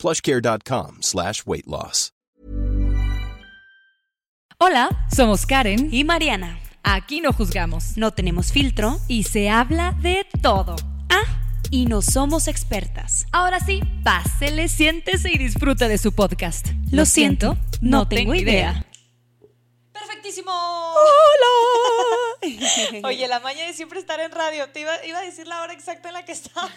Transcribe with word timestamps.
plushcare.com 0.00 0.98
slash 1.02 1.44
weight 1.46 1.66
loss. 1.66 2.10
Hola, 4.58 4.88
somos 5.14 5.46
Karen 5.46 5.88
y 5.92 6.04
Mariana. 6.04 6.58
Aquí 6.82 7.20
no 7.20 7.32
juzgamos 7.32 7.96
No 7.96 8.10
tenemos 8.10 8.52
filtro. 8.52 8.98
y 9.08 9.22
se 9.24 9.48
habla 9.48 9.92
de 10.02 10.26
todo. 10.42 10.76
Ah, 11.08 11.24
y 11.70 11.86
no 11.86 12.02
somos 12.02 12.46
expertas. 12.48 13.26
Ahora 13.32 13.60
sí, 13.60 13.80
pásele, 14.04 14.68
siéntese 14.68 15.30
y 15.32 15.38
disfruta 15.38 15.88
de 15.88 15.96
su 15.98 16.12
podcast. 16.12 16.68
Lo 16.90 17.06
siento, 17.06 17.56
no 17.80 18.06
tengo 18.06 18.34
idea. 18.34 18.84
Perfectísimo. 20.14 20.50
¡Hola! 20.94 22.48
Oye, 23.08 23.28
la 23.28 23.38
maña 23.40 23.64
de 23.66 23.72
siempre 23.74 24.00
estar 24.00 24.18
en 24.20 24.32
radio. 24.32 24.68
Te 24.70 24.80
iba, 24.80 25.04
iba 25.06 25.18
a 25.18 25.22
decir 25.22 25.46
la 25.46 25.62
hora 25.62 25.72
exacta 25.72 26.08
en 26.08 26.14
la 26.14 26.24
que 26.24 26.32
estamos. 26.32 26.72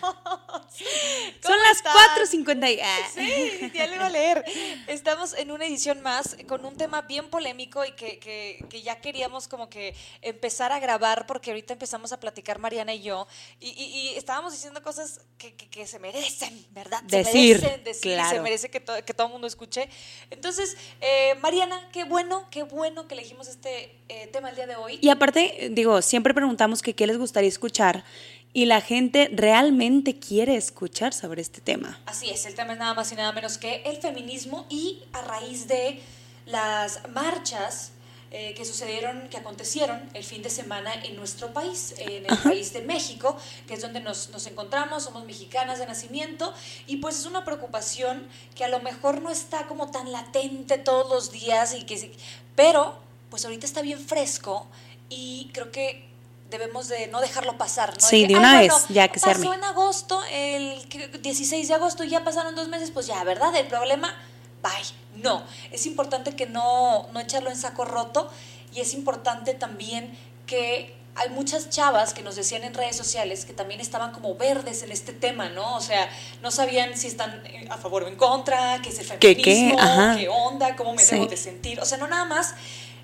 Son 1.41 1.57
las 1.59 1.83
4.50 1.83 2.75
y... 2.75 2.79
ah. 2.81 2.97
Sí, 3.13 3.71
ya 3.73 3.87
le 3.87 3.95
iba 3.95 4.05
a 4.05 4.09
leer. 4.09 4.43
Estamos 4.87 5.33
en 5.33 5.49
una 5.51 5.65
edición 5.65 6.01
más 6.01 6.37
con 6.47 6.63
un 6.65 6.77
tema 6.77 7.01
bien 7.01 7.29
polémico 7.29 7.83
y 7.85 7.93
que, 7.93 8.19
que- 8.19 8.63
que 8.69 8.81
ya 8.81 9.01
queríamos 9.01 9.47
como 9.47 9.69
que 9.69 9.95
empezar 10.21 10.71
a 10.71 10.79
grabar 10.79 11.25
porque 11.25 11.49
ahorita 11.51 11.73
empezamos 11.73 12.11
a 12.11 12.19
platicar 12.19 12.59
Mariana 12.59 12.93
y 12.93 13.01
yo 13.01 13.27
y, 13.59 13.69
y- 13.69 13.83
y 14.11 14.15
estábamos 14.15 14.53
diciendo 14.53 14.81
cosas 14.83 15.21
que, 15.37 15.55
que- 15.55 15.87
se 15.87 15.99
merecen, 15.99 16.65
¿verdad? 16.71 17.01
Se 17.09 17.17
Decir, 17.17 17.59
merecen 17.61 17.83
decir, 17.83 18.11
y 18.11 18.15
claro. 18.15 18.29
se 18.29 18.41
merece 18.41 18.69
que, 18.69 18.79
to- 18.79 19.03
que 19.05 19.13
todo 19.13 19.27
el 19.27 19.33
mundo 19.33 19.47
escuche. 19.47 19.89
Entonces, 20.29 20.77
eh, 21.01 21.35
Mariana, 21.41 21.89
qué 21.91 22.03
bueno, 22.05 22.47
qué 22.51 22.63
bueno 22.63 23.07
que 23.07 23.15
elegimos 23.23 23.47
este 23.47 23.95
eh, 24.09 24.27
tema 24.33 24.49
el 24.49 24.55
día 24.57 24.67
de 24.67 24.75
hoy. 24.75 24.99
Y 24.99 25.07
aparte, 25.07 25.69
digo, 25.71 26.01
siempre 26.01 26.33
preguntamos 26.33 26.81
que 26.81 26.93
qué 26.93 27.07
les 27.07 27.17
gustaría 27.17 27.47
escuchar 27.47 28.03
y 28.51 28.65
la 28.65 28.81
gente 28.81 29.29
realmente 29.31 30.19
quiere 30.19 30.57
escuchar 30.57 31.13
sobre 31.13 31.41
este 31.41 31.61
tema. 31.61 32.01
Así 32.05 32.29
es, 32.29 32.45
el 32.45 32.53
tema 32.53 32.73
es 32.73 32.79
nada 32.79 32.93
más 32.93 33.09
y 33.13 33.15
nada 33.15 33.31
menos 33.31 33.57
que 33.57 33.81
el 33.85 33.95
feminismo 33.95 34.65
y 34.69 35.03
a 35.13 35.21
raíz 35.21 35.69
de 35.69 36.01
las 36.47 37.07
marchas 37.09 37.93
eh, 38.31 38.53
que 38.55 38.65
sucedieron, 38.65 39.29
que 39.29 39.37
acontecieron 39.37 40.01
el 40.13 40.25
fin 40.25 40.41
de 40.41 40.49
semana 40.49 40.91
en 41.05 41.15
nuestro 41.15 41.53
país, 41.53 41.95
en 41.99 42.25
el 42.25 42.37
país 42.39 42.73
de 42.73 42.81
México, 42.81 43.37
que 43.67 43.75
es 43.75 43.81
donde 43.81 44.01
nos, 44.01 44.31
nos 44.31 44.47
encontramos, 44.47 45.03
somos 45.03 45.23
mexicanas 45.23 45.79
de 45.79 45.85
nacimiento, 45.85 46.53
y 46.87 46.97
pues 46.97 47.19
es 47.19 47.25
una 47.25 47.45
preocupación 47.45 48.27
que 48.55 48.65
a 48.65 48.69
lo 48.69 48.81
mejor 48.81 49.21
no 49.21 49.29
está 49.29 49.67
como 49.67 49.91
tan 49.91 50.11
latente 50.11 50.77
todos 50.77 51.09
los 51.09 51.31
días, 51.31 51.75
y 51.75 51.83
que, 51.83 52.11
pero 52.55 53.02
pues 53.33 53.45
ahorita 53.45 53.65
está 53.65 53.81
bien 53.81 53.97
fresco 53.99 54.67
y 55.09 55.49
creo 55.55 55.71
que 55.71 56.07
debemos 56.51 56.87
de 56.87 57.07
no 57.07 57.19
dejarlo 57.19 57.57
pasar. 57.57 57.91
¿no? 57.91 58.07
Sí, 58.07 58.21
que, 58.21 58.27
de 58.27 58.35
"Ay, 58.35 58.39
una 58.39 58.57
bueno, 58.59 58.75
vez, 58.75 58.85
ya 58.89 59.07
que 59.07 59.19
se 59.19 59.25
pasó 59.25 59.41
arme". 59.51 59.55
en 59.55 59.63
agosto, 59.63 60.21
el 60.31 60.87
que- 60.87 61.07
16 61.07 61.67
de 61.67 61.73
agosto, 61.73 62.03
ya 62.03 62.23
pasaron 62.23 62.53
dos 62.53 62.67
meses, 62.67 62.91
pues 62.91 63.07
ya, 63.07 63.23
¿verdad? 63.23 63.55
El 63.55 63.65
problema, 63.65 64.15
bye. 64.61 65.21
No, 65.23 65.41
es 65.71 65.87
importante 65.87 66.35
que 66.35 66.45
no, 66.45 67.07
no 67.11 67.19
echarlo 67.19 67.49
en 67.49 67.55
saco 67.57 67.85
roto 67.85 68.29
y 68.71 68.81
es 68.81 68.93
importante 68.93 69.55
también 69.55 70.15
que 70.45 70.93
hay 71.15 71.29
muchas 71.29 71.71
chavas 71.71 72.13
que 72.13 72.21
nos 72.21 72.35
decían 72.35 72.63
en 72.63 72.75
redes 72.75 72.95
sociales 72.95 73.45
que 73.45 73.53
también 73.53 73.79
estaban 73.79 74.11
como 74.11 74.35
verdes 74.35 74.83
en 74.83 74.91
este 74.91 75.11
tema, 75.11 75.49
¿no? 75.49 75.75
O 75.75 75.81
sea, 75.81 76.07
no 76.43 76.51
sabían 76.51 76.95
si 76.95 77.07
están 77.07 77.41
eh, 77.47 77.65
a 77.71 77.77
favor 77.77 78.03
o 78.03 78.07
en 78.07 78.15
contra, 78.15 78.79
qué 78.83 78.89
es 78.89 78.99
el 78.99 79.07
¿Qué, 79.17 79.35
qué? 79.37 79.43
feminismo, 79.43 80.17
qué 80.17 80.29
onda, 80.29 80.75
cómo 80.75 80.93
me 80.93 81.03
Sí. 81.03 81.15
debo 81.15 81.25
de 81.25 81.37
sentir. 81.37 81.79
O 81.79 81.85
sea, 81.85 81.97
no 81.97 82.07
nada 82.07 82.25
más 82.25 82.53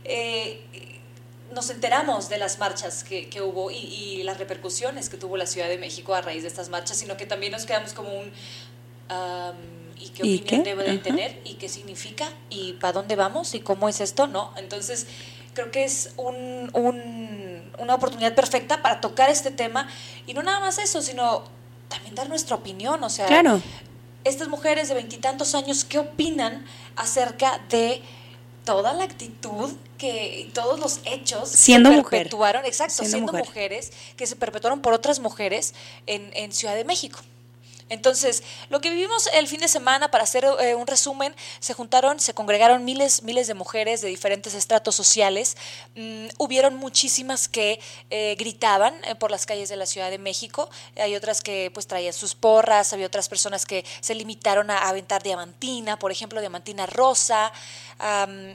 eh, 0.10 1.00
nos 1.54 1.70
enteramos 1.70 2.30
de 2.30 2.38
las 2.38 2.60
marchas 2.60 3.04
que, 3.04 3.30
que 3.30 3.42
hubo 3.42 3.72
y, 3.72 3.78
y 3.78 4.24
las 4.24 4.38
repercusiones 4.38 5.10
que 5.10 5.18
tuvo 5.18 5.38
la 5.38 5.46
Ciudad 5.48 5.68
de 5.70 5.78
México 5.78 6.14
a 6.14 6.22
raíz 6.22 6.42
de 6.44 6.48
estas 6.50 6.70
marchas, 6.70 6.98
sino 6.98 7.16
que 7.18 7.26
también 7.26 7.52
nos 7.52 7.66
quedamos 7.66 7.94
como 7.94 8.10
un... 8.20 8.32
¿Y 10.02 10.10
qué 10.10 10.26
¿Y 10.28 10.36
opinión 10.38 10.64
qué? 10.64 10.70
debe 10.70 10.84
de 10.84 10.92
Ajá. 10.92 11.02
tener? 11.02 11.42
¿Y 11.44 11.56
qué 11.56 11.68
significa? 11.68 12.30
¿Y 12.50 12.74
para 12.74 12.94
dónde 12.94 13.16
vamos? 13.16 13.54
¿Y 13.56 13.60
cómo 13.60 13.90
es 13.90 14.00
esto? 14.02 14.28
¿No? 14.28 14.54
Entonces, 14.56 15.08
creo 15.54 15.72
que 15.72 15.84
es 15.84 16.12
un, 16.16 16.70
un- 16.74 17.72
una 17.80 17.96
oportunidad 17.96 18.34
perfecta 18.36 18.82
para 18.82 19.02
tocar 19.02 19.30
este 19.30 19.52
tema 19.52 19.90
y 20.28 20.34
no 20.34 20.44
nada 20.44 20.60
más 20.60 20.78
eso, 20.78 21.02
sino 21.02 21.44
también 21.90 22.16
dar 22.16 22.30
nuestra 22.30 22.56
opinión. 22.56 23.04
O 23.04 23.10
sea, 23.10 23.26
Claro. 23.26 23.62
estas 24.24 24.48
mujeres 24.48 24.88
de 24.88 24.94
veintitantos 24.94 25.54
años, 25.56 25.84
¿qué 25.84 25.98
opinan 26.00 26.66
acerca 26.96 27.60
de 27.70 28.02
toda 28.70 28.94
la 28.94 29.04
actitud 29.04 29.72
que 29.98 30.52
todos 30.54 30.80
los 30.80 31.00
hechos 31.06 31.50
Siendo 31.50 31.90
que 31.90 32.04
perpetuaron, 32.04 32.66
exacto, 32.66 32.98
Siendo 32.98 33.12
siendo, 33.12 33.32
mujer. 33.32 33.48
mujeres 33.48 33.92
que 34.16 34.28
se 34.28 34.36
perpetuaron 34.36 34.82
por 34.82 34.94
otras 34.94 35.20
mujeres 35.20 35.74
en, 36.06 36.30
en 36.36 36.52
Ciudad 36.52 36.76
de 36.76 36.86
México? 36.86 37.20
Entonces, 37.90 38.44
lo 38.70 38.82
que 38.82 38.90
vivimos 38.90 39.28
el 39.34 39.48
fin 39.48 39.60
de 39.60 39.68
semana, 39.68 40.12
para 40.12 40.24
hacer 40.24 40.46
eh, 40.60 40.76
un 40.76 40.88
resumen, 40.88 41.36
se 41.60 41.74
juntaron, 41.74 42.20
se 42.20 42.34
congregaron 42.34 42.86
miles, 42.86 43.24
miles 43.24 43.48
de 43.48 43.56
mujeres 43.56 44.02
de 44.02 44.08
diferentes 44.08 44.54
estratos 44.54 44.96
sociales. 44.96 45.58
Mm, 45.96 46.28
hubieron 46.38 46.76
muchísimas 46.76 47.48
que 47.48 47.80
eh, 48.10 48.36
gritaban 48.38 48.94
eh, 49.06 49.16
por 49.16 49.32
las 49.32 49.46
calles 49.46 49.70
de 49.70 49.76
la 49.76 49.86
Ciudad 49.86 50.12
de 50.12 50.20
México. 50.20 50.70
Hay 50.98 51.16
otras 51.16 51.42
que 51.42 51.72
pues 51.74 51.88
traían 51.88 52.14
sus 52.14 52.36
porras, 52.36 52.94
había 52.94 53.08
otras 53.08 53.28
personas 53.28 53.66
que 53.66 53.84
se 54.02 54.14
limitaron 54.14 54.70
a 54.70 54.88
aventar 54.88 55.24
diamantina, 55.24 55.98
por 55.98 56.12
ejemplo, 56.12 56.40
diamantina 56.40 56.86
rosa. 56.86 57.52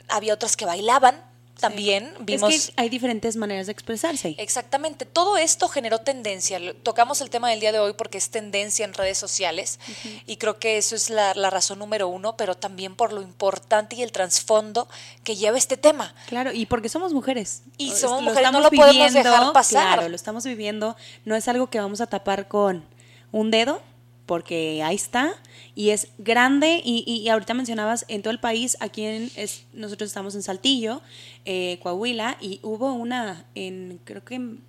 Había 0.09 0.34
otras 0.34 0.56
que 0.56 0.65
bailaban 0.65 1.34
también. 1.61 2.13
Vimos 2.21 2.53
Es 2.53 2.67
que 2.69 2.73
hay 2.77 2.89
diferentes 2.89 3.37
maneras 3.37 3.67
de 3.67 3.73
expresarse. 3.73 4.35
Exactamente, 4.39 5.07
todo 5.07 5.37
esto 5.37 5.69
generó 5.69 5.99
tendencia. 5.99 6.59
Lo- 6.59 6.75
Tocamos 6.75 7.21
el 7.21 7.31
tema 7.31 7.51
del 7.51 7.61
día 7.61 7.73
de 7.73 7.79
hoy 7.79 7.95
porque 7.95 8.19
es 8.19 8.31
tendencia 8.31 8.85
en 8.85 8.93
redes 8.95 9.17
sociales 9.19 9.79
y 10.27 10.37
creo 10.37 10.59
que 10.59 10.77
eso 10.79 10.95
es 10.97 11.11
la, 11.11 11.33
la 11.35 11.51
razón 11.51 11.79
número 11.79 12.09
uno, 12.09 12.37
pero 12.37 12.55
también 12.57 12.97
por 12.97 13.13
lo 13.13 13.23
importante 13.23 13.97
y 13.97 14.03
el 14.03 14.13
trasfondo 14.13 14.89
que 15.23 15.37
lleva 15.37 15.57
este 15.59 15.77
tema. 15.77 16.15
Claro, 16.27 16.53
y 16.53 16.67
porque 16.67 16.89
somos 16.89 17.13
mujeres. 17.13 17.63
Y 17.79 17.91
somos 17.93 18.23
lo 18.23 18.31
mujeres, 18.31 18.53
no 18.53 18.61
lo 18.61 18.71
podemos 18.71 19.13
dejar 19.13 19.53
pasar. 19.53 19.95
Claro, 19.99 20.09
lo 20.09 20.17
estamos 20.17 20.45
viviendo. 20.45 20.97
No 21.25 21.37
es 21.37 21.49
algo 21.49 21.69
que 21.71 21.79
vamos 21.81 22.01
a 22.01 22.07
tapar 22.07 22.49
con 22.49 22.85
un 23.33 23.51
dedo, 23.51 23.81
porque 24.27 24.83
ahí 24.83 24.97
está. 24.97 25.35
Y 25.75 25.91
es 25.91 26.09
grande. 26.19 26.81
Y, 26.85 27.05
y- 27.07 27.19
y 27.23 27.29
ahorita 27.29 27.55
mencionabas 27.55 28.05
en 28.09 28.23
todo 28.23 28.31
el 28.33 28.41
país, 28.41 28.77
aquí 28.81 29.05
en, 29.05 29.31
es, 29.37 29.65
nosotros 29.73 30.09
estamos 30.09 30.35
en 30.35 30.43
Saltillo, 30.43 31.03
eh, 31.45 31.79
Coahuila, 31.83 32.37
y 32.41 32.61
hubo 32.62 32.93
una 32.93 33.45
en, 33.55 34.01
creo 34.05 34.25
que 34.25 34.37
en 34.37 34.61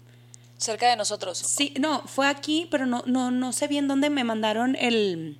Cerca 0.57 0.89
de 0.89 0.95
nosotros. 0.95 1.37
Sí, 1.37 1.73
no, 1.79 2.01
fue 2.07 2.27
aquí, 2.27 2.67
pero 2.71 2.85
no, 2.85 3.03
no, 3.05 3.29
no 3.29 3.51
sé 3.51 3.67
bien 3.67 3.89
dónde 3.89 4.09
me 4.09 4.23
mandaron 4.23 4.77
el 4.79 5.37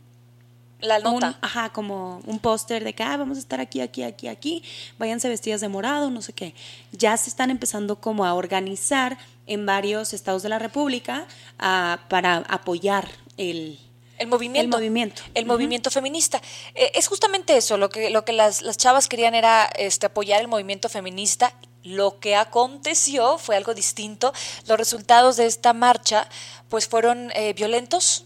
La 0.82 0.98
un- 0.98 1.04
nota. 1.22 1.38
ajá, 1.42 1.70
como 1.72 2.20
un 2.26 2.40
póster 2.40 2.84
de 2.84 2.94
que 2.94 3.02
ah, 3.02 3.16
vamos 3.16 3.38
a 3.38 3.40
estar 3.40 3.62
aquí, 3.62 3.80
aquí, 3.80 4.04
aquí, 4.04 4.28
aquí, 4.28 4.62
váyanse 5.00 5.30
vestidas 5.30 5.62
de 5.62 5.70
morado, 5.70 6.12
no 6.12 6.22
sé 6.22 6.34
qué. 6.34 6.54
Ya 6.92 7.16
se 7.16 7.30
están 7.30 7.50
empezando 7.50 8.02
como 8.02 8.26
a 8.26 8.34
organizar 8.34 9.18
en 9.48 9.66
varios 9.66 10.14
estados 10.14 10.44
de 10.44 10.50
la 10.50 10.60
República 10.60 11.26
ah, 11.60 12.02
para 12.10 12.38
apoyar 12.50 13.08
el, 13.38 13.80
El 14.18 14.28
movimiento. 14.28 14.78
El 14.78 14.82
movimiento. 14.82 15.22
El 15.34 15.46
movimiento 15.46 15.92
feminista. 15.92 16.42
Eh, 16.74 16.92
es 16.96 17.08
justamente 17.08 17.58
eso, 17.58 17.78
lo 17.78 17.90
que, 17.90 18.10
lo 18.10 18.24
que 18.26 18.34
las, 18.34 18.62
las 18.62 18.78
chavas 18.78 19.08
querían 19.08 19.36
era 19.36 19.66
este, 19.78 20.06
apoyar 20.06 20.42
el 20.42 20.48
movimiento 20.48 20.90
feminista. 20.90 21.54
Lo 21.84 22.20
que 22.20 22.36
aconteció 22.36 23.38
fue 23.38 23.56
algo 23.56 23.74
distinto. 23.74 24.34
Los 24.68 24.78
resultados 24.78 25.38
de 25.38 25.46
esta 25.46 25.74
marcha 25.74 26.28
pues 26.70 26.88
fueron 26.88 27.32
eh, 27.36 27.54
violentos. 27.54 28.26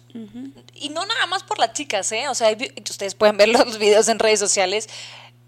Y 0.74 0.90
no 0.90 1.06
nada 1.06 1.28
más 1.28 1.44
por 1.44 1.60
las 1.60 1.74
chicas, 1.74 2.12
¿eh? 2.12 2.30
O 2.30 2.36
sea, 2.36 2.48
hay 2.48 2.74
ustedes 2.90 3.16
pueden 3.16 3.38
ver 3.38 3.50
los 3.50 3.78
videos 3.80 4.08
en 4.08 4.18
redes 4.18 4.40
sociales. 4.40 4.90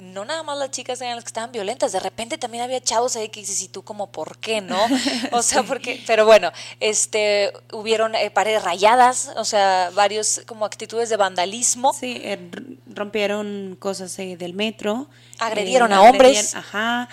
No 0.01 0.25
nada 0.25 0.41
más 0.41 0.57
las 0.57 0.71
chicas 0.71 0.99
eran 0.99 1.15
las 1.15 1.23
que 1.23 1.29
estaban 1.29 1.51
violentas, 1.51 1.91
de 1.91 1.99
repente 1.99 2.39
también 2.39 2.63
había 2.63 2.81
chavos 2.81 3.15
ahí 3.15 3.29
que 3.29 3.39
dices, 3.39 3.61
¿y 3.61 3.67
tú 3.67 3.83
como 3.83 4.11
por 4.11 4.39
qué, 4.39 4.59
no? 4.59 4.79
O 5.31 5.43
sea, 5.43 5.61
porque, 5.61 6.01
pero 6.07 6.25
bueno, 6.25 6.51
este, 6.79 7.53
hubieron 7.71 8.15
eh, 8.15 8.31
paredes 8.31 8.63
rayadas, 8.63 9.31
o 9.35 9.45
sea, 9.45 9.91
varios 9.93 10.41
como 10.47 10.65
actitudes 10.65 11.09
de 11.09 11.17
vandalismo. 11.17 11.93
Sí, 11.93 12.19
eh, 12.23 12.49
rompieron 12.87 13.77
cosas 13.79 14.17
eh, 14.19 14.37
del 14.37 14.53
metro. 14.53 15.07
Agredieron 15.39 15.91
eh, 15.91 15.95
a 15.95 16.01
hombres. 16.01 16.55
Ajá. 16.55 17.07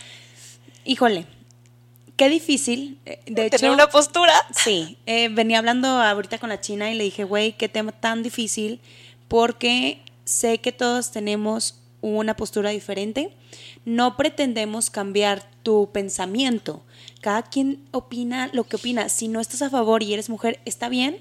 Híjole, 0.84 1.26
qué 2.16 2.28
difícil. 2.28 2.98
De 3.04 3.50
Tener 3.50 3.54
hecho, 3.54 3.72
una 3.72 3.88
postura. 3.88 4.32
Sí, 4.54 4.98
eh, 5.06 5.28
venía 5.30 5.58
hablando 5.58 5.88
ahorita 5.88 6.38
con 6.38 6.48
la 6.48 6.60
china 6.60 6.90
y 6.90 6.94
le 6.94 7.04
dije, 7.04 7.24
güey, 7.24 7.52
qué 7.52 7.68
tema 7.68 7.92
tan 7.92 8.22
difícil, 8.22 8.80
porque 9.28 10.02
sé 10.24 10.58
que 10.58 10.72
todos 10.72 11.10
tenemos 11.10 11.74
una 12.00 12.34
postura 12.36 12.70
diferente. 12.70 13.32
No 13.84 14.16
pretendemos 14.16 14.90
cambiar 14.90 15.48
tu 15.62 15.90
pensamiento. 15.92 16.82
Cada 17.20 17.42
quien 17.42 17.84
opina 17.90 18.50
lo 18.52 18.64
que 18.64 18.76
opina. 18.76 19.08
Si 19.08 19.28
no 19.28 19.40
estás 19.40 19.62
a 19.62 19.70
favor 19.70 20.02
y 20.02 20.12
eres 20.12 20.30
mujer, 20.30 20.60
está 20.64 20.88
bien. 20.88 21.20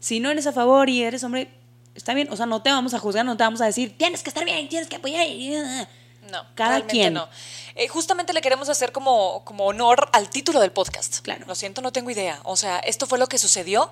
Si 0.00 0.20
no 0.20 0.30
eres 0.30 0.46
a 0.46 0.52
favor 0.52 0.88
y 0.88 1.02
eres 1.02 1.24
hombre, 1.24 1.48
está 1.94 2.14
bien. 2.14 2.28
O 2.30 2.36
sea, 2.36 2.46
no 2.46 2.62
te 2.62 2.70
vamos 2.70 2.94
a 2.94 2.98
juzgar, 2.98 3.24
no 3.24 3.36
te 3.36 3.44
vamos 3.44 3.60
a 3.60 3.66
decir, 3.66 3.96
tienes 3.96 4.22
que 4.22 4.30
estar 4.30 4.44
bien, 4.44 4.68
tienes 4.68 4.88
que 4.88 4.96
apoyar. 4.96 5.26
No, 6.30 6.44
Cada 6.54 6.86
quien. 6.86 7.14
no. 7.14 7.28
Eh, 7.74 7.86
justamente 7.88 8.32
le 8.32 8.40
queremos 8.40 8.68
hacer 8.68 8.90
como, 8.92 9.44
como 9.44 9.64
honor 9.66 10.08
al 10.12 10.28
título 10.30 10.58
del 10.60 10.72
podcast. 10.72 11.20
Claro. 11.20 11.44
Lo 11.46 11.54
siento, 11.54 11.80
no 11.80 11.92
tengo 11.92 12.10
idea. 12.10 12.40
O 12.44 12.56
sea, 12.56 12.78
esto 12.80 13.06
fue 13.06 13.18
lo 13.18 13.26
que 13.28 13.38
sucedió 13.38 13.90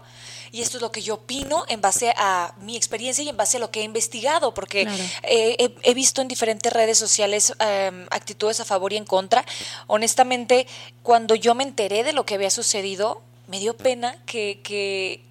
y 0.51 0.61
esto 0.63 0.79
es 0.79 0.83
lo 0.83 0.91
que 0.91 1.03
yo 1.03 1.15
opino 1.15 1.65
en 1.69 1.81
base 1.81 2.13
a 2.17 2.53
mi 2.61 2.77
experiencia 2.77 3.23
y 3.25 3.29
en 3.29 3.37
base 3.37 3.59
a 3.59 3.61
lo 3.61 3.71
que 3.71 3.81
he 3.81 3.85
investigado, 3.85 4.53
porque 4.55 4.83
Claro. 4.87 5.03
eh, 5.23 5.57
he, 5.59 5.91
he 5.91 5.95
visto 5.95 6.21
en 6.21 6.29
diferentes 6.29 6.73
redes 6.73 6.99
sociales 6.99 7.53
eh, 7.61 8.07
actitudes 8.11 8.59
a 8.61 8.65
favor 8.65 8.93
y 8.93 8.97
en 8.97 9.05
contra. 9.05 9.45
Honestamente, 9.87 10.67
cuando 11.03 11.35
yo 11.35 11.55
me 11.55 11.63
enteré 11.65 12.03
de 12.05 12.13
lo 12.13 12.27
que 12.27 12.35
había 12.35 12.51
sucedido, 12.51 13.23
me 13.47 13.61
dio 13.61 13.77
pena 13.77 14.17
que, 14.27 14.61
que, 14.65 15.23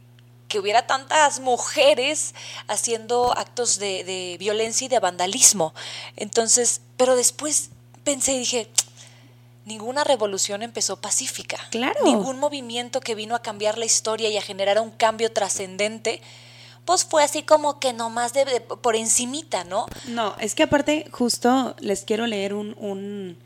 que 0.56 0.60
hubiera 0.62 0.88
tantas 0.88 1.42
mujeres 1.42 2.34
haciendo 2.69 3.38
actos 3.38 3.78
de, 3.78 4.06
de 4.06 4.38
violencia 4.40 4.86
y 4.86 4.88
de 4.88 5.00
vandalismo. 5.00 5.74
Entonces, 6.16 6.80
pero 6.96 7.18
después 7.18 7.72
pensé 8.06 8.31
y 8.36 8.40
dije, 8.40 8.69
ninguna 9.66 10.06
revolución 10.06 10.62
empezó 10.63 10.96
pacífica. 10.96 11.57
Claro. 11.72 12.00
Ningún 12.06 12.40
movimiento 12.40 13.02
que 13.02 13.16
vino 13.16 13.36
a 13.36 13.42
cambiar 13.42 13.78
la 13.78 13.84
historia 13.84 14.30
y 14.30 14.38
a 14.38 14.42
generar 14.42 14.80
un 14.80 14.92
cambio 14.92 15.30
trascendente, 15.30 16.22
pues 16.86 17.04
fue 17.04 17.22
así 17.22 17.44
como 17.44 17.81
que 17.81 17.92
nomás 17.92 18.31
de, 18.31 18.46
de- 18.46 18.62
por 18.62 18.96
encimita, 18.96 19.66
¿no? 19.66 19.88
No, 20.08 20.38
es 20.40 20.56
que 20.56 20.63
aparte, 20.63 21.06
justo 21.12 21.75
les 21.80 22.06
quiero 22.06 22.28
leer 22.28 22.54
un, 22.54 22.78
un, 22.80 23.38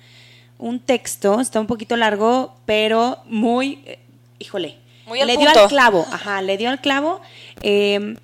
un 0.59 0.79
texto, 0.79 1.39
está 1.41 1.59
un 1.59 1.65
poquito 1.65 1.95
largo, 1.95 2.53
pero 2.67 3.17
muy, 3.25 3.81
eh, 3.87 3.97
híjole, 4.37 4.77
Muy 5.09 5.19
al 5.19 5.27
le 5.27 5.35
dio 5.37 5.49
al 5.49 5.67
clavo, 5.67 6.05
ajá, 6.11 6.41
le 6.41 6.55
dio 6.57 6.69
al 6.69 6.79
clavo. 6.79 7.19
eh, 7.61 8.15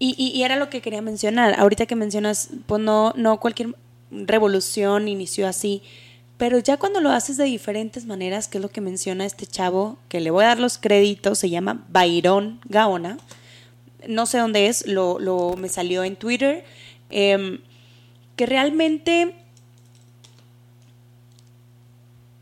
y, 0.00 0.14
y- 0.16 0.36
y 0.36 0.42
era 0.44 0.56
lo 0.56 0.70
que 0.70 0.80
quería 0.80 1.02
mencionar. 1.02 1.54
Ahorita 1.60 1.84
que 1.86 1.94
mencionas, 1.94 2.48
pues 2.66 2.80
no, 2.82 3.12
no 3.16 3.38
cualquier 3.38 3.74
revolución 4.10 5.06
inició 5.08 5.46
así, 5.46 5.82
pero 6.38 6.58
ya 6.58 6.78
cuando 6.78 7.00
lo 7.00 7.10
haces 7.10 7.36
de 7.36 7.44
diferentes 7.44 8.06
maneras, 8.06 8.48
que 8.48 8.56
es 8.58 8.62
lo 8.62 8.70
que 8.70 8.80
menciona 8.80 9.26
este 9.26 9.46
chavo, 9.46 9.98
que 10.08 10.20
le 10.20 10.30
voy 10.30 10.44
a 10.44 10.48
dar 10.48 10.58
los 10.58 10.78
créditos, 10.78 11.38
se 11.38 11.50
llama 11.50 11.84
Byron 11.90 12.60
Gaona, 12.64 13.18
no 14.08 14.24
sé 14.24 14.38
dónde 14.38 14.68
es, 14.68 14.86
lo, 14.86 15.18
lo- 15.18 15.54
me 15.58 15.68
salió 15.68 16.02
en 16.02 16.16
Twitter, 16.16 16.64
em, 17.10 17.58
que 18.36 18.46
realmente 18.46 19.34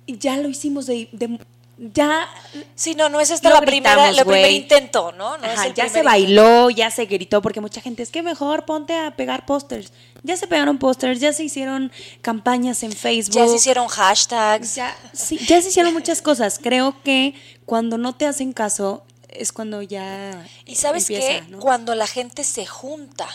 ya 0.06 0.36
lo 0.36 0.48
hicimos 0.48 0.86
de, 0.86 1.08
de- 1.12 1.38
ya 1.78 2.28
Sí, 2.74 2.94
no, 2.94 3.08
no 3.08 3.20
es 3.20 3.30
esta 3.30 3.50
la 3.50 3.60
primera, 3.60 4.08
el 4.08 4.16
primer 4.16 4.50
intento, 4.50 5.12
¿no? 5.12 5.38
no 5.38 5.44
es 5.46 5.52
Ajá, 5.52 5.66
el 5.66 5.74
ya 5.74 5.88
se 5.88 6.02
bailó, 6.02 6.70
ya 6.70 6.90
se 6.90 7.06
gritó, 7.06 7.40
porque 7.40 7.60
mucha 7.60 7.80
gente 7.80 8.02
es 8.02 8.10
que 8.10 8.22
mejor 8.22 8.64
ponte 8.64 8.96
a 8.98 9.14
pegar 9.16 9.46
pósters. 9.46 9.92
Ya 10.22 10.36
se 10.36 10.46
pegaron 10.48 10.78
pósters, 10.78 11.20
ya 11.20 11.32
se 11.32 11.44
hicieron 11.44 11.92
campañas 12.20 12.82
en 12.82 12.92
Facebook. 12.92 13.34
Ya 13.34 13.46
se 13.46 13.54
hicieron 13.56 13.86
hashtags. 13.86 14.74
Ya, 14.74 14.96
sí, 15.12 15.38
ya 15.38 15.62
se 15.62 15.68
hicieron 15.68 15.92
muchas 15.92 16.20
cosas. 16.22 16.58
Creo 16.60 17.00
que 17.04 17.34
cuando 17.64 17.96
no 17.98 18.14
te 18.14 18.26
hacen 18.26 18.52
caso 18.52 19.04
es 19.28 19.52
cuando 19.52 19.82
ya 19.82 20.44
Y 20.66 20.74
sabes 20.74 21.08
empieza, 21.08 21.44
qué, 21.44 21.50
¿no? 21.50 21.60
cuando 21.60 21.94
la 21.94 22.06
gente 22.06 22.42
se 22.44 22.66
junta, 22.66 23.28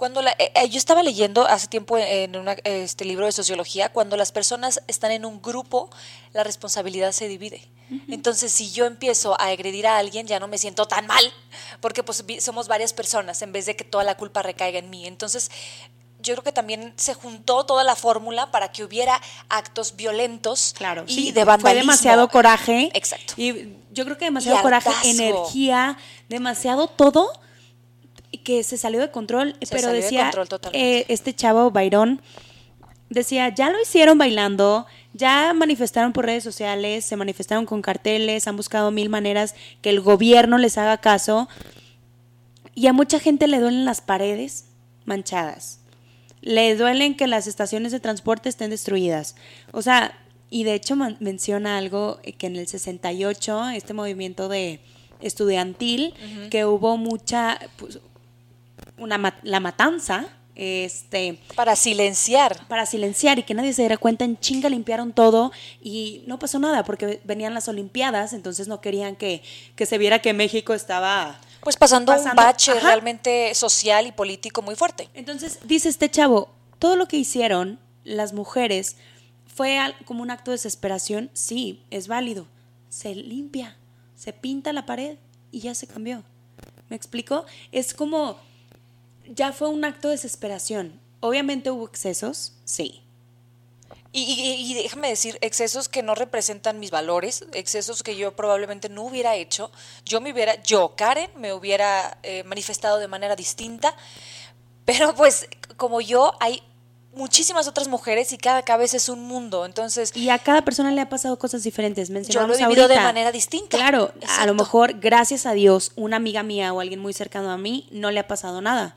cuando 0.00 0.22
la, 0.22 0.30
eh, 0.38 0.50
eh, 0.54 0.66
yo 0.70 0.78
estaba 0.78 1.02
leyendo 1.02 1.46
hace 1.46 1.66
tiempo 1.66 1.98
en 1.98 2.34
un 2.34 2.48
este 2.64 3.04
libro 3.04 3.26
de 3.26 3.32
sociología, 3.32 3.90
cuando 3.90 4.16
las 4.16 4.32
personas 4.32 4.80
están 4.86 5.10
en 5.10 5.26
un 5.26 5.42
grupo, 5.42 5.90
la 6.32 6.42
responsabilidad 6.42 7.12
se 7.12 7.28
divide. 7.28 7.68
Entonces, 8.08 8.50
si 8.50 8.70
yo 8.70 8.86
empiezo 8.86 9.38
a 9.38 9.48
agredir 9.48 9.86
a 9.86 9.98
alguien, 9.98 10.26
ya 10.26 10.40
no 10.40 10.48
me 10.48 10.56
siento 10.56 10.86
tan 10.86 11.06
mal, 11.06 11.22
porque 11.82 12.02
pues 12.02 12.24
somos 12.38 12.66
varias 12.66 12.94
personas 12.94 13.42
en 13.42 13.52
vez 13.52 13.66
de 13.66 13.76
que 13.76 13.84
toda 13.84 14.02
la 14.02 14.16
culpa 14.16 14.40
recaiga 14.40 14.78
en 14.78 14.88
mí. 14.88 15.06
Entonces, 15.06 15.50
yo 16.18 16.32
creo 16.32 16.44
que 16.44 16.52
también 16.52 16.94
se 16.96 17.12
juntó 17.12 17.66
toda 17.66 17.84
la 17.84 17.94
fórmula 17.94 18.50
para 18.50 18.72
que 18.72 18.84
hubiera 18.84 19.20
actos 19.50 19.96
violentos 19.96 20.74
Claro, 20.78 21.04
y 21.08 21.14
sí, 21.14 21.26
de 21.26 21.42
fue 21.42 21.44
vandalismo. 21.44 21.92
demasiado 21.92 22.28
coraje. 22.30 22.88
Exacto. 22.94 23.34
Y 23.36 23.76
yo 23.92 24.06
creo 24.06 24.16
que 24.16 24.24
demasiado 24.24 24.62
coraje, 24.62 25.10
energía, 25.10 25.98
demasiado 26.30 26.86
todo 26.86 27.38
que 28.38 28.62
se 28.62 28.76
salió 28.76 29.00
de 29.00 29.10
control. 29.10 29.56
Se 29.62 29.68
pero 29.70 29.82
salió 29.82 29.96
de 29.96 30.02
decía, 30.02 30.22
control 30.24 30.48
totalmente. 30.48 31.00
eh, 31.00 31.06
este 31.08 31.34
chavo, 31.34 31.70
Byron, 31.70 32.20
decía, 33.08 33.48
ya 33.54 33.70
lo 33.70 33.80
hicieron 33.80 34.18
bailando, 34.18 34.86
ya 35.12 35.52
manifestaron 35.52 36.12
por 36.12 36.26
redes 36.26 36.44
sociales, 36.44 37.04
se 37.04 37.16
manifestaron 37.16 37.66
con 37.66 37.82
carteles, 37.82 38.46
han 38.46 38.56
buscado 38.56 38.90
mil 38.90 39.08
maneras 39.08 39.54
que 39.82 39.90
el 39.90 40.00
gobierno 40.00 40.58
les 40.58 40.78
haga 40.78 40.98
caso. 40.98 41.48
Y 42.74 42.86
a 42.86 42.92
mucha 42.92 43.18
gente 43.18 43.48
le 43.48 43.58
duelen 43.58 43.84
las 43.84 44.00
paredes 44.00 44.66
manchadas. 45.04 45.80
Le 46.40 46.74
duelen 46.76 47.16
que 47.16 47.26
las 47.26 47.46
estaciones 47.46 47.92
de 47.92 48.00
transporte 48.00 48.48
estén 48.48 48.70
destruidas. 48.70 49.34
O 49.72 49.82
sea, 49.82 50.16
y 50.48 50.64
de 50.64 50.74
hecho 50.74 50.96
menciona 50.96 51.76
algo 51.78 52.18
eh, 52.22 52.32
que 52.32 52.46
en 52.46 52.56
el 52.56 52.66
68, 52.66 53.70
este 53.70 53.92
movimiento 53.92 54.48
de 54.48 54.80
estudiantil, 55.20 56.14
que 56.50 56.64
hubo 56.64 56.96
mucha, 56.96 57.58
pues, 57.76 57.98
una 59.00 59.38
la 59.42 59.60
matanza, 59.60 60.26
este, 60.54 61.40
Para 61.54 61.74
silenciar. 61.74 62.66
para 62.68 62.84
silenciar 62.84 63.38
y 63.38 63.44
que 63.44 63.54
nadie 63.54 63.72
se 63.72 63.82
diera 63.82 63.96
cuenta, 63.96 64.24
en 64.24 64.38
chinga 64.38 64.68
limpiaron 64.68 65.12
todo 65.12 65.52
y 65.80 66.22
no 66.26 66.38
pasó 66.38 66.58
nada 66.58 66.84
porque 66.84 67.20
venían 67.24 67.54
las 67.54 67.68
Olimpiadas, 67.68 68.34
entonces 68.34 68.68
no 68.68 68.80
querían 68.80 69.16
que, 69.16 69.42
que 69.74 69.86
se 69.86 69.96
viera 69.96 70.20
que 70.20 70.32
México 70.34 70.74
estaba... 70.74 71.40
Pues 71.62 71.76
pasando, 71.76 72.12
un 72.12 72.18
Pasando, 72.18 72.42
bache 72.42 72.72
ajá. 72.72 72.80
realmente 72.80 73.54
social 73.54 74.06
y 74.06 74.12
político 74.12 74.62
muy 74.62 74.76
fuerte. 74.76 75.08
Entonces, 75.14 75.58
dice 75.64 75.88
este 75.88 76.10
chavo, 76.10 76.50
todo 76.78 76.96
lo 76.96 77.06
que 77.06 77.16
hicieron 77.16 77.78
las 78.04 78.32
mujeres 78.32 78.96
fue 79.46 79.78
como 80.06 80.22
un 80.22 80.30
acto 80.30 80.50
de 80.50 80.56
desesperación, 80.56 81.30
sí, 81.34 81.84
es 81.90 82.08
válido. 82.08 82.46
Se 82.88 83.14
limpia, 83.14 83.76
se 84.14 84.32
pinta 84.32 84.72
la 84.72 84.86
pared 84.86 85.18
y 85.50 85.60
ya 85.60 85.74
se 85.74 85.86
cambió. 85.86 86.22
¿Me 86.88 86.96
explico? 86.96 87.44
Es 87.72 87.94
como, 87.94 88.38
ya 89.30 89.52
fue 89.52 89.68
un 89.68 89.84
acto 89.84 90.08
de 90.08 90.14
desesperación. 90.14 91.00
Obviamente 91.20 91.70
hubo 91.70 91.86
excesos, 91.86 92.52
sí. 92.64 93.02
Y, 94.12 94.22
y- 94.22 94.70
y 94.72 94.74
déjame 94.74 95.08
decir, 95.08 95.38
excesos 95.40 95.88
que 95.88 96.02
no 96.02 96.14
representan 96.16 96.80
mis 96.80 96.90
valores, 96.90 97.44
excesos 97.52 98.02
que 98.02 98.16
yo 98.16 98.34
probablemente 98.34 98.88
no 98.88 99.02
hubiera 99.02 99.36
hecho. 99.36 99.70
Yo 100.04 100.20
me 100.20 100.32
hubiera, 100.32 100.60
yo, 100.62 100.94
Karen, 100.96 101.30
me 101.36 101.52
hubiera 101.52 102.18
eh, 102.24 102.42
manifestado 102.44 102.98
de 102.98 103.06
manera 103.06 103.36
distinta. 103.36 103.94
Pero 104.84 105.14
pues, 105.14 105.46
como 105.76 106.00
yo, 106.00 106.34
hay 106.40 106.60
muchísimas 107.14 107.68
otras 107.68 107.86
mujeres 107.86 108.32
y 108.32 108.38
cada 108.38 108.62
cabeza 108.62 108.96
es 108.96 109.08
un 109.08 109.22
mundo. 109.22 109.64
Entonces, 109.64 110.10
Y 110.16 110.28
a 110.30 110.38
cada 110.40 110.62
persona 110.62 110.90
le 110.90 111.00
ha 111.02 111.08
pasado 111.08 111.38
cosas 111.38 111.62
diferentes. 111.62 112.08
yo 112.08 112.14
lo 112.14 112.18
he 112.18 112.22
Mencionamos 112.22 112.56
vivido 112.58 112.88
de 112.88 112.96
manera 112.96 113.30
distinta. 113.30 113.76
Claro, 113.76 114.12
a 114.38 114.46
lo 114.46 114.54
mejor, 114.54 114.98
gracias 114.98 115.46
a 115.46 115.52
Dios, 115.52 115.92
una 115.94 116.16
amiga 116.16 116.42
mía 116.42 116.72
o 116.72 116.80
alguien 116.80 116.98
muy 116.98 117.12
cercano 117.12 117.50
a 117.52 117.58
mí 117.58 117.88
no 117.92 118.10
le 118.10 118.18
ha 118.18 118.26
pasado 118.26 118.60
nada. 118.60 118.96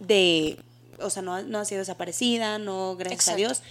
De, 0.00 0.58
o 1.00 1.08
sea, 1.10 1.22
no, 1.22 1.34
ha- 1.34 1.42
no 1.42 1.58
ha 1.60 1.64
sido 1.64 1.78
desaparecida, 1.78 2.58
no, 2.58 2.96
gracias 2.96 3.28
a. 3.28 3.36
Dios. 3.36 3.62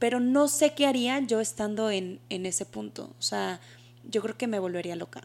Pero 0.00 0.18
no 0.20 0.48
sé 0.48 0.74
qué 0.74 0.86
haría 0.86 1.20
yo 1.20 1.40
estando 1.40 1.90
en, 1.90 2.20
en 2.28 2.46
ese 2.46 2.66
punto. 2.66 3.10
O 3.18 3.22
sea, 3.22 3.60
yo 4.02 4.20
creo 4.22 4.36
que 4.36 4.46
me 4.48 4.58
volvería 4.58 4.96
loca. 4.96 5.22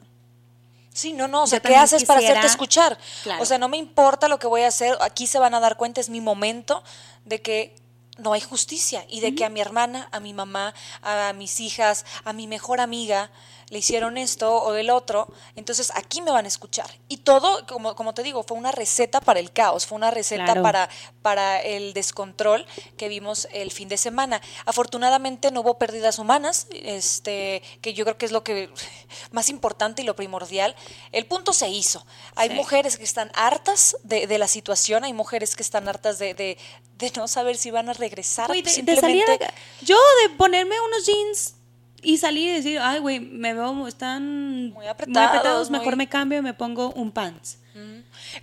Sí, 0.93 1.13
no, 1.13 1.27
no, 1.27 1.43
o 1.43 1.47
sea, 1.47 1.59
¿qué 1.59 1.75
haces 1.75 2.03
para 2.05 2.19
hacerte 2.19 2.47
escuchar? 2.47 2.97
Claro. 3.23 3.41
O 3.41 3.45
sea, 3.45 3.57
no 3.57 3.67
me 3.69 3.77
importa 3.77 4.27
lo 4.27 4.37
que 4.37 4.47
voy 4.47 4.61
a 4.61 4.67
hacer, 4.67 4.97
aquí 5.01 5.27
se 5.27 5.39
van 5.39 5.53
a 5.53 5.59
dar 5.59 5.77
cuenta, 5.77 6.01
es 6.01 6.09
mi 6.09 6.19
momento 6.21 6.83
de 7.25 7.41
que 7.41 7.75
no 8.17 8.33
hay 8.33 8.41
justicia 8.41 9.05
y 9.07 9.21
de 9.21 9.33
que 9.33 9.45
a 9.45 9.49
mi 9.49 9.61
hermana, 9.61 10.09
a 10.11 10.19
mi 10.19 10.33
mamá, 10.33 10.73
a 11.01 11.31
mis 11.33 11.59
hijas, 11.61 12.05
a 12.25 12.33
mi 12.33 12.47
mejor 12.47 12.81
amiga 12.81 13.31
le 13.69 13.79
hicieron 13.79 14.17
esto 14.17 14.63
o 14.63 14.71
del 14.73 14.89
otro, 14.89 15.27
entonces 15.55 15.91
aquí 15.95 16.21
me 16.21 16.31
van 16.31 16.45
a 16.45 16.47
escuchar. 16.47 16.89
Y 17.07 17.17
todo, 17.17 17.65
como, 17.67 17.95
como 17.95 18.13
te 18.13 18.23
digo, 18.23 18.43
fue 18.43 18.57
una 18.57 18.71
receta 18.71 19.21
para 19.21 19.39
el 19.39 19.51
caos, 19.51 19.85
fue 19.85 19.95
una 19.95 20.09
receta 20.11 20.43
Claro. 20.45 20.61
para, 20.63 20.89
para 21.21 21.61
el 21.61 21.93
descontrol 21.93 22.65
que 22.97 23.07
vimos 23.09 23.47
el 23.51 23.71
fin 23.71 23.87
de 23.89 23.97
semana. 23.97 24.41
Afortunadamente 24.65 25.51
no 25.51 25.61
hubo 25.61 25.77
pérdidas 25.77 26.17
humanas, 26.19 26.67
este, 26.71 27.61
que 27.81 27.93
yo 27.93 28.05
creo 28.05 28.17
que 28.17 28.25
es 28.25 28.31
lo 28.31 28.43
que 28.43 28.69
más 29.31 29.49
importante 29.49 30.01
y 30.01 30.05
lo 30.05 30.15
primordial. 30.15 30.75
El 31.11 31.25
punto 31.25 31.53
se 31.53 31.69
hizo. 31.69 32.05
Hay 32.35 32.49
Sí. 32.49 32.55
mujeres 32.55 32.97
que 32.97 33.03
están 33.03 33.29
hartas 33.35 33.97
de, 34.03 34.25
de 34.25 34.37
la 34.39 34.47
situación, 34.47 35.03
hay 35.03 35.13
mujeres 35.13 35.55
que 35.55 35.61
están 35.63 35.87
hartas 35.87 36.17
de, 36.17 36.33
de, 36.33 36.57
de 36.97 37.11
no 37.15 37.27
saber 37.27 37.57
si 37.57 37.69
van 37.71 37.89
a 37.89 37.93
regresar. 37.93 38.47
Güey, 38.47 38.61
de, 38.61 38.69
de 38.69 38.75
simplemente. 38.75 39.25
salir 39.25 39.43
a- 39.43 39.53
Yo 39.85 39.97
de 40.23 40.35
ponerme 40.35 40.75
unos 40.81 41.05
jeans 41.05 41.53
y 42.01 42.17
salir 42.17 42.49
y 42.49 42.53
decir, 42.53 42.79
ay, 42.79 42.99
güey, 42.99 43.19
me 43.19 43.53
veo, 43.53 43.87
están 43.87 44.71
Muy 44.71 44.87
apretados, 44.87 45.69
mejor 45.69 45.87
muy- 45.89 45.97
me 45.97 46.09
cambio 46.09 46.39
y 46.39 46.41
me 46.41 46.53
pongo 46.53 46.91
un 46.91 47.11
pants. 47.11 47.57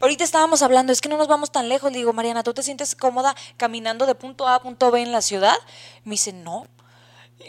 Ahorita 0.01 0.25
estábamos 0.25 0.63
hablando, 0.63 0.93
es 0.93 1.01
que 1.03 1.11
no 1.11 1.19
nos 1.19 1.29
vamos 1.29 1.53
tan 1.53 1.69
lejos. 1.69 1.93
Le 1.93 1.99
digo, 1.99 2.13
Mariana, 2.15 2.43
¿tú 2.43 2.55
te 2.55 2.63
sientes 2.63 2.95
cómoda 2.97 3.35
caminando 3.59 4.07
de 4.07 4.15
punto 4.15 4.49
A 4.49 4.55
a 4.55 4.63
punto 4.63 4.91
B 4.91 5.03
en 5.03 5.13
la 5.13 5.21
ciudad? 5.21 5.57
Me 6.05 6.13
dice, 6.13 6.33
no. 6.33 6.67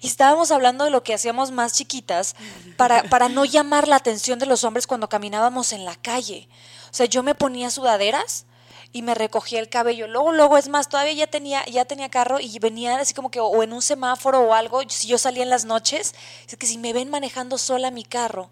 Y 0.00 0.06
estábamos 0.06 0.50
hablando 0.50 0.84
de 0.84 0.90
lo 0.90 1.02
que 1.02 1.14
hacíamos 1.14 1.50
más 1.50 1.72
chiquitas 1.72 2.36
para, 2.76 3.04
para 3.04 3.28
no 3.28 3.44
llamar 3.46 3.88
la 3.88 3.96
atención 3.96 4.38
de 4.38 4.46
los 4.46 4.64
hombres 4.64 4.86
cuando 4.86 5.08
caminábamos 5.08 5.72
en 5.72 5.84
la 5.86 5.96
calle. 5.96 6.46
O 6.90 6.94
sea, 6.94 7.06
yo 7.06 7.22
me 7.22 7.34
ponía 7.34 7.70
sudaderas 7.70 8.44
y 8.92 9.02
me 9.02 9.14
recogía 9.14 9.60
el 9.60 9.68
cabello. 9.68 10.06
Luego, 10.08 10.32
luego, 10.32 10.56
es 10.58 10.68
más, 10.68 10.88
todavía 10.88 11.12
ya 11.12 11.26
tenía, 11.26 11.64
ya 11.66 11.84
tenía 11.84 12.08
carro 12.08 12.40
y 12.40 12.58
venía 12.58 12.98
así 12.98 13.14
como 13.14 13.30
que 13.30 13.40
o 13.40 13.62
en 13.62 13.72
un 13.72 13.82
semáforo 13.82 14.40
o 14.40 14.54
algo, 14.54 14.80
si 14.88 15.08
yo 15.08 15.18
salía 15.18 15.42
en 15.42 15.50
las 15.50 15.64
noches, 15.64 16.14
es 16.48 16.56
que 16.56 16.66
si 16.66 16.78
me 16.78 16.92
ven 16.92 17.10
manejando 17.10 17.58
sola 17.58 17.90
mi 17.90 18.04
carro, 18.04 18.50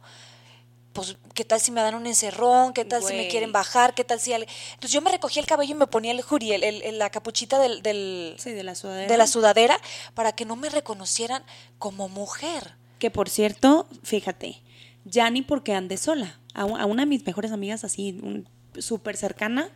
pues, 0.93 1.17
¿qué 1.35 1.45
tal 1.45 1.61
si 1.61 1.71
me 1.73 1.83
dan 1.83 1.95
un 1.95 2.07
encerrón? 2.07 2.73
¿Qué 2.73 2.85
tal 2.87 3.03
si 3.03 3.13
me 3.13 3.29
quieren 3.29 3.53
bajar? 3.53 3.95
¿Qué 3.95 4.03
tal 4.03 4.19
si...? 4.19 4.33
al- 4.33 4.47
Entonces 4.75 4.93
yo 4.93 5.03
me 5.03 5.11
recogía 5.11 5.41
el 5.41 5.47
cabello 5.47 5.73
y 5.73 5.79
me 5.79 5.87
ponía 5.87 6.11
el 6.13 6.23
juri, 6.23 6.53
el- 6.53 6.99
la 6.99 7.11
capuchita 7.11 7.59
del, 7.59 7.83
del- 7.83 8.35
Sí, 8.39 8.53
de 8.53 8.63
la 8.63 8.75
sudadera. 8.75 9.07
de 9.13 9.17
la 9.19 9.27
sudadera 9.27 9.79
para 10.15 10.33
que 10.33 10.47
no 10.47 10.57
me 10.57 10.71
reconocieran 10.71 11.45
como 11.79 12.09
mujer. 12.09 12.77
Que 12.99 13.11
por 13.11 13.29
cierto, 13.29 13.87
fíjate, 14.05 14.63
ya 15.05 15.29
ni 15.29 15.43
porque 15.43 15.75
ande 15.75 15.99
sola. 15.99 16.39
A, 16.55 16.63
a 16.63 16.87
una 16.87 17.03
de 17.03 17.07
mis 17.07 17.27
mejores 17.27 17.53
amigas, 17.53 17.85
así, 17.85 18.19
un- 18.23 18.49
súper 18.79 19.19
cercana, 19.19 19.69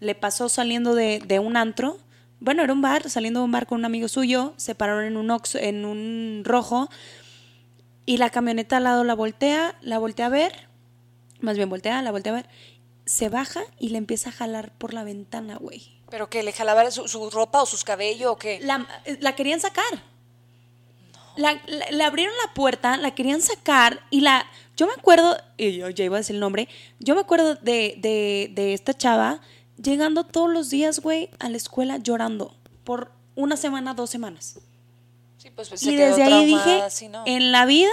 le 0.00 0.14
pasó 0.14 0.48
saliendo 0.48 0.94
de, 0.94 1.20
de 1.24 1.38
un 1.38 1.56
antro. 1.56 1.98
Bueno, 2.40 2.62
era 2.62 2.72
un 2.72 2.80
bar, 2.82 3.08
saliendo 3.10 3.40
de 3.40 3.44
un 3.44 3.52
bar 3.52 3.66
con 3.66 3.78
un 3.78 3.84
amigo 3.84 4.08
suyo, 4.08 4.54
se 4.56 4.74
pararon 4.74 5.04
en 5.04 5.16
un, 5.16 5.28
Oxxo- 5.28 5.60
en 5.60 5.84
un 5.84 6.42
rojo 6.44 6.88
y 8.06 8.16
la 8.16 8.30
camioneta 8.30 8.78
al 8.78 8.84
lado 8.84 9.04
la 9.04 9.14
voltea, 9.14 9.76
la 9.82 9.98
voltea 9.98 10.26
a 10.26 10.30
ver, 10.30 10.68
más 11.40 11.56
bien 11.56 11.68
voltea, 11.68 12.00
la 12.02 12.10
voltea 12.10 12.32
a 12.32 12.36
ver, 12.36 12.46
se 13.04 13.28
baja 13.28 13.60
y 13.78 13.90
le 13.90 13.98
empieza 13.98 14.30
a 14.30 14.32
jalar 14.32 14.72
por 14.78 14.94
la 14.94 15.04
ventana, 15.04 15.56
güey. 15.56 16.00
¿Pero 16.10 16.30
que 16.30 16.42
le 16.42 16.52
jalaba 16.52 16.90
su, 16.90 17.06
su 17.08 17.28
ropa 17.30 17.62
o 17.62 17.66
sus 17.66 17.84
cabellos 17.84 18.32
o 18.32 18.36
qué? 18.36 18.58
La, 18.62 18.86
la 19.20 19.34
querían 19.36 19.60
sacar. 19.60 19.84
La, 21.36 21.60
la- 21.66 21.90
le 21.90 22.04
abrieron 22.04 22.34
la 22.46 22.54
puerta, 22.54 22.96
la 22.96 23.14
querían 23.14 23.40
sacar 23.42 24.00
y 24.10 24.20
la... 24.22 24.46
Yo 24.76 24.86
me 24.86 24.92
acuerdo, 24.94 25.36
y 25.58 25.76
yo 25.76 25.88
ya 25.90 26.04
iba 26.04 26.16
a 26.16 26.20
decir 26.20 26.34
el 26.34 26.40
nombre, 26.40 26.68
yo 26.98 27.14
me 27.14 27.20
acuerdo 27.20 27.54
de, 27.56 27.96
de, 27.98 28.50
de 28.54 28.72
esta 28.72 28.94
chava 28.94 29.40
llegando 29.82 30.24
todos 30.24 30.50
los 30.50 30.70
días, 30.70 31.00
güey, 31.00 31.30
a 31.38 31.48
la 31.48 31.56
escuela 31.56 31.98
llorando 31.98 32.56
por 32.84 33.12
una 33.34 33.56
semana, 33.56 33.94
dos 33.94 34.10
semanas. 34.10 34.60
Sí, 35.38 35.50
pues, 35.50 35.68
se 35.68 35.92
y 35.92 35.96
quedó 35.96 36.16
desde 36.16 36.22
ahí 36.22 36.46
dije, 36.46 36.82
en 37.26 37.52
la 37.52 37.64
vida 37.64 37.90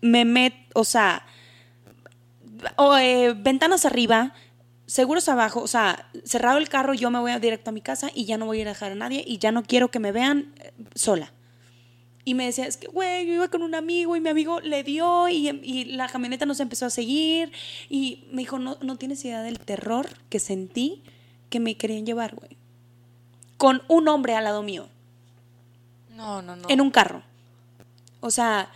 me 0.00 0.24
met, 0.24 0.54
o 0.74 0.84
sea, 0.84 1.26
o, 2.76 2.96
eh, 2.96 3.34
ventanas 3.34 3.84
arriba, 3.84 4.34
seguros 4.86 5.28
abajo, 5.28 5.62
o 5.62 5.68
sea, 5.68 6.10
cerrado 6.24 6.58
el 6.58 6.68
carro, 6.68 6.92
yo 6.92 7.10
me 7.10 7.18
voy 7.18 7.32
directo 7.40 7.70
a 7.70 7.72
mi 7.72 7.80
casa 7.80 8.10
y 8.14 8.26
ya 8.26 8.36
no 8.36 8.46
voy 8.46 8.58
a 8.58 8.60
ir 8.62 8.68
a 8.68 8.72
dejar 8.72 8.92
a 8.92 8.96
nadie 8.96 9.24
y 9.26 9.38
ya 9.38 9.52
no 9.52 9.62
quiero 9.62 9.90
que 9.90 10.00
me 10.00 10.12
vean 10.12 10.52
eh, 10.58 10.72
sola. 10.94 11.32
Y 12.24 12.34
me 12.34 12.44
decía, 12.44 12.66
es 12.66 12.76
que, 12.76 12.86
güey, 12.86 13.26
yo 13.26 13.32
iba 13.34 13.48
con 13.48 13.62
un 13.62 13.74
amigo 13.74 14.14
y 14.14 14.20
mi 14.20 14.28
amigo 14.28 14.60
le 14.60 14.84
dio 14.84 15.28
y, 15.28 15.48
y 15.48 15.84
la 15.86 16.08
camioneta 16.08 16.46
nos 16.46 16.60
empezó 16.60 16.86
a 16.86 16.90
seguir. 16.90 17.50
Y 17.88 18.28
me 18.30 18.42
dijo, 18.42 18.60
no, 18.60 18.78
no 18.80 18.94
tienes 18.94 19.24
idea 19.24 19.42
del 19.42 19.58
terror 19.58 20.08
que 20.28 20.38
sentí 20.38 21.02
que 21.52 21.60
me 21.60 21.76
querían 21.76 22.04
llevar, 22.04 22.34
güey. 22.34 22.56
Con 23.58 23.82
un 23.86 24.08
hombre 24.08 24.34
al 24.34 24.42
lado 24.44 24.62
mío 24.64 24.88
No, 26.16 26.42
no, 26.42 26.56
no. 26.56 26.68
en 26.68 26.80
un 26.80 26.90
carro. 26.90 27.22
O 28.20 28.30
sea, 28.30 28.70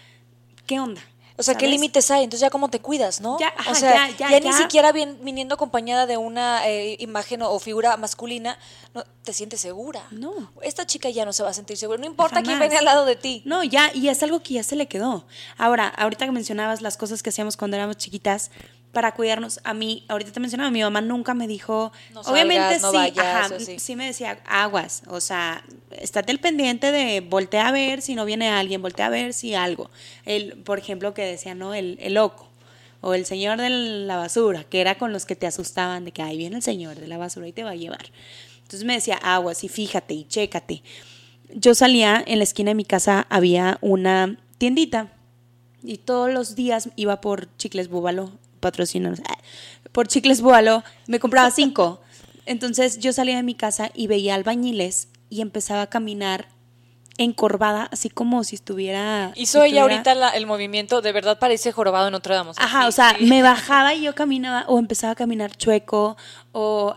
¿qué 0.67 0.79
onda? 0.79 1.01
O 1.39 1.43
sea, 1.43 1.55
¿qué 1.55 1.67
límites 1.69 2.11
hay? 2.11 2.25
Entonces 2.25 2.41
ya 2.41 2.49
cómo 2.51 2.71
te 2.71 2.81
cuidas, 2.81 3.21
¿no? 3.21 3.39
Ya, 3.39 3.49
ajá, 3.59 3.71
o 3.71 3.75
sea, 3.75 4.09
ya, 4.11 4.31
ya, 4.31 4.41
ni 4.41 4.47
ya. 4.47 4.53
siquiera 4.55 4.91
bien- 4.93 5.19
viniendo 5.23 5.55
acompañada 5.55 6.07
de 6.07 6.17
una 6.17 6.67
eh, 6.67 6.97
imagen 6.99 7.43
o, 7.43 7.51
o 7.51 7.59
figura 7.59 7.95
masculina, 7.99 8.59
no, 8.95 9.05
te 9.23 9.35
sientes 9.35 9.61
segura. 9.61 10.07
No. 10.11 10.33
Esta 10.63 10.87
chica 10.87 11.11
ya 11.11 11.27
no 11.27 11.35
se 11.35 11.43
va 11.43 11.51
a 11.51 11.53
sentir 11.53 11.77
segura. 11.77 11.99
No 11.99 12.07
importa 12.07 12.43
quién 12.43 12.59
venga 12.59 12.79
al 12.79 12.87
lado 12.87 13.05
de 13.05 13.17
ti. 13.17 13.43
No, 13.45 13.63
ya, 13.63 13.91
y 13.93 14.09
es 14.09 14.23
algo 14.23 14.41
que 14.41 14.55
ya 14.55 14.63
se 14.63 14.77
le 14.77 14.87
quedó. 14.89 15.27
Ahora, 15.59 15.89
ahorita 15.89 16.25
que 16.25 16.33
mencionabas 16.33 16.81
las 16.81 16.97
cosas 16.97 17.23
que 17.23 17.29
hacíamos 17.29 17.59
cuando 17.59 17.77
éramos 17.77 17.99
chiquitas 17.99 18.51
para 18.97 19.13
cuidarnos, 19.13 19.61
a 19.63 19.75
mí, 19.75 20.07
ahorita 20.09 20.33
te 20.33 20.41
mencionaba, 20.41 20.71
mi 20.71 20.81
mamá 20.81 21.03
nunca 21.03 21.35
me 21.35 21.47
dijo, 21.47 21.93
No 22.15 22.23
obviamente 22.23 22.79
no 22.79 22.91
sí, 22.91 22.97
vayas, 22.97 23.53
ajá, 23.53 23.59
sí 23.77 23.95
me 23.95 24.07
decía 24.07 24.39
aguas, 24.47 25.03
o 25.07 25.21
sea, 25.21 25.63
estate 25.91 26.33
al 26.33 26.39
pendiente 26.39 26.91
de 26.93 27.21
voltea 27.21 27.69
a 27.69 27.73
ver 27.73 28.01
si 28.01 28.15
no 28.15 28.25
viene 28.25 28.49
alguien, 28.49 28.81
voltea 28.81 29.05
a 29.05 29.11
ver 29.11 29.35
si 29.35 29.55
algo. 29.55 29.91
El, 30.25 30.55
por 30.63 30.79
ejemplo, 30.79 31.13
que 31.13 31.27
decía, 31.27 31.55
¿no? 31.55 31.75
El, 31.75 31.99
el 32.01 32.15
loco. 32.15 32.49
O 33.03 33.13
el 33.13 33.27
señor 33.27 33.59
de 33.59 33.69
la 33.69 34.17
basura, 34.17 34.65
que 34.65 34.81
era 34.81 34.97
con 34.97 35.13
los 35.13 35.27
que 35.27 35.37
te 35.37 35.47
asustaban 35.47 36.07
de 36.07 36.13
que 36.13 36.23
ahí 36.23 36.39
viene 36.39 36.57
el 36.57 36.63
señor 36.63 36.97
de 36.97 37.07
la 37.07 37.19
basura 37.19 37.47
y 37.47 37.53
te 37.53 37.65
va 37.65 37.73
a 37.73 37.77
llevar. 37.77 38.07
Entonces 38.63 38.85
me 38.85 38.95
decía, 38.95 39.17
aguas 39.17 39.63
y 39.63 39.69
fíjate 39.69 40.15
y 40.15 40.25
chécate. 40.25 40.83
Yo 41.55 41.75
salía, 41.75 42.25
en 42.27 42.39
la 42.39 42.45
esquina 42.45 42.71
de 42.71 42.77
mi 42.77 42.87
casa 42.87 43.27
había 43.29 43.77
una 43.83 44.39
tiendita 44.57 45.13
y 45.83 45.99
todos 45.99 46.33
los 46.33 46.57
días 46.57 46.89
iba 46.97 47.21
por 47.21 47.55
chicles 47.59 47.91
búbalo, 47.91 48.33
patrocínanos, 48.67 49.21
ah, 49.29 49.39
por 49.93 50.09
chicles 50.09 50.41
búbalo, 50.41 50.83
me 51.07 51.19
compraba 51.21 51.51
cinco. 51.51 52.01
Entonces 52.45 52.99
yo 52.99 53.13
salía 53.13 53.37
de 53.37 53.43
mi 53.43 53.55
casa 53.55 53.91
y 53.95 54.07
veía 54.09 54.35
albañiles 54.35 55.09
y 55.31 55.41
empezaba 55.41 55.83
a 55.83 55.87
caminar 55.89 56.49
encorvada, 57.19 57.89
así 57.93 58.11
como 58.11 58.45
si 58.45 58.57
estuviera... 58.57 59.33
Hizo 59.37 59.61
si 59.63 59.69
ella 59.69 59.81
estuviera- 59.81 59.83
ahorita 59.83 60.15
la- 60.15 60.31
el 60.31 60.47
movimiento, 60.47 61.01
de 61.01 61.13
verdad 61.13 61.39
parece 61.39 61.73
jorobado 61.73 62.09
en 62.09 62.13
Notre 62.13 62.35
Dame. 62.35 62.51
Ajá, 62.57 62.83
sí, 62.83 62.89
o 62.89 62.93
sea, 62.93 63.17
sí. 63.19 63.25
me 63.25 63.43
bajaba 63.43 63.95
y 63.95 64.03
yo 64.03 64.15
caminaba 64.15 64.65
o 64.69 64.79
empezaba 64.79 65.13
a 65.13 65.17
caminar 65.17 65.57
chueco 65.57 66.17
o 66.53 66.95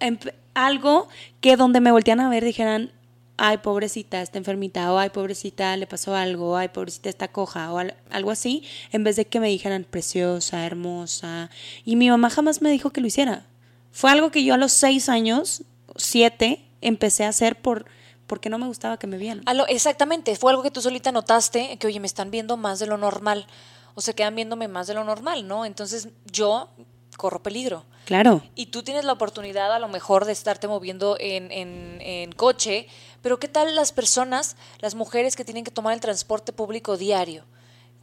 empe- 0.00 0.34
algo 0.54 1.08
que 1.40 1.56
donde 1.56 1.80
me 1.80 1.90
voltean 1.90 2.20
a 2.20 2.28
ver 2.28 2.44
dijeran, 2.44 2.92
ay, 3.38 3.58
pobrecita, 3.58 4.22
está 4.22 4.38
enfermita, 4.38 4.92
o 4.92 4.98
ay, 4.98 5.10
pobrecita, 5.10 5.76
le 5.76 5.86
pasó 5.86 6.14
algo, 6.14 6.52
o 6.52 6.56
ay, 6.56 6.68
pobrecita, 6.68 7.08
está 7.08 7.28
coja, 7.28 7.72
o 7.72 7.78
al- 7.78 7.94
algo 8.10 8.30
así, 8.30 8.62
en 8.92 9.04
vez 9.04 9.16
de 9.16 9.26
que 9.26 9.40
me 9.40 9.48
dijeran 9.48 9.84
preciosa, 9.84 10.64
hermosa. 10.64 11.50
Y 11.84 11.96
mi 11.96 12.08
mamá 12.08 12.30
jamás 12.30 12.62
me 12.62 12.70
dijo 12.70 12.90
que 12.90 13.00
lo 13.00 13.06
hiciera. 13.06 13.44
Fue 13.92 14.10
algo 14.10 14.30
que 14.30 14.44
yo 14.44 14.54
a 14.54 14.58
los 14.58 14.72
seis 14.72 15.08
años, 15.08 15.62
siete, 15.96 16.62
empecé 16.80 17.24
a 17.24 17.28
hacer 17.28 17.56
por, 17.60 17.86
porque 18.26 18.48
no 18.48 18.58
me 18.58 18.66
gustaba 18.66 18.98
que 18.98 19.06
me 19.06 19.18
vieran. 19.18 19.42
A 19.46 19.54
lo- 19.54 19.66
exactamente, 19.66 20.34
fue 20.36 20.50
algo 20.52 20.62
que 20.62 20.70
tú 20.70 20.80
solita 20.82 21.12
notaste, 21.12 21.76
que 21.78 21.86
oye, 21.86 22.00
me 22.00 22.06
están 22.06 22.30
viendo 22.30 22.56
más 22.56 22.78
de 22.78 22.86
lo 22.86 22.96
normal, 22.98 23.46
o 23.94 24.00
se 24.00 24.14
quedan 24.14 24.34
viéndome 24.34 24.68
más 24.68 24.86
de 24.86 24.94
lo 24.94 25.04
normal, 25.04 25.46
¿no? 25.48 25.64
Entonces 25.64 26.08
yo 26.30 26.68
corro 27.16 27.42
peligro. 27.42 27.84
Claro. 28.04 28.42
Y 28.54 28.66
tú 28.66 28.82
tienes 28.82 29.04
la 29.04 29.12
oportunidad 29.14 29.72
a 29.74 29.78
lo 29.78 29.88
mejor 29.88 30.26
de 30.26 30.32
estarte 30.32 30.68
moviendo 30.68 31.16
en, 31.18 31.50
en- 31.50 31.98
en 32.02 32.30
coche, 32.32 32.86
pero 33.26 33.40
¿qué 33.40 33.48
tal 33.48 33.74
las 33.74 33.90
personas, 33.90 34.54
las 34.78 34.94
mujeres 34.94 35.34
que 35.34 35.44
tienen 35.44 35.64
que 35.64 35.72
tomar 35.72 35.92
el 35.94 35.98
transporte 35.98 36.52
público 36.52 36.96
diario? 36.96 37.42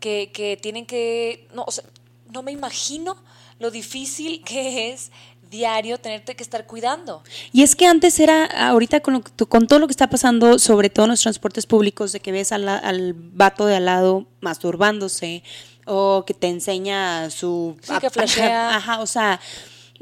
Que, 0.01 0.31
que 0.33 0.57
tienen 0.61 0.85
que, 0.85 1.47
no, 1.53 1.63
o 1.65 1.71
sea, 1.71 1.85
no 2.33 2.43
me 2.43 2.51
imagino 2.51 3.15
lo 3.57 3.71
difícil 3.71 4.43
que 4.43 4.91
es 4.91 5.13
diario 5.49 5.97
tenerte 5.97 6.35
que 6.35 6.43
estar 6.43 6.67
cuidando. 6.67 7.23
Y 7.53 7.63
es 7.63 7.73
que 7.77 7.85
antes 7.85 8.19
era, 8.19 8.47
ahorita 8.67 8.99
con, 8.99 9.13
lo 9.13 9.47
con 9.47 9.65
todo 9.65 9.79
lo 9.79 9.87
que 9.87 9.91
está 9.91 10.09
pasando, 10.09 10.59
sobre 10.59 10.89
todo 10.89 11.05
en 11.05 11.11
los 11.11 11.21
transportes 11.21 11.67
públicos, 11.67 12.11
de 12.11 12.19
que 12.19 12.33
ves 12.33 12.51
al, 12.51 12.67
al 12.67 13.13
vato 13.13 13.65
de 13.65 13.77
al 13.77 13.85
lado 13.85 14.27
masturbándose 14.41 15.41
o 15.85 16.25
que 16.27 16.33
te 16.33 16.49
enseña 16.49 17.29
su... 17.29 17.77
Sí, 17.81 17.93
que 18.01 18.09
flashea. 18.09 18.75
Ajá, 18.75 18.99
o 18.99 19.07
sea, 19.07 19.39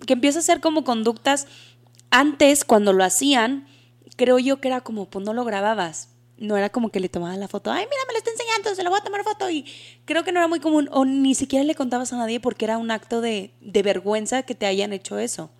que 0.08 0.14
empieza 0.14 0.40
a 0.40 0.42
ser 0.42 0.62
como 0.62 0.84
conductas. 0.84 1.46
Antes, 2.10 2.66
cuando 2.66 2.92
lo 2.92 3.04
hacían, 3.04 3.68
creo 4.16 4.40
yo 4.40 4.62
que 4.62 4.68
era 4.68 4.82
como, 4.82 5.10
pues 5.10 5.26
no 5.26 5.34
lo 5.34 5.44
grababas. 5.46 6.10
No 6.38 6.58
era 6.58 6.70
como 6.72 6.90
que 6.90 7.00
le 7.00 7.08
tomaban 7.08 7.40
la 7.40 7.48
foto, 7.48 7.72
ay, 7.72 7.86
mira, 7.86 8.02
me 8.08 8.14
lo 8.14 8.18
está 8.18 8.32
enseñando, 8.32 8.74
se 8.74 8.84
lo 8.84 8.90
voy 8.90 9.00
a 9.00 9.04
tomar 9.04 9.24
foto. 9.24 9.48
Y 9.52 9.64
creo 10.06 10.24
que 10.24 10.32
no 10.32 10.40
era 10.40 10.48
muy 10.48 10.60
común, 10.60 10.90
o 10.92 11.06
ni 11.06 11.36
siquiera 11.36 11.64
le 11.64 11.76
contabas 11.76 12.14
a 12.14 12.18
nadie 12.18 12.40
porque 12.40 12.66
era 12.66 12.80
un 12.80 12.90
acto 12.90 13.22
de, 13.22 13.52
de 13.62 13.84
vergüenza 13.84 14.42
que 14.42 14.56
te 14.56 14.66
hayan 14.66 14.92
hecho 14.92 15.20
eso. 15.20 15.52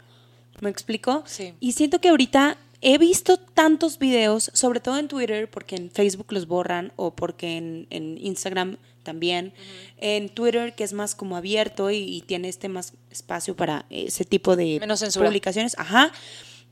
¿Me 0.60 0.72
explico? 0.72 1.24
Sí. 1.28 1.54
Y 1.60 1.74
siento 1.74 2.02
que 2.02 2.10
ahorita 2.10 2.58
he 2.82 2.98
visto 2.98 3.38
tantos 3.38 4.00
videos, 4.00 4.50
sobre 4.56 4.80
todo 4.80 4.98
en 4.98 5.08
Twitter, 5.08 5.52
porque 5.52 5.76
en 5.76 5.92
Facebook 5.92 6.32
los 6.32 6.48
borran 6.48 6.94
o 6.96 7.12
porque 7.16 7.58
en, 7.58 7.86
en 7.92 8.18
Instagram 8.18 8.78
también. 9.04 9.54
En 9.98 10.30
Twitter, 10.30 10.74
que 10.74 10.84
es 10.84 10.94
más 10.94 11.14
como 11.14 11.38
abierto 11.38 11.92
y, 11.92 11.98
y 11.98 12.22
tiene 12.22 12.50
este 12.50 12.70
más 12.70 12.94
espacio 13.12 13.56
para 13.56 13.86
ese 13.92 14.26
tipo 14.26 14.56
de 14.56 14.80
Menos 14.80 15.00
censura. 15.00 15.28
publicaciones. 15.28 15.78
Ajá. 15.78 16.12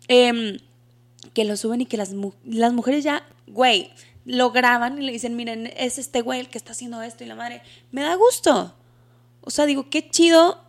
Em, 0.07 0.57
que 1.33 1.45
lo 1.45 1.57
suben 1.57 1.81
y 1.81 1.85
que 1.85 1.97
las, 1.97 2.11
las 2.43 2.73
mujeres 2.73 3.03
ya, 3.03 3.27
güey, 3.47 3.91
lo 4.25 4.51
graban 4.51 5.01
y 5.01 5.05
le 5.05 5.11
dicen, 5.11 5.35
miren, 5.35 5.71
es 5.75 5.97
este 5.97 6.21
güey 6.21 6.39
el 6.39 6.49
que 6.49 6.57
está 6.57 6.71
haciendo 6.71 7.01
esto 7.01 7.23
y 7.23 7.27
la 7.27 7.35
madre. 7.35 7.61
Me 7.91 8.01
da 8.01 8.15
gusto. 8.15 8.75
O 9.41 9.49
sea, 9.49 9.65
digo, 9.65 9.89
qué 9.89 10.07
chido 10.09 10.61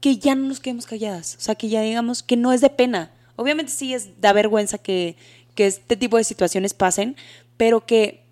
que 0.00 0.16
ya 0.16 0.34
no 0.34 0.48
nos 0.48 0.60
quedemos 0.60 0.86
calladas. 0.86 1.36
O 1.38 1.40
sea, 1.40 1.54
que 1.54 1.68
ya 1.68 1.82
digamos 1.82 2.22
que 2.22 2.36
no 2.36 2.52
es 2.52 2.60
de 2.60 2.70
pena. 2.70 3.12
Obviamente 3.36 3.72
sí 3.72 3.94
es 3.94 4.20
da 4.20 4.32
vergüenza 4.32 4.78
que, 4.78 5.16
que 5.54 5.66
este 5.66 5.96
tipo 5.96 6.16
de 6.16 6.24
situaciones 6.24 6.74
pasen, 6.74 7.16
pero 7.56 7.84
que 7.84 8.24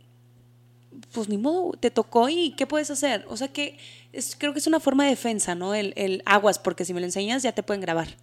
pues 1.12 1.28
ni 1.28 1.38
modo, 1.38 1.72
te 1.78 1.90
tocó 1.90 2.28
y 2.28 2.52
¿qué 2.52 2.66
puedes 2.66 2.90
hacer? 2.90 3.24
O 3.28 3.36
sea 3.36 3.48
que 3.48 3.78
es, 4.12 4.36
creo 4.36 4.52
que 4.52 4.58
es 4.58 4.66
una 4.66 4.80
forma 4.80 5.04
de 5.04 5.10
defensa, 5.10 5.54
¿no? 5.54 5.74
El, 5.74 5.92
el 5.96 6.22
aguas, 6.26 6.58
porque 6.58 6.84
si 6.84 6.92
me 6.94 7.00
lo 7.00 7.06
enseñas 7.06 7.42
ya 7.42 7.52
te 7.52 7.62
pueden 7.62 7.80
grabar. 7.80 8.16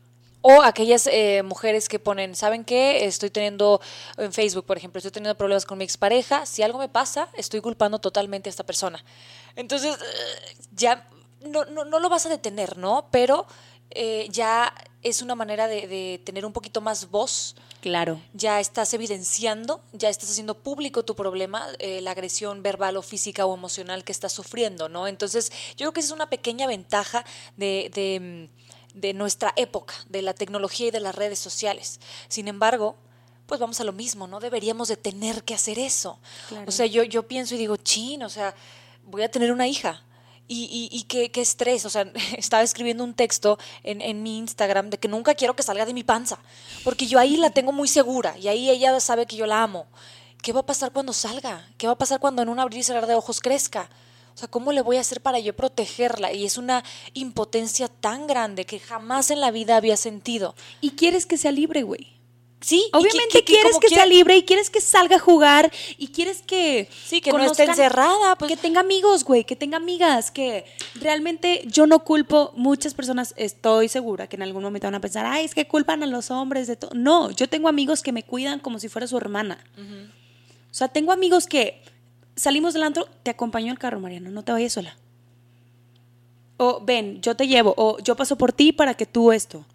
O 0.48 0.62
aquellas 0.62 1.08
eh, 1.08 1.42
mujeres 1.42 1.90
que 1.90 1.98
ponen, 1.98 2.36
¿saben 2.36 2.64
qué? 2.64 3.06
Estoy 3.06 3.32
teniendo, 3.32 3.82
en 4.16 4.32
Facebook, 4.32 4.64
por 4.64 4.78
ejemplo, 4.78 5.00
estoy 5.00 5.12
teniendo 5.12 5.36
problemas 5.36 5.66
con 5.66 5.80
mi 5.80 5.84
expareja. 5.84 6.46
Si 6.46 6.62
algo 6.62 6.78
me 6.78 6.88
pasa, 6.88 7.30
estoy 7.34 7.62
culpando 7.62 7.98
totalmente 7.98 8.48
a 8.48 8.52
esta 8.52 8.64
persona. 8.64 9.04
Entonces, 9.56 9.96
eh, 9.96 10.56
ya 10.76 11.10
no, 11.48 11.66
no, 11.66 11.84
no 11.84 11.98
lo 11.98 12.10
vas 12.10 12.28
a 12.28 12.30
detener, 12.30 12.78
¿no? 12.78 13.08
Pero 13.10 13.48
eh, 13.90 14.28
ya 14.30 14.72
es 15.02 15.24
una 15.24 15.34
manera 15.34 15.68
de, 15.68 15.88
de 15.88 16.22
tener 16.24 16.46
un 16.46 16.54
poquito 16.54 16.80
más 16.80 17.10
voz. 17.10 17.56
Claro. 17.82 18.22
Ya 18.34 18.60
estás 18.60 18.94
evidenciando, 18.94 19.82
ya 19.94 20.10
estás 20.10 20.30
haciendo 20.30 20.56
público 20.56 21.06
tu 21.06 21.16
problema, 21.16 21.68
eh, 21.80 22.02
la 22.02 22.12
agresión 22.12 22.64
verbal 22.64 22.98
o 22.98 23.02
física 23.02 23.46
o 23.46 23.54
emocional 23.56 24.04
que 24.04 24.12
estás 24.12 24.34
sufriendo, 24.34 24.90
¿no? 24.90 25.08
Entonces, 25.08 25.52
yo 25.78 25.86
creo 25.86 25.94
que 25.94 26.00
esa 26.00 26.10
es 26.10 26.14
una 26.14 26.30
pequeña 26.30 26.68
ventaja 26.68 27.24
de, 27.58 27.92
de, 27.94 28.50
mm, 28.50 28.65
de 28.96 29.14
nuestra 29.14 29.54
época, 29.56 29.94
de 30.10 30.22
la 30.22 30.34
tecnología 30.34 30.88
y 30.88 30.92
de 30.92 31.00
las 31.00 31.14
redes 31.14 31.38
sociales. 31.38 32.00
Sin 32.28 32.48
embargo, 32.48 32.96
pues 33.46 33.60
vamos 33.60 33.80
a 33.80 33.84
lo 33.84 33.92
mismo, 33.92 34.26
¿no? 34.28 34.40
Deberíamos 34.40 34.88
de 34.88 34.98
tener 34.98 35.44
que 35.44 35.54
hacer 35.54 35.78
eso. 35.78 36.20
Claro. 36.50 36.66
O 36.68 36.72
sea, 36.72 36.86
yo, 36.86 37.04
yo 37.04 37.28
pienso 37.28 37.56
y 37.56 37.58
digo, 37.58 37.78
chin, 37.78 38.24
o 38.24 38.30
sea, 38.30 38.56
voy 39.04 39.22
a 39.22 39.30
tener 39.30 39.52
una 39.52 39.68
hija. 39.68 40.02
Y, 40.48 40.90
y, 40.92 40.96
y 40.96 41.04
qué, 41.04 41.32
qué 41.32 41.42
estrés, 41.42 41.86
o 41.86 41.90
sea, 41.90 42.12
estaba 42.38 42.64
escribiendo 42.64 43.04
un 43.04 43.14
texto 43.14 43.58
en, 43.84 44.02
en 44.02 44.24
mi 44.24 44.38
Instagram 44.38 44.90
de 44.90 45.00
que 45.00 45.08
nunca 45.08 45.34
quiero 45.34 45.56
que 45.56 45.64
salga 45.64 45.86
de 45.86 45.94
mi 45.94 46.04
panza, 46.04 46.38
porque 46.84 47.08
yo 47.08 47.18
ahí 47.18 47.36
la 47.38 47.50
tengo 47.50 47.72
muy 47.72 47.88
segura 47.88 48.38
y 48.38 48.48
ahí 48.48 48.70
ella 48.70 49.00
sabe 49.00 49.26
que 49.26 49.36
yo 49.36 49.48
la 49.48 49.64
amo. 49.64 49.88
¿Qué 50.44 50.54
va 50.54 50.60
a 50.60 50.66
pasar 50.66 50.92
cuando 50.92 51.14
salga? 51.14 51.68
¿Qué 51.80 51.88
va 51.88 51.94
a 51.94 51.98
pasar 51.98 52.20
cuando 52.20 52.44
en 52.44 52.50
un 52.50 52.60
abrir 52.60 52.82
y 52.82 52.84
cerrar 52.84 53.08
de 53.08 53.16
ojos 53.16 53.40
crezca? 53.40 53.90
O 54.36 54.38
sea, 54.38 54.50
¿cómo 54.50 54.74
le 54.74 54.82
voy 54.82 54.98
a 54.98 55.02
hacer 55.02 55.22
para 55.22 55.40
yo 55.40 55.56
protegerla? 55.56 56.34
Y 56.34 56.44
es 56.46 56.58
una 56.58 56.84
impotencia 57.14 57.88
tan 57.88 58.28
grande 58.28 58.66
que 58.66 58.80
jamás 58.80 59.32
en 59.32 59.40
la 59.40 59.50
vida 59.50 59.78
había 59.78 59.96
sentido. 59.96 60.56
Y 60.82 60.92
quieres 60.92 61.26
que 61.26 61.38
sea 61.38 61.54
libre, 61.54 61.84
güey. 61.84 62.14
Sí, 62.60 62.90
Obviamente 62.94 63.28
que- 63.32 63.40
que 63.44 63.54
quieres 63.54 63.78
que 63.80 63.90
sea 63.90 64.06
libre 64.08 64.36
y 64.38 64.44
quieres 64.44 64.70
que 64.72 64.82
salga 64.82 65.18
a 65.18 65.20
jugar 65.20 65.72
y 65.98 66.08
quieres 66.08 66.42
que 66.42 66.90
Sí, 67.06 67.22
que 67.22 67.32
no 67.32 67.44
esté 67.44 67.64
encerrada, 67.66 68.36
pues. 68.38 68.50
que 68.50 68.58
tenga 68.58 68.80
amigos, 68.80 69.24
güey, 69.24 69.44
que 69.44 69.56
tenga 69.56 69.78
amigas, 69.78 70.32
que 70.32 70.66
realmente 70.96 71.62
yo 71.68 71.86
no 71.86 72.00
culpo 72.00 72.52
muchas 72.56 72.94
personas, 72.96 73.36
estoy 73.38 73.88
segura 73.88 74.28
que 74.28 74.36
en 74.36 74.42
algún 74.42 74.64
momento 74.64 74.88
van 74.88 74.96
a 74.96 75.00
pensar, 75.00 75.26
"Ay, 75.28 75.46
es 75.46 75.54
que 75.54 75.68
culpan 75.68 76.02
a 76.02 76.08
los 76.08 76.32
hombres 76.32 76.66
de 76.68 76.76
todo." 76.76 76.92
No, 76.96 77.30
yo 77.32 77.48
tengo 77.48 77.68
amigos 77.70 78.02
que 78.02 78.12
me 78.12 78.24
cuidan 78.24 78.60
como 78.60 78.80
si 78.80 78.90
fuera 78.90 79.06
su 79.08 79.16
hermana. 79.18 79.64
O 79.78 80.74
sea, 80.74 80.88
tengo 80.88 81.12
amigos 81.12 81.46
que 81.46 81.82
salimos 82.36 82.74
del 82.74 82.84
antro, 82.84 83.08
te 83.24 83.32
acompañó 83.32 83.72
el 83.72 83.80
carro, 83.80 84.00
Mariana, 84.00 84.30
no 84.30 84.44
te 84.44 84.52
vayas 84.52 84.74
sola. 84.74 84.96
O 86.58 86.80
ven, 86.82 87.22
yo 87.22 87.36
te 87.36 87.48
llevo, 87.48 87.74
o 87.78 88.00
yo 88.00 88.16
paso 88.16 88.38
por 88.38 88.54
ti 88.54 88.72
para 88.72 88.94
que 88.94 89.06
tú 89.06 89.32
esto. 89.32 89.66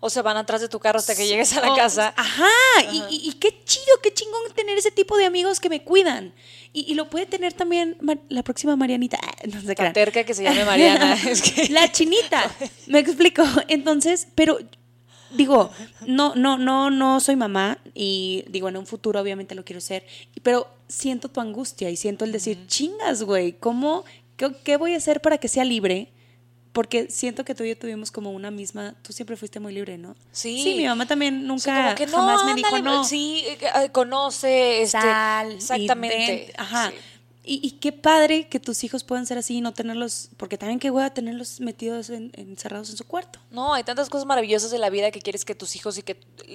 O 0.00 0.10
se 0.10 0.20
van 0.20 0.36
atrás 0.36 0.60
de 0.60 0.68
tu 0.68 0.78
carro 0.80 0.98
hasta 0.98 1.14
que 1.14 1.26
llegues 1.26 1.54
a 1.56 1.60
la 1.66 1.74
casa. 1.74 2.12
Ajá, 2.16 2.44
Y, 2.92 2.98
y- 3.14 3.28
y 3.28 3.32
qué 3.34 3.62
chido, 3.64 3.86
qué 4.02 4.12
chingón 4.12 4.42
tener 4.54 4.76
ese 4.76 4.90
tipo 4.90 5.16
de 5.16 5.24
amigos 5.24 5.60
que 5.60 5.70
me 5.70 5.82
cuidan. 5.82 6.34
Y, 6.74 6.90
y 6.90 6.94
lo 6.94 7.08
puede 7.08 7.24
tener 7.24 7.52
también 7.54 7.96
la 8.28 8.42
próxima 8.42 8.76
Marianita. 8.76 9.18
No 9.46 9.92
terca 9.92 10.24
que 10.24 10.34
se 10.34 10.42
llame 10.42 10.64
Mariana. 10.64 11.14
Es 11.26 11.40
que- 11.40 11.68
La 11.70 11.90
chinita. 11.90 12.54
Me 12.86 12.98
explico. 12.98 13.44
Entonces, 13.68 14.28
pero 14.34 14.58
digo, 15.36 15.70
no, 16.06 16.34
no, 16.34 16.58
no, 16.58 16.90
no 16.90 17.20
soy 17.20 17.36
mamá 17.36 17.78
y 17.94 18.44
digo, 18.48 18.68
en 18.68 18.76
un 18.76 18.86
futuro 18.86 19.20
obviamente 19.20 19.54
lo 19.54 19.64
quiero 19.64 19.80
ser, 19.80 20.04
pero 20.42 20.68
siento 20.88 21.28
tu 21.28 21.40
angustia 21.40 21.90
y 21.90 21.96
siento 21.96 22.24
el 22.24 22.32
decir, 22.32 22.66
chingas, 22.66 23.22
güey, 23.22 23.52
¿cómo, 23.52 24.04
qué, 24.36 24.52
qué 24.64 24.76
voy 24.76 24.94
a 24.94 24.96
hacer 24.96 25.20
para 25.20 25.38
que 25.38 25.48
sea 25.48 25.64
libre? 25.64 26.08
Porque 26.72 27.08
siento 27.08 27.44
que 27.44 27.54
tú 27.54 27.62
y 27.62 27.68
yo 27.68 27.78
tuvimos 27.78 28.10
como 28.10 28.32
una 28.32 28.50
misma, 28.50 28.96
tú 29.02 29.12
siempre 29.12 29.36
fuiste 29.36 29.60
muy 29.60 29.72
libre, 29.72 29.96
¿no? 29.96 30.16
Sí. 30.32 30.60
Sí, 30.60 30.74
mi 30.74 30.86
mamá 30.86 31.06
también 31.06 31.40
Sí, 31.40 31.46
nunca 31.46 31.84
como 31.84 31.94
que 31.94 32.06
no, 32.06 32.16
jamás 32.16 32.44
me 32.44 32.54
dijo 32.54 32.74
ándale, 32.74 32.96
no. 32.96 33.04
Sí, 33.04 33.44
eh, 33.46 33.58
eh, 33.60 33.90
conoce, 33.92 34.82
este, 34.82 34.98
sal, 34.98 35.52
exactamente. 35.52 36.52
ajá. 36.56 36.90
sí. 36.90 36.96
Y, 37.46 37.60
y 37.62 37.72
qué 37.72 37.92
padre 37.92 38.48
que 38.48 38.58
tus 38.58 38.84
hijos 38.84 39.04
puedan 39.04 39.26
ser 39.26 39.36
así 39.36 39.56
y 39.56 39.60
no 39.60 39.74
tenerlos, 39.74 40.30
porque 40.38 40.56
también 40.56 40.78
qué 40.78 40.90
hueva 40.90 41.12
tenerlos 41.12 41.60
metidos 41.60 42.08
en- 42.08 42.32
encerrados 42.34 42.88
en 42.88 42.96
su 42.96 43.04
cuarto. 43.04 43.38
No, 43.50 43.74
hay 43.74 43.84
tantas 43.84 44.08
cosas 44.08 44.24
maravillosas 44.26 44.70
de 44.70 44.78
la 44.78 44.88
vida 44.88 45.10
que 45.10 45.20
quieres 45.20 45.44
que 45.44 45.54
tus 45.54 45.76
hijos 45.76 45.98
y 45.98 46.02
que 46.02 46.14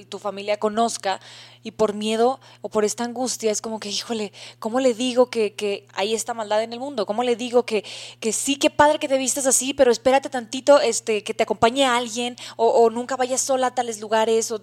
tu 0.10 0.18
familia 0.18 0.58
conozca 0.58 1.20
y 1.62 1.72
por 1.72 1.94
miedo 1.94 2.40
o 2.62 2.70
por 2.70 2.86
esta 2.86 3.04
angustia 3.04 3.52
es 3.52 3.62
como 3.62 3.80
que, 3.80 3.90
híjole, 3.90 4.34
¿cómo 4.58 4.80
le 4.80 4.96
digo 4.96 5.30
que, 5.30 5.54
que 5.54 5.86
hay 5.94 6.16
esta 6.16 6.34
maldad 6.34 6.64
en 6.64 6.74
el 6.74 6.80
mundo? 6.80 7.06
¿Cómo 7.06 7.22
le 7.22 7.36
digo 7.36 7.68
que, 7.68 7.86
que 8.20 8.34
sí, 8.34 8.56
qué 8.56 8.72
padre 8.72 8.98
que 8.98 9.08
te 9.08 9.20
vistas 9.20 9.46
así, 9.46 9.76
pero 9.76 9.92
espérate 9.92 10.30
tantito, 10.30 10.82
este, 10.82 11.24
que 11.24 11.36
te 11.36 11.44
acompañe 11.44 11.86
alguien 11.86 12.36
o, 12.58 12.68
o 12.68 12.90
nunca 12.90 13.16
vayas 13.16 13.42
sola 13.42 13.68
a 13.68 13.76
tales 13.76 14.00
lugares? 14.00 14.52
O 14.52 14.60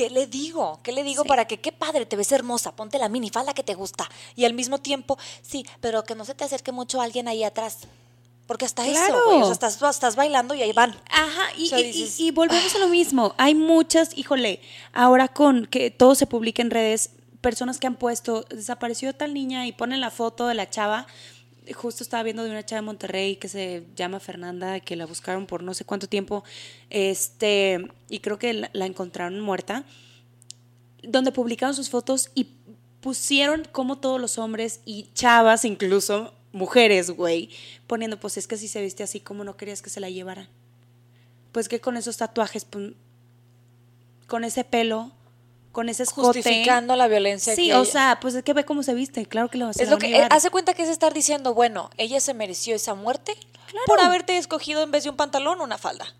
¿Qué 0.00 0.08
le 0.08 0.26
digo? 0.26 0.80
¿Qué 0.82 0.92
le 0.92 1.02
digo 1.02 1.24
Sí. 1.24 1.28
para 1.28 1.44
que, 1.46 1.60
qué 1.60 1.72
padre, 1.72 2.06
te 2.06 2.16
ves 2.16 2.32
hermosa, 2.32 2.74
ponte 2.74 2.98
la 2.98 3.10
minifalda 3.10 3.52
que 3.52 3.62
te 3.62 3.74
gusta? 3.74 4.08
Y 4.34 4.46
al 4.46 4.54
mismo 4.54 4.78
tiempo, 4.78 5.18
sí, 5.42 5.66
pero 5.82 6.04
que 6.04 6.14
no 6.14 6.24
se 6.24 6.34
te 6.34 6.42
acerque 6.44 6.72
mucho 6.72 7.02
alguien 7.02 7.28
ahí 7.28 7.44
atrás. 7.44 7.80
Porque 8.46 8.64
hasta 8.64 8.82
Claro. 8.84 9.14
eso, 9.16 9.24
güey, 9.26 9.42
o 9.42 9.44
sea, 9.44 9.52
estás, 9.52 9.82
estás 9.94 10.16
bailando 10.16 10.54
y 10.54 10.62
ahí 10.62 10.72
van. 10.72 10.98
Ajá, 11.10 11.50
y, 11.58 11.66
O 11.66 11.68
sea, 11.68 11.80
y- 11.80 11.84
dices, 11.92 12.18
y- 12.18 12.28
y 12.28 12.30
volvemos 12.30 12.74
a 12.74 12.78
lo 12.78 12.88
mismo. 12.88 13.34
Hay 13.36 13.54
muchas, 13.54 14.16
híjole, 14.16 14.62
ahora 14.94 15.28
con 15.28 15.66
que 15.66 15.90
todo 15.90 16.14
se 16.14 16.26
publica 16.26 16.62
en 16.62 16.70
redes, 16.70 17.10
personas 17.42 17.78
que 17.78 17.86
han 17.86 17.96
puesto, 17.96 18.44
desapareció 18.48 19.14
tal 19.14 19.34
niña 19.34 19.66
y 19.66 19.72
ponen 19.72 20.00
la 20.00 20.10
foto 20.10 20.46
de 20.46 20.54
la 20.54 20.68
chava. 20.70 21.06
Justo 21.74 22.02
estaba 22.02 22.22
viendo 22.22 22.42
de 22.42 22.50
una 22.50 22.64
chava 22.64 22.80
de 22.80 22.86
Monterrey 22.86 23.36
que 23.36 23.48
se 23.48 23.84
llama 23.94 24.18
Fernanda, 24.18 24.80
que 24.80 24.96
la 24.96 25.06
buscaron 25.06 25.46
por 25.46 25.62
no 25.62 25.74
sé 25.74 25.84
cuánto 25.84 26.08
tiempo, 26.08 26.42
este, 26.88 27.86
y 28.08 28.20
creo 28.20 28.38
que 28.38 28.52
la, 28.54 28.70
la 28.72 28.86
encontraron 28.86 29.38
muerta, 29.40 29.84
donde 31.02 31.32
publicaron 31.32 31.74
sus 31.74 31.90
fotos 31.90 32.30
y 32.34 32.48
pusieron 33.00 33.64
como 33.72 33.98
todos 33.98 34.20
los 34.20 34.38
hombres 34.38 34.80
y 34.84 35.08
chavas, 35.14 35.64
incluso 35.64 36.34
mujeres, 36.52 37.10
güey, 37.10 37.50
poniendo, 37.86 38.18
pues 38.18 38.36
es 38.36 38.46
que 38.46 38.56
si 38.56 38.68
se 38.68 38.80
viste 38.80 39.02
así, 39.02 39.20
como 39.20 39.44
no 39.44 39.56
querías 39.56 39.82
que 39.82 39.90
se 39.90 40.00
la 40.00 40.10
llevaran? 40.10 40.48
Pues 41.52 41.68
que 41.68 41.80
con 41.80 41.96
esos 41.96 42.16
tatuajes, 42.16 42.64
pues, 42.64 42.92
con 44.26 44.44
ese 44.44 44.64
pelo, 44.64 45.12
con 45.72 45.88
ese 45.88 46.02
escote. 46.02 46.26
justificando 46.40 46.96
la 46.96 47.06
violencia 47.08 47.54
Sí, 47.54 47.68
que 47.68 47.74
o 47.74 47.82
ella- 47.82 47.92
sea, 47.92 48.18
pues 48.20 48.34
es 48.34 48.42
que 48.42 48.52
ve 48.52 48.64
cómo 48.64 48.82
se 48.82 48.92
viste, 48.94 49.24
claro 49.26 49.48
que 49.48 49.58
lo 49.58 49.72
se 49.72 49.82
es 49.84 49.88
la 49.88 49.94
lo 49.96 49.98
van 50.00 50.06
a 50.06 50.16
que 50.18 50.22
eh, 50.24 50.28
hace 50.30 50.50
cuenta 50.50 50.74
que 50.74 50.82
es 50.82 50.88
estar 50.88 51.14
diciendo, 51.14 51.54
bueno, 51.54 51.90
ella 51.96 52.20
se 52.20 52.34
mereció 52.34 52.74
esa 52.74 52.94
muerte 52.94 53.34
Claro. 53.66 53.84
por 53.86 54.00
haberte 54.00 54.36
escogido 54.36 54.82
en 54.82 54.90
vez 54.90 55.04
de 55.04 55.10
un 55.10 55.16
pantalón 55.16 55.60
una 55.60 55.78
falda. 55.78 56.12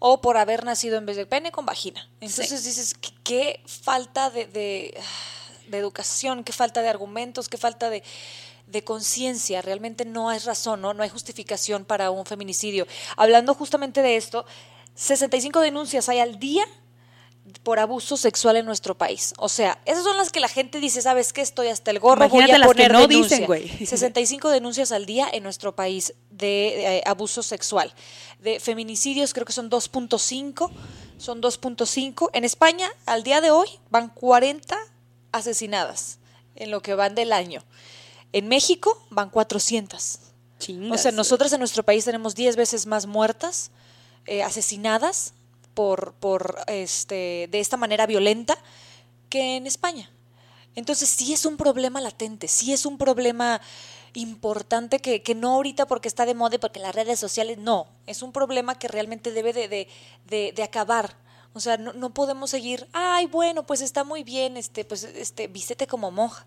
O 0.00 0.20
por 0.20 0.36
haber 0.36 0.64
nacido 0.64 0.98
en 0.98 1.06
vez 1.06 1.16
de 1.16 1.24
pene 1.24 1.50
con 1.50 1.64
vagina. 1.64 2.10
Entonces 2.20 2.62
dices, 2.62 2.94
¿qué, 3.22 3.62
falta 3.66 4.28
de, 4.28 4.44
de, 4.46 4.94
de 5.68 5.78
educación, 5.78 6.44
qué 6.44 6.52
falta 6.52 6.82
de 6.82 6.90
argumentos, 6.90 7.48
qué 7.48 7.56
falta 7.56 7.88
de, 7.88 8.02
de 8.66 8.84
conciencia. 8.84 9.62
Realmente 9.62 10.04
no 10.04 10.30
es 10.30 10.44
razón, 10.44 10.82
¿no? 10.82 10.92
no 10.92 11.02
hay 11.02 11.08
justificación 11.08 11.86
para 11.86 12.10
un 12.10 12.26
feminicidio. 12.26 12.86
Hablando 13.16 13.54
justamente 13.54 14.02
de 14.02 14.16
esto, 14.16 14.44
65 14.94 15.60
denuncias 15.60 16.10
hay 16.10 16.18
al 16.18 16.38
día 16.38 16.66
por 17.62 17.78
abuso 17.78 18.16
sexual 18.16 18.56
en 18.56 18.64
nuestro 18.64 18.96
país. 18.96 19.34
O 19.38 19.48
sea, 19.48 19.78
esas 19.84 20.04
son 20.04 20.16
las 20.16 20.30
que 20.30 20.40
la 20.40 20.48
gente 20.48 20.80
dice, 20.80 21.02
¿sabes 21.02 21.32
qué? 21.32 21.42
Estoy 21.42 21.68
hasta 21.68 21.90
el 21.90 21.98
gorro, 21.98 22.28
voy 22.28 22.38
Imagínate 22.38 22.54
a 22.54 22.58
las 22.58 22.68
que 22.68 22.74
poner 22.74 22.92
no 22.92 23.06
denuncia". 23.06 23.36
dicen, 23.36 23.46
güey. 23.46 23.86
65 23.86 24.48
denuncias 24.48 24.92
al 24.92 25.04
día 25.04 25.28
en 25.30 25.42
nuestro 25.42 25.76
país 25.76 26.14
de, 26.30 26.98
eh, 26.98 27.02
abuso 27.04 27.42
sexual. 27.42 27.92
De 28.40 28.60
feminicidios 28.60 29.34
creo 29.34 29.44
que 29.44 29.52
son 29.52 29.70
2.5, 29.70 30.70
son 31.18 31.42
2.5. 31.42 32.30
En 32.32 32.44
España, 32.44 32.90
al 33.04 33.22
día 33.22 33.40
de 33.40 33.50
hoy, 33.50 33.68
van 33.90 34.08
40 34.08 34.78
asesinadas 35.32 36.18
en 36.56 36.70
lo 36.70 36.80
que 36.80 36.94
van 36.94 37.14
del 37.14 37.32
año. 37.32 37.62
En 38.32 38.48
México 38.48 39.04
van 39.10 39.28
400. 39.28 40.18
Chingas. 40.58 40.98
O 40.98 41.02
sea, 41.02 41.12
nosotros 41.12 41.52
en 41.52 41.58
nuestro 41.58 41.82
país 41.82 42.04
tenemos 42.04 42.34
10 42.34 42.56
veces 42.56 42.86
más 42.86 43.06
muertas, 43.06 43.70
eh, 44.26 44.42
asesinadas 44.42 45.34
por, 45.74 46.14
por 46.14 46.56
este, 46.68 47.48
de 47.50 47.60
esta 47.60 47.76
manera 47.76 48.06
violenta 48.06 48.56
que 49.28 49.56
en 49.56 49.66
España. 49.66 50.10
Entonces 50.76 51.08
sí 51.08 51.32
es 51.32 51.44
un 51.44 51.56
problema 51.56 52.00
latente, 52.00 52.48
sí 52.48 52.72
es 52.72 52.86
un 52.86 52.98
problema 52.98 53.60
importante 54.14 54.98
que, 55.00 55.22
que 55.22 55.34
no 55.34 55.52
ahorita 55.54 55.86
porque 55.86 56.08
está 56.08 56.24
de 56.26 56.34
moda 56.34 56.56
y 56.56 56.58
porque 56.58 56.80
las 56.80 56.94
redes 56.94 57.18
sociales, 57.18 57.58
no, 57.58 57.86
es 58.06 58.22
un 58.22 58.32
problema 58.32 58.76
que 58.78 58.88
realmente 58.88 59.32
debe 59.32 59.52
de, 59.52 59.68
de, 59.68 59.88
de- 60.26 60.52
de 60.54 60.62
acabar. 60.62 61.16
O 61.52 61.60
sea, 61.60 61.76
no, 61.76 61.92
no 61.92 62.10
podemos 62.12 62.50
seguir, 62.50 62.88
ay, 62.92 63.26
bueno, 63.26 63.64
pues 63.64 63.80
está 63.80 64.02
muy 64.04 64.24
bien, 64.24 64.56
este, 64.56 64.84
pues, 64.84 65.04
este, 65.04 65.46
vístete 65.46 65.86
como 65.86 66.10
monja 66.10 66.44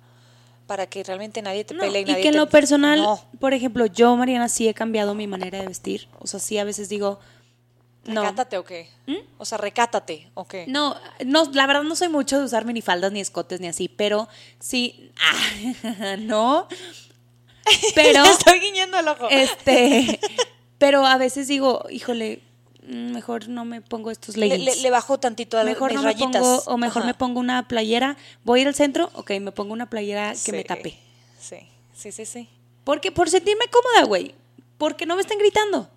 para 0.66 0.86
que 0.88 1.02
realmente 1.04 1.42
nadie 1.42 1.64
te 1.64 1.74
No, 1.74 1.80
pelee 1.82 2.02
y, 2.02 2.06
que 2.06 2.12
en 2.28 2.32
te- 2.34 2.38
lo 2.38 2.50
personal, 2.50 3.02
No. 3.02 3.22
por 3.40 3.54
ejemplo, 3.54 3.86
yo, 3.86 4.16
Mariana, 4.18 4.50
sí 4.50 4.68
he 4.68 4.74
cambiado 4.74 5.16
mi 5.16 5.28
manera 5.28 5.60
de 5.62 5.68
vestir. 5.68 6.10
O 6.20 6.28
sea, 6.28 6.42
sí 6.42 6.58
a 6.58 6.66
veces 6.66 6.90
digo, 6.90 7.20
No. 8.08 8.22
¿Recátate 8.22 8.58
o 8.58 8.64
qué? 8.66 8.90
O 9.38 9.46
sea, 9.46 9.58
recátate 9.58 10.30
o 10.34 10.48
qué. 10.48 10.66
No, 10.68 10.96
no, 11.26 11.46
la 11.54 11.68
verdad 11.68 11.84
no 11.84 11.96
soy 11.96 12.08
mucho 12.10 12.40
de 12.40 12.46
usar 12.46 12.66
minifaldas 12.66 13.12
ni 13.12 13.20
escotes 13.20 13.60
ni 13.60 13.68
así, 13.68 13.88
pero 13.90 14.28
sí, 14.60 15.12
ah, 15.22 16.16
no. 16.20 16.68
Pero 17.96 18.24
estoy 18.32 18.60
guiñando 18.60 18.98
el 19.00 19.08
ojo. 19.08 19.28
este, 19.30 20.20
pero 20.78 21.06
a 21.06 21.18
veces 21.18 21.48
digo, 21.48 21.86
híjole, 21.90 22.42
mm, 22.84 23.12
mejor 23.12 23.50
no 23.50 23.66
me 23.66 23.82
pongo 23.82 24.10
estos 24.10 24.38
le, 24.38 24.48
leggings. 24.48 24.78
le- 24.78 24.82
le 24.84 24.90
bajo 24.90 25.20
tantito 25.20 25.58
a 25.60 25.64
mejor 25.66 25.92
mis 25.92 25.96
no 25.98 26.04
me 26.08 26.14
rayitas. 26.14 26.42
pongo, 26.42 26.64
o 26.68 26.78
mejor 26.78 27.02
Ajá. 27.02 27.08
me 27.08 27.14
pongo 27.14 27.40
una 27.42 27.68
playera. 27.68 28.16
Voy 28.46 28.60
a 28.60 28.62
ir 28.64 28.68
al 28.70 28.76
centro, 28.76 29.10
ok, 29.16 29.32
me 29.42 29.52
pongo 29.52 29.74
una 29.74 29.90
playera 29.90 30.34
que 30.46 30.52
me 30.54 30.64
tape. 30.64 30.98
Sí, 31.40 31.58
sí, 31.94 32.12
sí, 32.12 32.26
sí. 32.26 32.50
Porque 32.86 33.12
por 33.12 33.30
sentirme 33.30 33.66
cómoda, 33.70 34.04
güey. 34.06 34.34
Porque 34.78 35.06
no 35.06 35.16
me 35.16 35.22
están 35.22 35.40
gritando. 35.40 35.90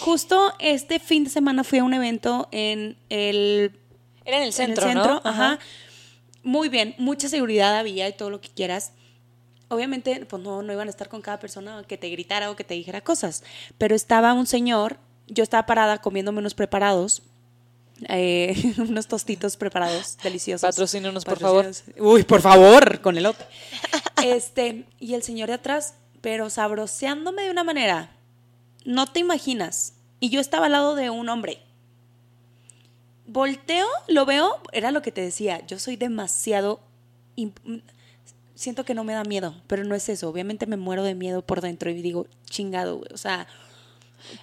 Justo 0.00 0.52
este 0.58 0.98
fin 0.98 1.24
de 1.24 1.30
semana 1.30 1.64
fui 1.64 1.78
a 1.78 1.84
un 1.84 1.94
evento 1.94 2.48
en 2.50 2.96
el 3.08 3.78
Era 4.24 4.38
en 4.38 4.42
el 4.44 4.52
centro, 4.52 4.84
en 4.84 4.90
el 4.90 4.94
centro, 4.94 5.14
¿no? 5.14 5.30
ajá. 5.30 5.58
Muy 6.42 6.68
bien, 6.68 6.94
mucha 6.98 7.28
seguridad 7.28 7.78
había 7.78 8.06
y 8.08 8.12
todo 8.12 8.28
lo 8.28 8.40
que 8.40 8.50
quieras. 8.50 8.92
Obviamente, 9.68 10.26
pues 10.26 10.42
no, 10.42 10.62
no 10.62 10.72
iban 10.72 10.88
a 10.88 10.90
estar 10.90 11.08
con 11.08 11.22
cada 11.22 11.40
persona 11.40 11.82
que 11.88 11.96
te 11.96 12.10
gritara 12.10 12.50
o 12.50 12.56
que 12.56 12.64
te 12.64 12.74
dijera 12.74 13.00
cosas. 13.00 13.42
Pero 13.78 13.94
estaba 13.94 14.34
un 14.34 14.46
señor, 14.46 14.98
yo 15.26 15.42
estaba 15.42 15.64
parada 15.64 16.02
comiéndome 16.02 16.40
unos 16.40 16.54
preparados, 16.54 17.22
eh, 18.08 18.74
unos 18.78 19.08
tostitos 19.08 19.56
preparados, 19.56 20.18
deliciosos. 20.22 20.68
Patrocínanos, 20.68 21.24
por 21.24 21.38
Patrocínanos. 21.38 21.84
Uy, 21.98 22.24
por 22.24 22.42
favor, 22.42 23.00
con 23.00 23.16
el 23.16 23.24
otro. 23.24 23.46
Este, 24.22 24.84
y 25.00 25.14
el 25.14 25.22
señor 25.22 25.48
de 25.48 25.54
atrás, 25.54 25.94
pero 26.20 26.50
sabroseándome 26.50 27.42
de 27.42 27.50
una 27.50 27.64
manera, 27.64 28.13
no 28.84 29.06
te 29.06 29.20
imaginas. 29.20 29.94
Y 30.20 30.30
yo 30.30 30.40
estaba 30.40 30.66
al 30.66 30.72
lado 30.72 30.94
de 30.94 31.10
un 31.10 31.28
hombre. 31.28 31.60
Volteo, 33.26 33.86
lo 34.08 34.26
veo, 34.26 34.60
era 34.72 34.90
lo 34.90 35.02
que 35.02 35.12
te 35.12 35.20
decía, 35.22 35.64
yo 35.66 35.78
soy 35.78 35.96
demasiado... 35.96 36.80
Siento 38.54 38.84
que 38.84 38.94
no 38.94 39.02
me 39.02 39.14
da 39.14 39.24
miedo, 39.24 39.54
pero 39.66 39.82
no 39.84 39.94
es 39.96 40.08
eso. 40.08 40.28
Obviamente 40.28 40.66
me 40.66 40.76
muero 40.76 41.02
de 41.02 41.14
miedo 41.16 41.42
por 41.42 41.60
dentro 41.60 41.90
y 41.90 42.00
digo, 42.00 42.26
chingado, 42.48 42.98
güey. 42.98 43.10
O 43.12 43.16
sea, 43.16 43.48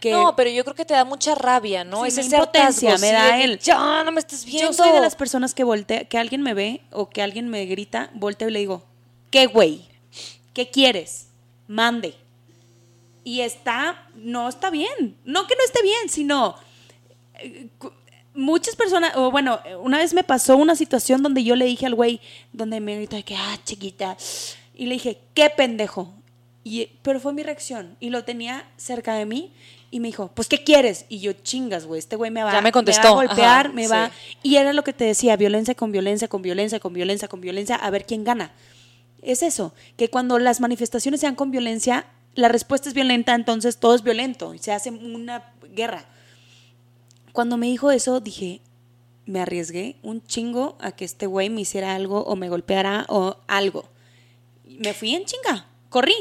que 0.01 0.11
No, 0.11 0.35
pero 0.35 0.49
yo 0.49 0.63
creo 0.65 0.75
que 0.75 0.83
te 0.83 0.93
da 0.93 1.05
mucha 1.05 1.33
rabia, 1.33 1.85
¿no? 1.85 2.01
Sí, 2.01 2.09
es 2.09 2.17
ese 2.17 2.35
impotencia, 2.35 2.97
me 2.97 3.11
da 3.13 3.41
el- 3.41 3.59
Ya, 3.59 4.03
no 4.03 4.11
me 4.11 4.19
estés 4.19 4.43
viendo. 4.43 4.67
yo 4.67 4.73
soy 4.73 4.91
de 4.91 4.99
las 4.99 5.15
personas 5.15 5.53
que 5.53 5.63
voltea, 5.63 6.03
que 6.05 6.17
alguien 6.17 6.41
me 6.41 6.53
ve 6.53 6.81
o 6.91 7.09
que 7.09 7.21
alguien 7.21 7.47
me 7.47 7.65
grita, 7.65 8.09
volteo 8.13 8.49
y 8.49 8.51
le 8.51 8.59
digo, 8.59 8.83
¿qué 9.29 9.45
güey? 9.45 9.87
¿Qué 10.53 10.69
quieres? 10.69 11.29
Mande. 11.67 12.15
Y 13.23 13.41
está, 13.41 14.07
no 14.15 14.49
está 14.49 14.69
bien. 14.69 15.17
No 15.25 15.47
que 15.47 15.55
no 15.55 15.63
esté 15.63 15.83
bien, 15.83 16.09
sino 16.09 16.55
eh, 17.35 17.69
muchas 18.33 18.75
personas, 18.75 19.15
o 19.15 19.31
bueno, 19.31 19.59
una 19.81 19.97
vez 19.97 20.13
me 20.13 20.23
pasó 20.23 20.57
una 20.57 20.75
situación 20.75 21.21
donde 21.21 21.43
yo 21.43 21.55
le 21.55 21.65
dije 21.65 21.85
al 21.85 21.95
güey, 21.95 22.21
donde 22.53 22.79
me 22.79 22.95
gritó 22.95 23.15
de 23.15 23.23
que, 23.23 23.35
ah, 23.35 23.57
chiquita, 23.63 24.17
y 24.73 24.85
le 24.85 24.93
dije, 24.93 25.19
qué 25.33 25.49
pendejo. 25.49 26.13
Y, 26.63 26.89
pero 27.01 27.19
fue 27.19 27.33
mi 27.33 27.43
reacción, 27.43 27.97
y 27.99 28.09
lo 28.09 28.23
tenía 28.23 28.69
cerca 28.77 29.15
de 29.15 29.25
mí, 29.25 29.51
y 29.89 29.99
me 29.99 30.07
dijo, 30.07 30.31
pues, 30.33 30.47
¿qué 30.47 30.63
quieres? 30.63 31.05
Y 31.09 31.19
yo, 31.19 31.33
chingas, 31.33 31.85
güey, 31.85 31.99
este 31.99 32.15
güey 32.15 32.31
me 32.31 32.43
va, 32.43 32.53
Ya 32.53 32.61
me 32.61 32.71
contestó, 32.71 33.15
va 33.15 33.23
a 33.23 33.27
golpear, 33.27 33.65
ajá, 33.67 33.73
me 33.73 33.83
sí. 33.83 33.89
va... 33.89 34.11
Y 34.41 34.55
era 34.55 34.71
lo 34.71 34.83
que 34.83 34.93
te 34.93 35.03
decía, 35.03 35.35
violencia 35.35 35.75
con 35.75 35.91
violencia, 35.91 36.27
con 36.29 36.41
violencia, 36.41 36.79
con 36.79 36.93
violencia, 36.93 37.27
con 37.27 37.41
violencia, 37.41 37.75
a 37.75 37.89
ver 37.89 38.05
quién 38.05 38.23
gana. 38.23 38.53
Es 39.21 39.43
eso, 39.43 39.73
que 39.97 40.09
cuando 40.09 40.39
las 40.39 40.61
manifestaciones 40.61 41.19
sean 41.19 41.35
con 41.35 41.51
violencia, 41.51 42.05
la 42.35 42.47
respuesta 42.47 42.89
es 42.89 42.95
violenta, 42.95 43.33
entonces 43.35 43.77
todo 43.77 43.95
es 43.95 44.03
violento, 44.03 44.53
y 44.53 44.59
se 44.59 44.71
hace 44.71 44.89
una 44.89 45.53
guerra. 45.73 46.05
Cuando 47.33 47.57
me 47.57 47.67
dijo 47.67 47.91
eso, 47.91 48.19
dije, 48.19 48.61
me 49.25 49.41
arriesgué 49.41 49.95
un 50.03 50.25
chingo 50.25 50.77
a 50.81 50.91
que 50.91 51.05
este 51.05 51.25
güey 51.25 51.49
me 51.49 51.61
hiciera 51.61 51.95
algo 51.95 52.21
o 52.23 52.35
me 52.35 52.49
golpeara 52.49 53.05
o 53.07 53.37
algo. 53.47 53.85
Me 54.65 54.93
fui 54.93 55.15
en 55.15 55.25
chinga, 55.25 55.65
corrí. 55.89 56.15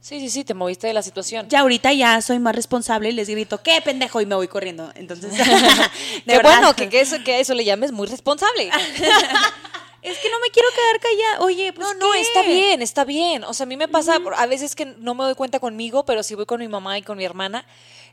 Sí, 0.00 0.18
sí, 0.18 0.30
sí, 0.30 0.42
te 0.42 0.52
moviste 0.54 0.88
de 0.88 0.94
la 0.94 1.02
situación. 1.02 1.46
Ya 1.48 1.60
ahorita 1.60 1.92
ya 1.92 2.20
soy 2.22 2.40
más 2.40 2.56
responsable 2.56 3.10
y 3.10 3.12
les 3.12 3.28
grito, 3.28 3.62
¿qué 3.62 3.80
pendejo? 3.82 4.20
Y 4.20 4.26
me 4.26 4.34
voy 4.34 4.48
corriendo. 4.48 4.90
Entonces, 4.96 5.30
de 5.32 5.38
Qué 5.38 6.36
verdad. 6.36 6.58
bueno 6.58 6.74
que, 6.74 6.88
que 6.88 7.00
eso, 7.00 7.22
que 7.24 7.34
a 7.34 7.38
eso 7.38 7.54
le 7.54 7.64
llames 7.64 7.92
muy 7.92 8.08
responsable. 8.08 8.70
Es 10.02 10.18
que 10.18 10.30
no 10.30 10.40
me 10.40 10.50
quiero 10.50 10.68
quedar 10.70 11.00
callada. 11.00 11.44
Oye, 11.44 11.72
pues 11.72 11.86
No, 11.86 11.94
no, 11.94 12.12
¿qué? 12.12 12.20
está 12.20 12.42
bien, 12.42 12.82
está 12.82 13.04
bien. 13.04 13.44
O 13.44 13.54
sea, 13.54 13.64
a 13.64 13.66
mí 13.66 13.76
me 13.76 13.86
pasa 13.86 14.18
a 14.36 14.46
veces 14.46 14.74
que 14.74 14.84
no 14.84 15.14
me 15.14 15.24
doy 15.24 15.34
cuenta 15.36 15.60
conmigo, 15.60 16.04
pero 16.04 16.24
si 16.24 16.34
voy 16.34 16.44
con 16.44 16.60
mi 16.60 16.66
mamá 16.68 16.98
y 16.98 17.02
con 17.02 17.16
mi 17.16 17.24
hermana, 17.24 17.64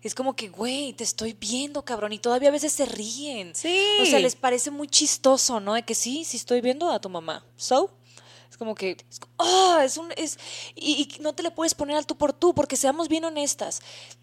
es 0.03 0.13
como 0.13 0.35
que, 0.35 0.49
güey, 0.49 0.93
te 0.93 1.03
estoy 1.03 1.33
viendo, 1.33 1.83
cabrón. 1.83 2.13
Y 2.13 2.19
todavía 2.19 2.49
a 2.49 2.51
veces 2.51 2.73
se 2.73 2.85
ríen. 2.85 3.55
Sí. 3.55 3.83
O 4.01 4.05
sea, 4.05 4.19
les 4.19 4.35
parece 4.35 4.69
muy 4.69 4.87
chistoso, 4.87 5.59
¿no? 5.59 5.73
De 5.73 5.83
que 5.83 5.95
sí, 5.95 6.23
sí 6.25 6.37
estoy 6.37 6.61
viendo 6.61 6.91
a 6.91 7.01
tu 7.01 7.09
mamá. 7.09 7.43
So, 7.57 7.89
es 8.49 8.55
como 8.57 8.75
que, 8.75 8.91
es, 9.09 9.19
ah, 9.39 9.81
es 9.83 9.97
un, 9.97 10.11
es, 10.15 10.37
y, 10.75 11.09
y 11.17 11.21
no 11.21 11.33
te 11.33 11.41
le 11.41 11.49
puedes 11.49 11.73
poner 11.73 11.97
al 11.97 12.05
tú 12.05 12.15
por 12.15 12.33
tú, 12.33 12.53
porque 12.53 12.77
seamos 12.77 13.07
bien 13.07 13.25
honestas. 13.25 13.81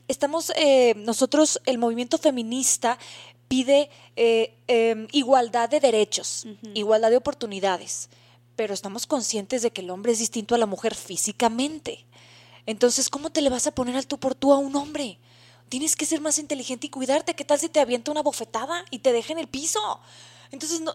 Estamos, 0.09 0.53
eh, 0.57 0.95
nosotros, 0.97 1.61
el 1.67 1.79
movimiento 1.79 2.17
feminista 2.17 2.97
pide 3.49 3.91
eh, 4.17 4.57
eh, 4.69 5.07
igualdad 5.13 5.69
de 5.69 5.81
derechos, 5.81 6.47
igualdad 6.75 7.11
de 7.11 7.17
oportunidades, 7.17 8.09
pero 8.57 8.75
estamos 8.75 9.07
conscientes 9.07 9.63
de 9.63 9.71
que 9.71 9.83
el 9.83 9.91
hombre 9.91 10.13
es 10.13 10.19
distinto 10.19 10.55
a 10.55 10.59
la 10.59 10.67
mujer 10.67 10.95
físicamente. 10.95 12.05
Entonces, 12.67 13.09
¿cómo 13.09 13.31
te 13.31 13.43
le 13.43 13.51
vas 13.51 13.67
a 13.67 13.75
poner 13.75 13.97
al 13.97 14.07
tú 14.07 14.19
por 14.19 14.35
tú 14.35 14.53
a 14.53 14.59
un 14.59 14.75
hombre? 14.75 15.19
Tienes 15.69 15.97
que 15.97 16.07
ser 16.07 16.21
más 16.21 16.39
inteligente 16.39 16.87
y 16.87 16.91
cuidarte. 16.91 17.35
¿Qué 17.35 17.45
tal 17.45 17.59
si 17.59 17.69
te 17.69 17.81
avienta 17.81 18.11
una 18.11 18.23
bofetada 18.23 18.85
y 18.91 19.01
te 19.01 19.13
deja 19.13 19.33
en 19.33 19.39
el 19.39 19.49
piso? 19.49 20.01
Entonces, 20.53 20.81
no, 20.81 20.95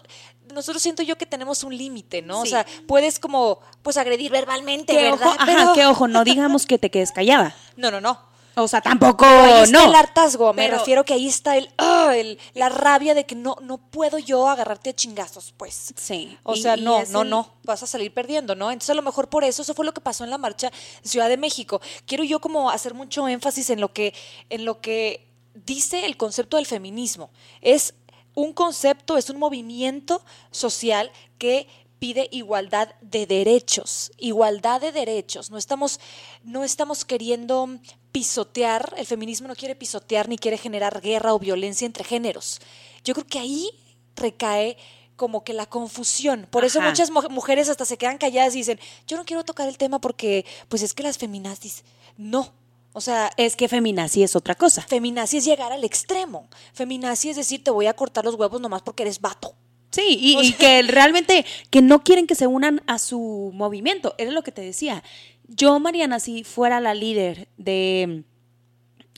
nosotros 0.54 0.82
siento 0.82 1.04
yo 1.04 1.18
que 1.18 1.26
tenemos 1.26 1.64
un 1.64 1.78
límite, 1.78 2.22
¿no? 2.22 2.42
O 2.42 2.46
sea, 2.46 2.66
puedes 2.88 3.20
como, 3.20 3.60
pues 3.82 3.98
agredir 3.98 4.32
verbalmente, 4.32 4.96
¿verdad? 4.96 5.28
ojo, 5.28 5.36
ajá, 5.40 5.74
que 5.74 5.86
ojo, 5.86 6.08
no 6.08 6.24
digamos 6.24 6.66
que 6.66 6.78
te 6.78 6.90
quedes 6.90 7.12
callada. 7.12 7.56
No, 7.78 7.90
no, 7.90 8.00
no. 8.00 8.31
O 8.56 8.68
sea, 8.68 8.82
tampoco, 8.82 9.26
Ahí 9.26 9.64
está 9.64 9.80
no. 9.80 9.90
el 9.90 9.96
hartazgo, 9.96 10.52
me 10.54 10.64
Pero- 10.66 10.78
refiero 10.80 11.06
que 11.06 11.14
ahí 11.14 11.28
está 11.28 11.56
el, 11.58 11.70
ah, 11.78 12.14
el- 12.16 12.38
la 12.54 12.68
rabia 12.68 13.14
de 13.14 13.26
que 13.26 13.34
no, 13.34 13.56
no 13.62 13.78
puedo 13.78 14.18
yo 14.20 14.50
agarrarte 14.50 14.90
a 14.90 14.94
chingazos, 14.94 15.54
pues. 15.56 15.94
Sí. 15.96 16.38
O 16.44 16.56
sea, 16.58 16.76
y 16.76 16.82
no, 16.82 17.02
no, 17.06 17.22
el- 17.22 17.30
no, 17.30 17.54
vas 17.64 17.82
a 17.84 17.88
salir 17.88 18.14
perdiendo, 18.14 18.54
¿no? 18.56 18.70
Entonces 18.70 18.90
a 18.90 18.94
lo 18.96 19.02
mejor 19.04 19.30
por 19.30 19.44
eso, 19.46 19.62
eso 19.62 19.74
fue 19.74 19.86
lo 19.86 19.94
que 19.94 20.02
pasó 20.02 20.24
en 20.26 20.30
la 20.32 20.38
marcha 20.38 20.70
Ciudad 21.02 21.30
de 21.30 21.38
México. 21.38 21.80
Quiero 22.06 22.24
yo 22.26 22.42
como 22.42 22.70
hacer 22.70 22.94
mucho 22.94 23.28
énfasis 23.28 23.70
en 23.70 23.80
lo 23.80 23.94
que, 23.94 24.14
en 24.50 24.66
lo 24.66 24.82
que 24.82 25.28
dice 25.54 26.06
el 26.06 26.18
concepto 26.18 26.58
del 26.58 26.66
feminismo. 26.66 27.30
Es 27.62 27.94
un 28.34 28.52
concepto, 28.54 29.18
es 29.18 29.30
un 29.30 29.40
movimiento 29.40 30.24
social 30.52 31.10
que 31.38 31.68
pide 32.02 32.28
igualdad 32.32 32.96
de 33.02 33.28
derechos, 33.28 34.12
igualdad 34.18 34.82
de 34.82 34.92
derechos. 34.92 35.52
No 35.52 35.60
estamos, 35.60 36.00
no 36.44 36.64
estamos 36.64 37.06
queriendo 37.06 37.70
pisotear, 38.12 38.96
el 38.98 39.06
feminismo 39.06 39.48
no 39.48 39.56
quiere 39.56 39.76
pisotear 39.76 40.28
ni 40.28 40.40
quiere 40.40 40.58
generar 40.58 41.00
guerra 41.00 41.32
o 41.36 41.38
violencia 41.38 41.86
entre 41.86 42.04
géneros. 42.04 42.60
Yo 43.04 43.14
creo 43.14 43.28
que 43.28 43.38
ahí 43.38 43.70
recae 44.16 44.78
como 45.16 45.44
que 45.44 45.54
la 45.54 45.68
confusión. 45.68 46.48
Por 46.50 46.66
eso 46.66 46.80
Ajá. 46.80 46.90
muchas 46.90 47.12
mu- 47.12 47.30
mujeres 47.30 47.70
hasta 47.70 47.86
se 47.86 48.00
quedan 48.00 48.18
calladas 48.18 48.56
y 48.56 48.58
dicen, 48.58 48.80
yo 49.06 49.16
no 49.16 49.24
quiero 49.24 49.46
tocar 49.46 49.68
el 49.68 49.78
tema 49.78 50.02
porque 50.02 50.44
pues 50.70 50.82
es 50.82 50.96
que 50.96 51.04
las 51.04 51.20
feminazis, 51.20 51.84
no. 52.18 52.52
O 52.94 53.00
sea, 53.02 53.30
Es 53.38 53.56
que 53.56 53.68
feminazi 53.70 54.24
es 54.24 54.36
otra 54.36 54.56
cosa. 54.56 54.82
feminazi 54.82 55.38
es 55.38 55.46
llegar 55.46 55.72
al 55.72 55.84
extremo. 55.84 56.50
Feminazi 56.74 57.30
es 57.30 57.36
decir, 57.38 57.64
te 57.64 57.70
voy 57.70 57.86
a 57.86 57.94
cortar 57.94 58.26
los 58.26 58.34
huevos 58.34 58.60
nomás 58.60 58.82
porque 58.82 59.04
eres 59.04 59.22
vato. 59.22 59.54
Sí, 59.92 60.18
y, 60.20 60.40
y 60.40 60.54
que 60.54 60.82
realmente 60.88 61.46
que 61.70 61.82
no 61.82 62.04
quieren 62.04 62.28
que 62.28 62.36
se 62.36 62.48
unan 62.48 62.82
a 62.88 62.98
su 62.98 63.52
movimiento. 63.54 64.16
Era 64.18 64.32
lo 64.32 64.42
que 64.42 64.52
te 64.52 64.62
decía. 64.62 65.04
Yo, 65.48 65.80
Mariana, 65.80 66.20
si 66.20 66.44
fuera 66.44 66.80
la 66.80 66.94
líder 66.94 67.50
de, 67.58 68.24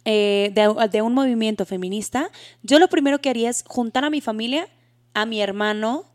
eh, 0.05 0.51
de, 0.53 0.89
de 0.89 1.01
un 1.01 1.13
movimiento 1.13 1.65
feminista, 1.65 2.31
yo 2.63 2.79
lo 2.79 2.87
primero 2.87 3.21
que 3.21 3.29
haría 3.29 3.49
es 3.49 3.63
juntar 3.67 4.03
a 4.03 4.09
mi 4.09 4.19
familia, 4.19 4.67
a 5.13 5.27
mi 5.27 5.41
hermano, 5.41 6.05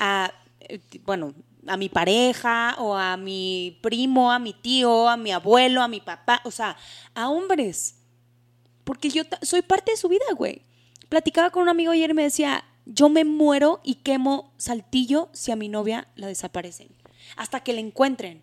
a, 0.00 0.32
eh, 0.60 0.80
bueno, 1.04 1.34
a 1.66 1.76
mi 1.76 1.88
pareja 1.88 2.74
o 2.78 2.96
a 2.96 3.16
mi 3.16 3.78
primo, 3.80 4.32
a 4.32 4.38
mi 4.40 4.52
tío, 4.52 5.08
a 5.08 5.16
mi 5.16 5.30
abuelo, 5.30 5.82
a 5.82 5.88
mi 5.88 6.00
papá, 6.00 6.40
o 6.44 6.50
sea, 6.50 6.76
a 7.14 7.30
hombres. 7.30 8.00
Porque 8.82 9.08
yo 9.08 9.22
soy 9.42 9.62
parte 9.62 9.92
de 9.92 9.96
su 9.96 10.08
vida, 10.08 10.24
güey. 10.36 10.62
Platicaba 11.08 11.50
con 11.50 11.62
un 11.62 11.68
amigo 11.68 11.92
ayer 11.92 12.10
y 12.10 12.14
me 12.14 12.24
decía, 12.24 12.64
yo 12.86 13.08
me 13.08 13.24
muero 13.24 13.80
y 13.84 13.96
quemo 13.96 14.52
saltillo 14.56 15.28
si 15.32 15.50
a 15.52 15.56
mi 15.56 15.68
novia 15.68 16.08
la 16.16 16.26
desaparecen. 16.26 16.88
Hasta 17.36 17.60
que 17.60 17.72
la 17.72 17.80
encuentren. 17.80 18.42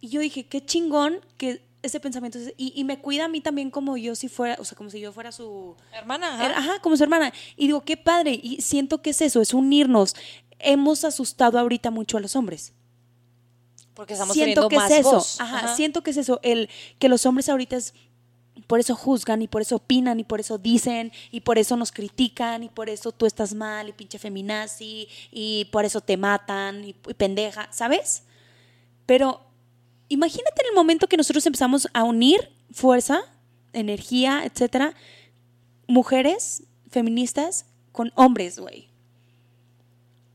Y 0.00 0.08
yo 0.08 0.20
dije, 0.20 0.46
qué 0.46 0.64
chingón 0.64 1.20
que 1.36 1.64
ese 1.82 2.00
pensamiento... 2.00 2.38
Y, 2.56 2.72
y 2.76 2.84
me 2.84 2.98
cuida 3.00 3.24
a 3.26 3.28
mí 3.28 3.40
también 3.40 3.70
como 3.70 3.96
yo 3.96 4.14
si 4.14 4.28
fuera, 4.28 4.56
o 4.60 4.64
sea, 4.64 4.76
como 4.76 4.90
si 4.90 5.00
yo 5.00 5.12
fuera 5.12 5.32
su... 5.32 5.76
Hermana, 5.92 6.44
Era- 6.44 6.58
Ajá, 6.58 6.78
como 6.80 6.96
su 6.96 7.02
hermana. 7.04 7.32
Y 7.56 7.66
digo, 7.66 7.84
qué 7.84 7.96
padre. 7.96 8.38
Y 8.42 8.60
siento 8.62 9.02
que 9.02 9.10
es 9.10 9.20
eso, 9.22 9.40
es 9.40 9.52
unirnos. 9.54 10.14
Hemos 10.58 11.04
asustado 11.04 11.58
ahorita 11.58 11.90
mucho 11.90 12.16
a 12.16 12.20
los 12.20 12.36
hombres. 12.36 12.72
porque 13.94 14.14
estamos 14.14 14.34
siento 14.34 14.68
que 14.68 14.76
más 14.76 14.90
es 14.90 15.00
eso. 15.00 15.10
voz. 15.12 15.40
Ajá, 15.40 15.58
Ajá. 15.58 15.76
siento 15.76 16.02
que 16.02 16.10
es 16.10 16.16
eso. 16.16 16.40
El 16.42 16.68
que 16.98 17.08
los 17.08 17.24
hombres 17.26 17.48
ahorita 17.48 17.76
es 17.76 17.94
por 18.66 18.80
eso 18.80 18.94
juzgan 18.94 19.42
y 19.42 19.48
por 19.48 19.62
eso 19.62 19.76
opinan 19.76 20.20
y 20.20 20.24
por 20.24 20.40
eso 20.40 20.58
dicen 20.58 21.12
y 21.30 21.40
por 21.40 21.58
eso 21.58 21.76
nos 21.76 21.92
critican 21.92 22.62
y 22.62 22.68
por 22.68 22.88
eso 22.88 23.12
tú 23.12 23.26
estás 23.26 23.54
mal 23.54 23.88
y 23.88 23.92
pinche 23.92 24.18
feminazi 24.18 25.08
y 25.30 25.66
por 25.66 25.84
eso 25.84 26.00
te 26.00 26.16
matan 26.16 26.84
y, 26.84 26.92
pendeja, 26.92 27.68
¿sabes? 27.72 28.24
Pero 29.06 29.40
imagínate 30.08 30.62
en 30.62 30.68
el 30.68 30.74
momento 30.74 31.08
que 31.08 31.16
nosotros 31.16 31.44
empezamos 31.46 31.88
a 31.92 32.04
unir 32.04 32.50
fuerza, 32.70 33.22
energía, 33.72 34.44
etcétera, 34.44 34.94
mujeres 35.86 36.64
feministas 36.90 37.66
con 37.92 38.12
hombres, 38.14 38.58
güey. 38.58 38.93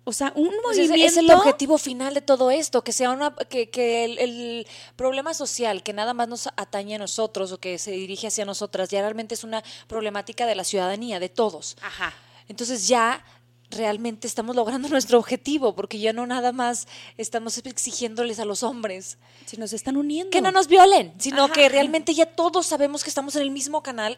O 0.09 0.13
sea, 0.13 0.33
un 0.35 0.49
Pues 0.63 0.79
ese 0.79 0.87
movimiento. 0.89 1.11
es 1.11 1.17
el 1.17 1.31
objetivo 1.31 1.77
final 1.77 2.15
de 2.15 2.21
todo 2.21 2.49
esto, 2.49 2.83
que 2.83 2.91
sea 2.93 3.11
una 3.11 3.35
que, 3.35 3.69
que 3.69 4.05
el, 4.05 4.17
el 4.17 4.67
problema 4.95 5.35
social 5.35 5.83
que 5.83 5.93
nada 5.93 6.15
más 6.15 6.27
nos 6.27 6.47
atañe 6.57 6.95
a 6.95 6.97
nosotros 6.97 7.51
o 7.51 7.59
que 7.59 7.77
se 7.77 7.91
dirige 7.91 8.25
hacia 8.25 8.43
nosotras, 8.43 8.89
ya 8.89 9.01
realmente 9.01 9.35
es 9.35 9.43
una 9.43 9.63
problemática 9.87 10.47
de 10.47 10.55
la 10.55 10.63
ciudadanía, 10.63 11.19
de 11.19 11.29
todos. 11.29 11.77
Ajá. 11.83 12.11
Entonces 12.47 12.87
ya 12.87 13.23
realmente 13.69 14.25
estamos 14.25 14.55
logrando 14.55 14.89
nuestro 14.95 15.19
objetivo, 15.19 15.75
porque 15.75 15.99
ya 15.99 16.11
no 16.11 16.25
nada 16.25 16.51
más 16.53 16.87
estamos 17.17 17.59
exigiéndoles 17.59 18.39
a 18.39 18.45
los 18.45 18.63
hombres 18.63 19.19
Se 19.45 19.57
nos 19.57 19.73
están 19.73 19.95
uniendo. 19.95 20.31
que 20.31 20.41
no 20.41 20.51
nos 20.51 20.65
violen, 20.67 21.13
sino 21.19 21.43
Ajá. 21.43 21.53
que 21.53 21.69
realmente 21.69 22.15
ya 22.15 22.25
todos 22.25 22.65
sabemos 22.65 23.03
que 23.03 23.11
estamos 23.11 23.35
en 23.35 23.43
el 23.43 23.51
mismo 23.51 23.83
canal 23.83 24.17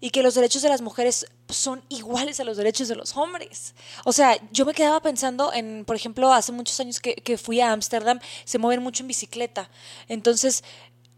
y 0.00 0.10
que 0.10 0.22
los 0.22 0.34
derechos 0.34 0.62
de 0.62 0.68
las 0.68 0.80
mujeres 0.80 1.26
son 1.48 1.82
iguales 1.88 2.38
a 2.40 2.44
los 2.44 2.56
derechos 2.56 2.88
de 2.88 2.94
los 2.94 3.16
hombres. 3.16 3.74
O 4.04 4.12
sea, 4.12 4.38
yo 4.52 4.64
me 4.64 4.74
quedaba 4.74 5.00
pensando 5.00 5.52
en, 5.52 5.84
por 5.84 5.96
ejemplo, 5.96 6.32
hace 6.32 6.52
muchos 6.52 6.78
años 6.80 7.00
que, 7.00 7.14
que 7.16 7.38
fui 7.38 7.60
a 7.60 7.72
Ámsterdam, 7.72 8.20
se 8.44 8.58
mueven 8.58 8.82
mucho 8.82 9.02
en 9.02 9.08
bicicleta. 9.08 9.70
Entonces, 10.08 10.62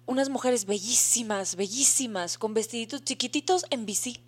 unas 0.07 0.29
mujeres 0.29 0.65
bellísimas, 0.65 1.57
bellísimas, 1.57 2.39
con 2.39 2.55
vestiditos 2.55 3.05
chiquititos 3.05 3.65
en 3.71 3.87
bici. 3.87 4.21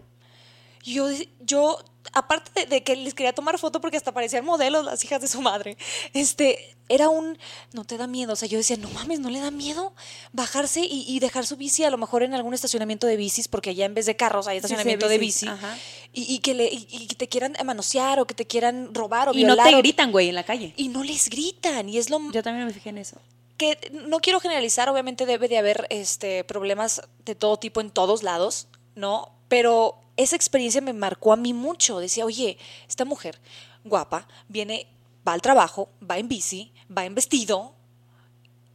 Yo, 0.83 1.09
yo 1.41 1.79
aparte 2.13 2.51
de, 2.63 2.67
de 2.67 2.83
que 2.83 2.97
les 2.97 3.15
quería 3.15 3.33
tomar 3.33 3.59
foto 3.59 3.81
porque 3.81 3.97
hasta 3.97 4.13
parecían 4.13 4.45
modelos 4.45 4.85
las 4.85 5.03
hijas 5.05 5.21
de 5.21 5.29
su 5.29 5.41
madre, 5.41 5.77
este, 6.13 6.75
era 6.89 7.09
un, 7.09 7.39
no 7.73 7.85
te 7.85 7.97
da 7.97 8.07
miedo, 8.07 8.33
o 8.33 8.37
sea, 8.37 8.49
yo 8.49 8.59
decía, 8.59 8.77
no 8.77 8.91
mames, 8.91 9.21
no 9.21 9.31
le 9.31 9.39
da 9.41 9.51
miedo 9.51 9.95
bajarse 10.33 10.81
y, 10.81 11.05
y 11.09 11.21
dejar 11.21 11.47
su 11.47 11.57
bici 11.57 11.85
a 11.85 11.91
lo 11.91 11.97
mejor 11.99 12.23
en 12.23 12.35
algún 12.35 12.53
estacionamiento 12.55 13.07
de 13.07 13.17
bicis, 13.17 13.47
porque 13.49 13.71
allá 13.71 13.85
en 13.87 13.95
vez 13.95 14.07
de 14.07 14.17
carros 14.17 14.47
hay 14.49 14.57
Sí, 14.59 14.61
sí, 14.61 14.65
estacionamiento 14.67 15.09
de 15.09 15.19
bici, 15.19 15.47
ajá. 15.47 15.79
y, 16.13 16.35
y 16.35 16.41
que 16.41 16.55
le, 16.55 16.65
y, 16.67 16.87
y 16.91 17.07
que 17.07 17.15
te 17.15 17.29
quieran 17.29 17.57
manosear 17.65 18.19
o 18.21 18.27
que 18.27 18.35
te 18.35 18.47
quieran 18.47 18.93
robar 18.93 19.29
o 19.29 19.33
Y 19.33 19.45
no 19.45 19.55
violar. 19.55 19.71
te 19.71 19.77
gritan, 19.79 20.11
güey, 20.13 20.29
en 20.29 20.35
la 20.35 20.45
calle. 20.45 20.75
Y 20.77 20.89
no 20.89 21.05
les 21.05 21.29
gritan, 21.31 21.89
y 21.89 21.97
es 21.99 22.11
lo, 22.11 22.19
Yo 22.33 22.43
también 22.43 22.67
me 22.67 22.73
fijé 22.75 22.91
en 22.91 22.99
eso. 22.99 23.17
que 23.57 23.79
no 23.93 24.19
quiero 24.19 24.41
generalizar, 24.41 24.89
obviamente 24.89 25.25
debe 25.25 25.47
de 25.49 25.59
haber 25.59 25.87
este, 25.89 26.43
problemas 26.45 27.01
de 27.25 27.37
todo 27.37 27.57
tipo 27.59 27.81
en 27.81 27.91
todos 27.91 28.23
lados, 28.25 28.67
¿no? 28.97 29.31
Pero 29.49 29.97
esa 30.17 30.37
experiencia 30.37 30.81
me 30.81 30.93
marcó 30.93 31.33
a 31.33 31.37
mí 31.37 31.53
mucho. 31.53 31.99
Decía, 32.01 32.25
oye, 32.25 32.59
esta 32.89 33.05
mujer 33.05 33.41
guapa 33.85 34.27
viene, 34.49 34.87
va 35.27 35.33
al 35.33 35.43
trabajo, 35.43 35.89
va 36.09 36.19
en 36.19 36.29
bici, 36.29 36.73
va 36.97 37.05
en 37.05 37.15
vestido. 37.15 37.75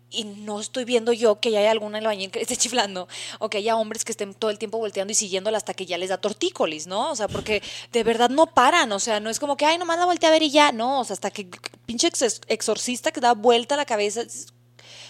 Y 0.10 0.24
no 0.24 0.62
estoy 0.62 0.86
viendo 0.86 1.12
yo 1.12 1.42
que 1.42 1.52
ya 1.52 1.60
haya 1.60 1.72
alguna 1.72 1.98
albañil 1.98 2.32
que 2.32 2.40
esté 2.40 2.56
chiflando 2.56 3.10
o 3.40 3.50
que 3.50 3.58
haya 3.58 3.76
hombres 3.76 4.06
que 4.06 4.14
estén 4.14 4.34
todo 4.34 4.50
el 4.52 4.58
tiempo 4.58 4.78
volteando 4.78 5.12
y 5.12 5.16
siguiéndola 5.16 5.58
hasta 5.58 5.74
que 5.74 5.86
ya 5.86 5.98
les 5.98 6.08
da 6.10 6.18
tortícolis, 6.18 6.88
¿no? 6.88 7.12
O 7.12 7.16
sea, 7.18 7.28
porque 7.28 7.62
de 7.92 8.04
verdad 8.06 8.30
no 8.30 8.48
paran, 8.48 8.90
o 8.94 9.00
sea, 9.00 9.20
no 9.20 9.30
es 9.30 9.38
como 9.38 9.58
que, 9.58 9.66
ay, 9.66 9.78
nomás 9.78 10.00
la 10.00 10.06
volteé 10.06 10.30
a 10.30 10.32
ver 10.32 10.44
y 10.44 10.50
ya, 10.50 10.72
no, 10.72 11.02
o 11.02 11.04
sea, 11.04 11.14
hasta 11.16 11.30
que 11.30 11.50
pinche 11.86 12.08
ex- 12.08 12.40
exorcista 12.48 13.12
que 13.12 13.20
da 13.20 13.34
vuelta 13.34 13.76
la 13.76 13.84
cabeza, 13.86 14.24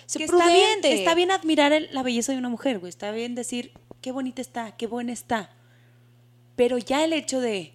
se 0.07 0.17
Que 0.17 0.25
está 0.25 0.47
bien, 0.47 0.79
está 0.99 1.13
bien 1.13 1.29
admirar 1.29 1.73
el- 1.73 1.89
la 1.91 2.01
belleza 2.01 2.31
de 2.31 2.39
una 2.39 2.49
mujer, 2.49 2.79
güey. 2.79 2.89
Está 2.89 3.11
bien 3.11 3.35
decir, 3.35 3.73
qué 4.01 4.11
bonita 4.11 4.41
está, 4.41 4.75
qué 4.77 4.87
buena 4.87 5.13
está. 5.13 5.51
Pero 6.57 6.77
ya 6.77 7.05
el 7.05 7.13
hecho 7.13 7.39
de 7.39 7.71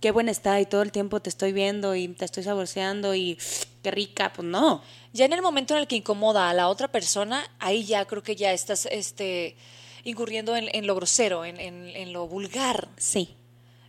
qué 0.00 0.10
buena 0.12 0.30
está 0.30 0.58
y 0.60 0.64
todo 0.64 0.80
el 0.80 0.92
tiempo 0.92 1.20
te 1.20 1.28
estoy 1.28 1.52
viendo 1.52 1.94
y 1.94 2.08
te 2.08 2.24
estoy 2.24 2.42
saboreando 2.42 3.14
y 3.14 3.36
qué 3.82 3.90
rica, 3.90 4.32
pues 4.34 4.48
no. 4.48 4.82
Ya 5.12 5.26
en 5.26 5.34
el 5.34 5.42
momento 5.42 5.74
en 5.74 5.80
el 5.80 5.86
que 5.86 5.96
incomoda 5.96 6.48
a 6.48 6.54
la 6.54 6.68
otra 6.68 6.88
persona, 6.88 7.44
ahí 7.58 7.84
ya 7.84 8.06
creo 8.06 8.22
que 8.22 8.36
ya 8.36 8.52
estás 8.52 8.86
este, 8.86 9.56
incurriendo 10.04 10.56
en, 10.56 10.68
en 10.74 10.86
lo 10.86 10.94
grosero, 10.94 11.44
en, 11.44 11.60
en- 11.60 11.88
en 11.94 12.12
lo 12.14 12.26
vulgar. 12.26 12.88
Sí. 12.96 13.34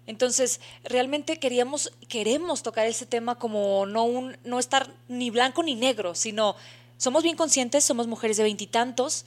Entonces, 0.08 0.60
realmente 0.84 1.38
queríamos, 1.38 1.94
queremos 2.10 2.64
tocar 2.64 2.88
ese 2.88 3.06
tema 3.06 3.36
como 3.36 3.86
no 3.86 4.04
un, 4.04 4.36
no 4.44 4.60
estar 4.60 4.92
ni 5.08 5.30
blanco 5.30 5.62
ni 5.64 5.76
negro, 5.76 6.16
sino 6.16 6.56
somos 6.98 7.24
bien 7.24 7.38
conscientes, 7.38 7.84
somos 7.84 8.08
mujeres 8.08 8.38
de 8.38 8.44
veintitantos, 8.44 9.26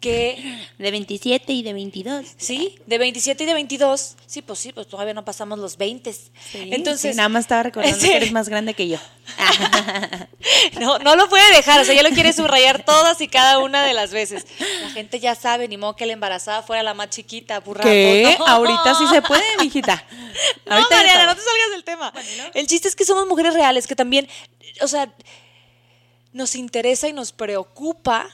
que 0.00 0.60
De 0.78 0.90
27 0.90 1.52
y 1.52 1.62
de 1.62 1.72
22. 1.72 2.26
sí, 2.36 2.78
de 2.86 2.98
27 2.98 3.42
y 3.42 3.46
de 3.46 3.54
22, 3.54 4.16
sí, 4.26 4.42
pues 4.42 4.58
sí, 4.58 4.72
pues 4.72 4.86
todavía 4.86 5.14
no 5.14 5.24
pasamos 5.24 5.58
los 5.58 5.76
20. 5.76 6.14
Entonces, 6.54 7.12
Sí, 7.12 7.16
nada 7.16 7.28
más 7.28 7.42
estaba 7.44 7.62
recordando 7.64 7.98
Sí. 8.00 8.08
que 8.08 8.16
eres 8.16 8.32
más 8.32 8.48
grande 8.48 8.74
que 8.74 8.88
yo. 8.88 8.98
No, 10.80 10.98
no 10.98 11.16
lo 11.16 11.28
puede 11.28 11.54
dejar, 11.56 11.80
o 11.80 11.84
sea, 11.84 11.94
ya 11.94 12.02
lo 12.02 12.10
quiere 12.10 12.32
subrayar 12.32 12.84
todas 12.84 13.20
y 13.20 13.28
cada 13.28 13.58
una 13.58 13.84
de 13.84 13.94
las 13.94 14.12
veces. 14.12 14.46
La 14.82 14.90
gente 14.90 15.18
ya 15.20 15.34
sabe, 15.34 15.66
ni 15.68 15.76
modo 15.76 15.96
que 15.96 16.06
la 16.06 16.12
embarazada 16.12 16.62
fuera 16.62 16.82
la 16.82 16.94
más 16.94 17.10
chiquita, 17.10 17.58
burraco. 17.60 17.88
¿Qué? 17.88 18.36
No. 18.38 18.46
Ahorita 18.46 18.94
sí 18.94 19.06
se 19.08 19.22
puede, 19.22 19.42
mijita. 19.60 20.04
No, 20.66 20.74
Ahorita 20.74 20.90
ya 20.90 20.96
Mariana, 20.96 21.26
no 21.26 21.34
te 21.34 21.40
salgas 21.40 21.70
del 21.72 21.84
tema. 21.84 22.12
El 22.52 22.66
chiste 22.66 22.88
es 22.88 22.94
que 22.96 23.04
somos 23.06 23.26
mujeres 23.26 23.54
reales, 23.54 23.86
que 23.86 23.96
también, 23.96 24.28
o 24.82 24.86
sea, 24.88 25.10
nos 26.32 26.54
interesa 26.56 27.08
y 27.08 27.12
nos 27.14 27.32
preocupa 27.32 28.28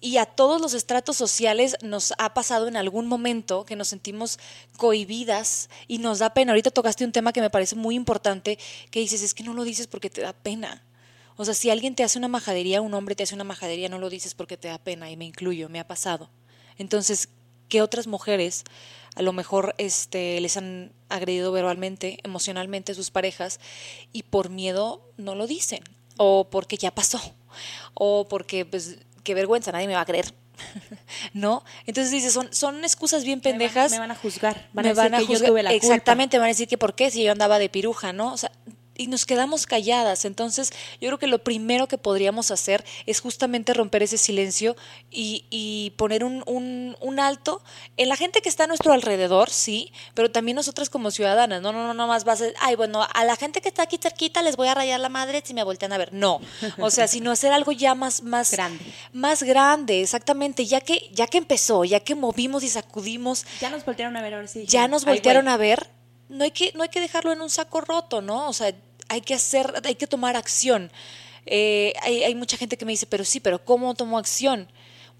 y 0.00 0.16
a 0.16 0.26
todos 0.26 0.60
los 0.60 0.74
estratos 0.74 1.16
sociales 1.16 1.76
nos 1.82 2.14
ha 2.18 2.32
pasado 2.32 2.68
en 2.68 2.76
algún 2.76 3.06
momento 3.06 3.64
que 3.64 3.76
nos 3.76 3.88
sentimos 3.88 4.38
cohibidas 4.76 5.68
y 5.88 5.98
nos 5.98 6.18
da 6.20 6.32
pena. 6.32 6.52
Ahorita 6.52 6.70
tocaste 6.70 7.04
un 7.04 7.12
tema 7.12 7.32
que 7.32 7.42
me 7.42 7.50
parece 7.50 7.76
muy 7.76 7.94
importante, 7.94 8.58
que 8.90 9.00
dices, 9.00 9.22
es 9.22 9.34
que 9.34 9.44
no 9.44 9.52
lo 9.52 9.64
dices 9.64 9.86
porque 9.86 10.08
te 10.08 10.22
da 10.22 10.32
pena. 10.32 10.82
O 11.36 11.44
sea, 11.44 11.54
si 11.54 11.70
alguien 11.70 11.94
te 11.94 12.04
hace 12.04 12.18
una 12.18 12.28
majadería, 12.28 12.80
un 12.80 12.94
hombre 12.94 13.14
te 13.14 13.22
hace 13.22 13.34
una 13.34 13.44
majadería, 13.44 13.88
no 13.88 13.98
lo 13.98 14.10
dices 14.10 14.34
porque 14.34 14.56
te 14.56 14.68
da 14.68 14.78
pena 14.78 15.10
y 15.10 15.16
me 15.16 15.24
incluyo, 15.24 15.68
me 15.68 15.80
ha 15.80 15.86
pasado. 15.86 16.30
Entonces, 16.76 17.28
¿qué 17.68 17.82
otras 17.82 18.06
mujeres 18.06 18.64
a 19.14 19.22
lo 19.22 19.32
mejor 19.32 19.74
este, 19.78 20.40
les 20.40 20.56
han 20.56 20.92
agredido 21.08 21.52
verbalmente, 21.52 22.18
emocionalmente 22.24 22.92
a 22.92 22.94
sus 22.94 23.10
parejas 23.10 23.60
y 24.12 24.24
por 24.24 24.50
miedo 24.50 25.02
no 25.16 25.34
lo 25.34 25.46
dicen? 25.46 25.82
O 26.16 26.48
porque 26.50 26.76
ya 26.76 26.90
pasó, 26.90 27.20
o 27.94 28.28
porque, 28.28 28.66
pues, 28.66 28.98
qué 29.22 29.34
vergüenza, 29.34 29.72
nadie 29.72 29.86
me 29.86 29.94
va 29.94 30.00
a 30.02 30.06
creer. 30.06 30.26
¿No? 31.32 31.64
Entonces 31.86 32.12
dices, 32.12 32.32
son, 32.32 32.52
son 32.52 32.84
excusas 32.84 33.24
bien 33.24 33.40
Me 33.42 33.50
van- 33.50 33.58
pendejas. 33.58 33.92
Me 33.92 33.98
van 33.98 34.10
a 34.10 34.14
juzgar. 34.14 34.68
Van 34.72 34.84
Me 34.84 34.90
a 34.90 34.94
decir 34.94 35.26
que 35.26 35.32
yo 35.34 35.38
tuve 35.46 35.62
la 35.62 35.70
culpa. 35.70 35.86
Exactamente, 35.86 36.38
van 36.38 36.46
a 36.46 36.48
decir 36.48 36.68
que 36.68 36.78
por 36.78 36.94
qué 36.94 37.10
si 37.10 37.24
yo 37.24 37.32
andaba 37.32 37.58
de 37.58 37.68
piruja, 37.68 38.12
¿no? 38.12 38.32
O 38.32 38.36
sea, 38.36 38.50
y 39.00 39.06
nos 39.06 39.24
quedamos 39.24 39.64
calladas. 39.66 40.26
Entonces, 40.26 40.72
yo 41.00 41.08
creo 41.08 41.18
que 41.18 41.26
lo 41.26 41.42
primero 41.42 41.88
que 41.88 41.96
podríamos 41.96 42.50
hacer 42.50 42.84
es 43.06 43.20
justamente 43.20 43.72
romper 43.72 44.02
ese 44.02 44.18
silencio 44.18 44.76
y, 45.10 45.46
y 45.48 45.94
poner 45.96 46.22
un, 46.22 46.42
un, 46.46 46.96
un 47.00 47.18
alto 47.18 47.62
en 47.96 48.10
la 48.10 48.16
gente 48.16 48.42
que 48.42 48.50
está 48.50 48.64
a 48.64 48.66
nuestro 48.66 48.92
alrededor, 48.92 49.48
sí, 49.48 49.90
pero 50.12 50.30
también 50.30 50.56
nosotras 50.56 50.90
como 50.90 51.10
ciudadanas. 51.10 51.62
No, 51.62 51.72
no, 51.72 51.86
no, 51.86 51.94
no 51.94 52.06
más 52.06 52.24
vas 52.24 52.42
a, 52.42 52.46
ay, 52.60 52.76
bueno, 52.76 53.06
a 53.10 53.24
la 53.24 53.36
gente 53.36 53.62
que 53.62 53.68
está 53.68 53.84
aquí 53.84 53.96
cerquita 53.96 54.42
les 54.42 54.56
voy 54.56 54.68
a 54.68 54.74
rayar 54.74 55.00
la 55.00 55.08
madre 55.08 55.42
si 55.42 55.54
me 55.54 55.64
voltean 55.64 55.94
a 55.94 55.98
ver. 55.98 56.12
No. 56.12 56.40
O 56.78 56.90
sea, 56.90 57.08
sino 57.08 57.30
hacer 57.30 57.52
algo 57.52 57.72
ya 57.72 57.94
más, 57.94 58.22
más 58.22 58.50
Grande. 58.60 58.84
Más 59.14 59.42
grande, 59.42 60.02
exactamente. 60.02 60.66
Ya 60.66 60.82
que, 60.82 61.08
ya 61.14 61.26
que 61.26 61.38
empezó, 61.38 61.84
ya 61.86 62.00
que 62.00 62.14
movimos 62.14 62.62
y 62.64 62.68
sacudimos 62.68 63.46
Ya 63.62 63.70
nos 63.70 63.82
voltearon 63.84 64.16
a 64.18 64.22
ver 64.22 64.34
ahora 64.34 64.46
sí. 64.46 64.66
ya 64.66 64.88
nos 64.88 65.06
voltearon 65.06 65.48
a 65.48 65.56
ver, 65.56 65.88
no 66.28 66.44
hay 66.44 66.50
que, 66.50 66.72
no 66.74 66.82
hay 66.82 66.88
que 66.90 67.00
dejarlo 67.00 67.32
en 67.32 67.40
un 67.40 67.50
saco 67.50 67.80
roto, 67.80 68.20
¿no? 68.20 68.48
O 68.48 68.52
sea, 68.52 68.72
hay 69.10 69.20
que 69.20 69.34
hacer, 69.34 69.82
hay 69.84 69.96
que 69.96 70.06
tomar 70.06 70.36
acción. 70.36 70.90
Eh, 71.44 71.92
hay, 72.00 72.22
hay 72.22 72.34
mucha 72.34 72.56
gente 72.56 72.78
que 72.78 72.84
me 72.84 72.92
dice, 72.92 73.06
pero 73.06 73.24
sí, 73.24 73.40
pero 73.40 73.62
¿cómo 73.62 73.94
tomo 73.94 74.18
acción? 74.18 74.68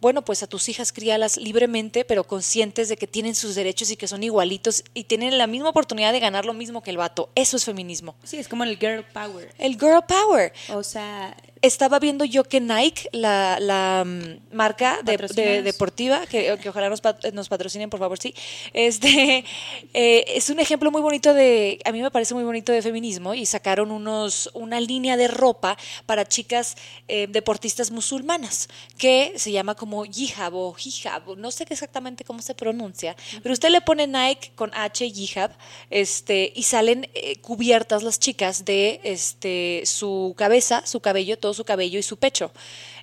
Bueno, 0.01 0.23
pues 0.23 0.43
a 0.43 0.47
tus 0.47 0.69
hijas 0.71 0.93
críalas 0.93 1.37
libremente, 1.37 2.07
pero 2.07 2.25
conscientes 2.25 2.89
de 2.89 2.97
que 2.97 3.07
tienen 3.07 3.35
sus 3.35 3.55
derechos 3.55 3.91
y 3.91 3.97
que 3.97 4.09
son 4.09 4.23
igualitos 4.23 4.83
y 4.95 5.05
tienen 5.05 5.37
la 5.37 5.47
misma 5.47 5.69
oportunidad 5.69 6.13
de 6.13 6.21
ganar 6.21 6.47
lo 6.47 6.55
mismo 6.55 6.83
que 6.83 6.91
el 6.91 6.97
vato. 6.97 7.31
Eso 7.35 7.59
es 7.59 7.65
feminismo. 7.65 8.15
Sí, 8.23 8.39
es 8.39 8.49
como 8.49 8.65
el 8.65 8.79
girl 8.79 9.05
power. 9.13 9.53
El 9.59 9.73
girl 9.73 10.03
power. 10.07 10.55
O 10.73 10.83
sea, 10.83 11.37
Estaba 11.63 11.99
viendo 11.99 12.25
yo 12.25 12.45
que 12.45 12.59
Nike, 12.59 13.09
la, 13.13 13.59
la 13.61 14.03
mm, 14.07 14.55
marca 14.57 14.97
de, 15.05 15.13
de- 15.13 15.19
Patrocínanos. 15.19 15.65
deportiva, 15.65 16.27
que, 16.27 16.57
que 16.63 16.69
ojalá 16.71 16.89
nos, 16.89 17.03
pat- 17.03 17.33
nos 17.35 17.51
patrocinen, 17.51 17.91
por 17.91 18.01
favor, 18.01 18.19
sí, 18.19 18.35
este, 18.73 19.45
eh, 19.93 20.25
es 20.29 20.49
un 20.49 20.59
ejemplo 20.59 20.91
muy 20.91 21.03
bonito 21.03 21.35
de, 21.35 21.79
a 21.85 21.93
mí 21.93 22.01
me 22.01 22.11
parece 22.11 22.33
muy 22.33 22.45
bonito 22.45 22.73
de 22.73 22.81
feminismo 22.81 23.35
y 23.35 23.45
sacaron 23.45 23.91
unos, 23.91 24.49
una 24.55 24.81
línea 24.81 25.19
de 25.19 25.29
ropa 25.29 25.77
para 26.07 26.25
chicas 26.27 26.77
eh, 27.09 27.27
deportistas 27.29 27.91
musulmanas 27.91 28.69
que 28.97 29.35
se 29.37 29.53
llama 29.53 29.75
como 29.75 30.07
hijab 30.07 30.55
o 30.55 30.75
hijab, 30.83 31.37
no 31.37 31.51
sé 31.51 31.67
exactamente 31.69 32.25
cómo 32.25 32.41
se 32.41 32.55
pronuncia, 32.55 33.15
pero 33.43 33.53
usted 33.53 33.69
le 33.69 33.83
pone 33.83 34.07
Nike 34.07 34.53
con 34.55 34.71
H, 34.73 35.05
hijab, 35.05 35.51
este, 35.91 36.53
y 36.57 36.63
salen 36.63 37.11
eh, 37.13 37.37
cubiertas 37.43 38.03
las 38.03 38.19
chicas 38.19 38.65
de 38.65 39.01
este, 39.05 39.83
su 39.85 40.35
cabeza, 40.39 40.87
su 40.87 41.01
cabello, 41.01 41.39
todo 41.39 41.50
su 41.55 41.65
cabello 41.65 41.99
y 41.99 42.03
su 42.03 42.17
pecho. 42.17 42.53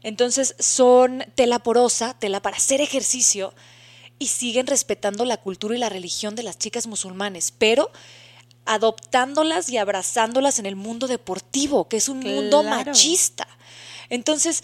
Entonces 0.03 0.55
son 0.59 1.25
tela 1.35 1.59
porosa, 1.59 2.15
tela 2.19 2.41
para 2.41 2.57
hacer 2.57 2.81
ejercicio 2.81 3.53
y 4.19 4.27
siguen 4.27 4.67
respetando 4.67 5.25
la 5.25 5.37
cultura 5.37 5.75
y 5.75 5.79
la 5.79 5.89
religión 5.89 6.35
de 6.35 6.43
las 6.43 6.57
chicas 6.57 6.87
musulmanes, 6.87 7.53
pero 7.57 7.91
adoptándolas 8.65 9.69
y 9.69 9.77
abrazándolas 9.77 10.59
en 10.59 10.65
el 10.65 10.75
mundo 10.75 11.07
deportivo, 11.07 11.87
que 11.87 11.97
es 11.97 12.09
un 12.09 12.19
mundo 12.19 12.63
machista. 12.63 13.47
Entonces, 14.09 14.63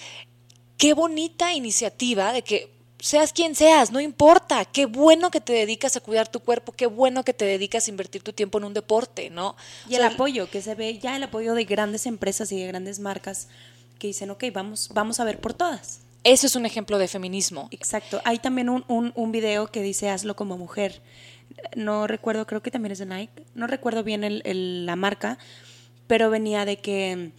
qué 0.77 0.93
bonita 0.93 1.53
iniciativa 1.53 2.33
de 2.33 2.41
que 2.41 2.73
seas 2.99 3.33
quien 3.33 3.53
seas, 3.53 3.91
no 3.91 3.99
importa, 3.99 4.63
qué 4.63 4.85
bueno 4.85 5.29
que 5.29 5.41
te 5.41 5.51
dedicas 5.51 5.97
a 5.97 5.99
cuidar 5.99 6.29
tu 6.29 6.39
cuerpo, 6.39 6.71
qué 6.71 6.85
bueno 6.85 7.23
que 7.23 7.33
te 7.33 7.43
dedicas 7.43 7.87
a 7.87 7.91
invertir 7.91 8.23
tu 8.23 8.31
tiempo 8.31 8.59
en 8.59 8.63
un 8.63 8.73
deporte, 8.73 9.29
¿no? 9.29 9.57
Y 9.89 9.95
O 9.95 9.97
el 9.97 10.03
apoyo, 10.03 10.49
que 10.49 10.61
se 10.61 10.73
ve 10.73 10.99
ya 10.99 11.17
el 11.17 11.23
apoyo 11.23 11.53
de 11.53 11.65
grandes 11.65 12.05
empresas 12.05 12.51
y 12.53 12.59
de 12.59 12.67
grandes 12.67 12.99
marcas 12.99 13.49
que 14.03 14.07
dicen, 14.07 14.29
ok, 14.31 14.43
vamos, 14.53 14.89
vamos 14.93 15.21
a 15.21 15.23
ver 15.23 15.39
por 15.39 15.53
todas. 15.53 16.01
Eso 16.25 16.45
es 16.45 16.57
un 16.57 16.65
ejemplo 16.65 16.97
de 16.97 17.07
feminismo. 17.07 17.69
Exacto. 17.71 18.19
Hay 18.25 18.37
también 18.39 18.67
un, 18.67 18.83
un, 18.89 19.13
un 19.15 19.31
video 19.31 19.67
que 19.67 19.81
dice 19.81 20.09
hazlo 20.09 20.35
como 20.35 20.57
mujer. 20.57 21.01
No 21.77 22.05
recuerdo, 22.05 22.45
creo 22.45 22.61
que 22.61 22.69
también 22.69 22.91
es 22.91 22.99
de 22.99 23.05
Nike. 23.05 23.45
No 23.55 23.65
recuerdo 23.65 24.03
bien 24.03 24.25
el, 24.25 24.41
el- 24.43 24.85
la 24.85 24.97
marca, 24.97 25.37
pero 26.07 26.29
venía 26.29 26.65
de 26.65 26.79
que 26.81 27.31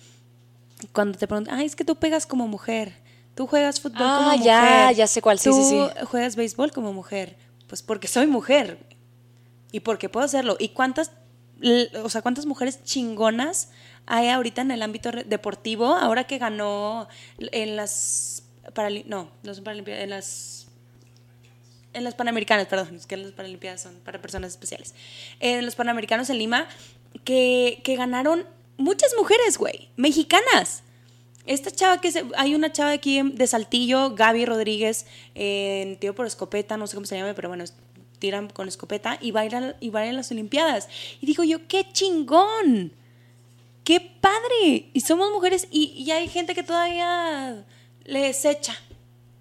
cuando 0.95 1.19
te 1.19 1.27
preguntan, 1.27 1.59
ay, 1.59 1.67
es 1.67 1.77
que 1.77 1.85
tú 1.85 1.97
pegas 1.97 2.25
como 2.25 2.49
mujer. 2.49 2.95
Tú 3.35 3.47
juegas 3.47 3.79
fútbol 3.79 3.99
Ah, 4.07 4.17
como 4.19 4.31
mujer. 4.31 4.45
ya, 4.47 4.93
ya 4.93 5.07
sé 5.07 5.21
cuál, 5.21 5.39
sí, 5.39 5.51
Tú 5.51 5.57
sí, 5.57 5.69
sí. 5.69 6.07
juegas 6.07 6.35
béisbol 6.35 6.73
como 6.73 6.95
mujer. 6.95 7.37
Pues 7.69 7.83
porque 7.83 8.09
soy 8.09 8.27
mujer. 8.27 8.79
Y 9.71 9.81
porque 9.81 10.09
puedo 10.09 10.25
hacerlo. 10.25 10.57
¿Y 10.59 10.71
cuántas, 10.71 11.11
o 12.03 12.09
sea, 12.09 12.23
cuántas 12.23 12.47
mujeres 12.47 12.83
chingonas 12.85 13.71
hay 14.07 14.29
ahorita 14.29 14.63
en 14.63 14.71
el 14.71 14.83
ámbito 14.83 15.11
deportivo? 15.11 15.95
Ahora 15.95 16.25
que 16.25 16.39
ganó 16.39 17.09
en 17.39 17.77
las 17.77 18.45
no, 19.07 19.31
no 19.43 19.55
son 19.55 19.65
paralimpiadas, 19.65 20.03
en 20.03 20.11
las 20.11 20.67
en 21.93 22.03
las 22.03 22.15
panamericanas, 22.15 22.67
perdón, 22.67 22.97
es 22.97 23.07
que 23.07 23.17
las 23.17 23.33
paralimpiadas 23.33 23.83
son 23.83 23.95
para 24.05 24.21
personas 24.21 24.51
especiales. 24.51 24.95
En 25.39 25.65
los 25.65 25.77
panamericanos 25.77 26.29
en 26.29 26.39
Lima 26.39 26.67
que, 27.25 27.81
que 27.85 27.95
ganaron 27.97 28.47
muchas 28.77 29.13
mujeres, 29.17 29.57
güey, 29.59 29.89
mexicanas. 29.97 30.83
Esta 31.47 31.71
chava 31.71 32.01
que 32.01 32.11
se, 32.11 32.25
hay 32.37 32.55
una 32.55 32.73
chava 32.73 32.91
aquí 32.91 33.23
de 33.23 33.47
Saltillo, 33.47 34.15
Gaby 34.15 34.47
Rodríguez, 34.47 35.07
en 35.35 35.99
tiro 35.99 36.15
por 36.15 36.27
escopeta, 36.27 36.77
no 36.77 36.87
sé 36.87 36.97
cómo 36.97 37.07
se 37.07 37.17
llama, 37.17 37.35
pero 37.35 37.49
bueno, 37.49 37.65
tiran 38.19 38.49
con 38.49 38.69
escopeta 38.69 39.19
y 39.21 39.37
a, 39.37 39.77
y 39.81 39.95
a 39.95 40.13
las 40.13 40.31
Olimpiadas. 40.31 40.89
Y 41.21 41.27
digo 41.27 41.45
yo, 41.45 41.67
qué 41.69 41.87
chingón, 41.93 42.93
qué 43.85 44.01
padre. 44.21 44.91
Y 44.93 45.01
somos 45.01 45.31
mujeres 45.33 45.69
y, 45.71 45.87
y 45.97 46.11
hay 46.11 46.29
gente 46.29 46.55
que 46.55 46.63
todavía 46.63 47.65
les 48.05 48.45
echa. 48.45 48.77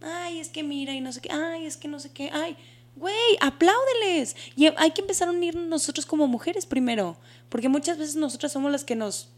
Ay, 0.01 0.39
es 0.39 0.49
que 0.49 0.63
mira 0.63 0.93
y 0.93 1.01
no 1.01 1.13
sé 1.13 1.21
qué, 1.21 1.31
ay, 1.31 1.65
es 1.65 1.77
que 1.77 1.87
no 1.87 1.99
sé 1.99 2.11
qué, 2.11 2.29
ay, 2.33 2.57
güey, 2.97 3.13
apláudeles. 3.39 4.35
Y 4.55 4.65
hay 4.75 4.91
que 4.91 5.01
empezar 5.01 5.29
a 5.29 5.31
unirnos 5.31 5.65
nosotros 5.67 6.05
como 6.05 6.27
mujeres 6.27 6.65
primero, 6.65 7.15
porque 7.49 7.69
muchas 7.69 7.97
veces 7.97 8.15
nosotras 8.17 8.51
somos 8.51 8.71
las 8.71 8.83
que 8.83 8.95
nos 8.95 9.29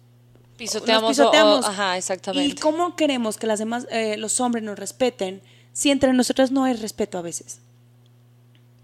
Pisoteamos, 0.57 1.03
nos 1.03 1.17
pisoteamos. 1.17 1.65
o- 1.65 1.67
o- 1.67 1.71
ajá, 1.71 1.97
exactamente. 1.97 2.47
¿Y 2.53 2.55
cómo 2.55 2.95
queremos 2.95 3.37
que 3.37 3.45
las 3.45 3.59
demás, 3.59 3.85
eh, 3.91 4.15
los 4.17 4.39
hombres 4.39 4.63
nos 4.63 4.79
respeten 4.79 5.41
si 5.73 5.91
entre 5.91 6.13
nosotras 6.13 6.49
no 6.51 6.63
hay 6.63 6.73
respeto 6.73 7.17
a 7.17 7.21
veces? 7.21 7.59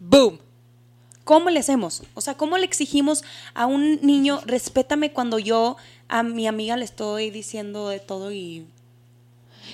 Boom. 0.02 0.40
¿Cómo 1.24 1.52
le 1.52 1.60
hacemos? 1.60 2.02
O 2.16 2.22
sea, 2.22 2.36
¿cómo 2.36 2.58
le 2.58 2.66
exigimos 2.66 3.24
a 3.54 3.68
un 3.68 4.02
niño, 4.02 4.42
respétame 4.46 5.14
cuando 5.14 5.38
yo 5.38 5.78
a 6.10 6.24
mi 6.24 6.48
amiga 6.48 6.76
le 6.76 6.86
estoy 6.86 7.30
diciendo 7.30 7.90
de 7.90 8.00
todo 8.00 8.32
y... 8.32 8.66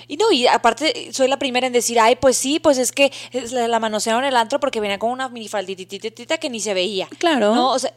Y 0.06 0.16
no, 0.16 0.30
y 0.30 0.46
aparte 0.46 1.12
soy 1.12 1.28
la 1.28 1.38
primera 1.38 1.66
en 1.66 1.72
decir, 1.72 1.98
ay, 1.98 2.16
pues 2.16 2.36
sí, 2.36 2.60
pues 2.60 2.78
es 2.78 2.92
que 2.92 3.10
la, 3.50 3.80
manosearon 3.80 4.22
en 4.22 4.28
el 4.28 4.36
antro 4.36 4.60
porque 4.60 4.80
venía 4.80 4.98
con 4.98 5.10
una 5.10 5.28
minifalditititita 5.28 6.38
que 6.38 6.50
ni 6.50 6.60
se 6.60 6.72
veía. 6.74 7.08
Claro. 7.18 7.54
No, 7.54 7.72
o 7.72 7.78
sea, 7.78 7.92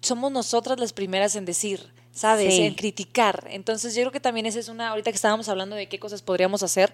somos 0.00 0.30
nosotras 0.30 0.78
las 0.78 0.92
primeras 0.92 1.34
en 1.36 1.44
decir, 1.44 1.88
¿sabes? 2.12 2.54
Sí. 2.54 2.62
En 2.62 2.74
criticar. 2.74 3.46
Entonces 3.50 3.94
yo 3.94 4.02
creo 4.02 4.12
que 4.12 4.20
también 4.20 4.46
esa 4.46 4.58
es 4.58 4.68
una, 4.68 4.90
ahorita 4.90 5.10
que 5.10 5.16
estábamos 5.16 5.48
hablando 5.48 5.76
de 5.76 5.88
qué 5.88 5.98
cosas 5.98 6.20
podríamos 6.20 6.62
hacer, 6.62 6.92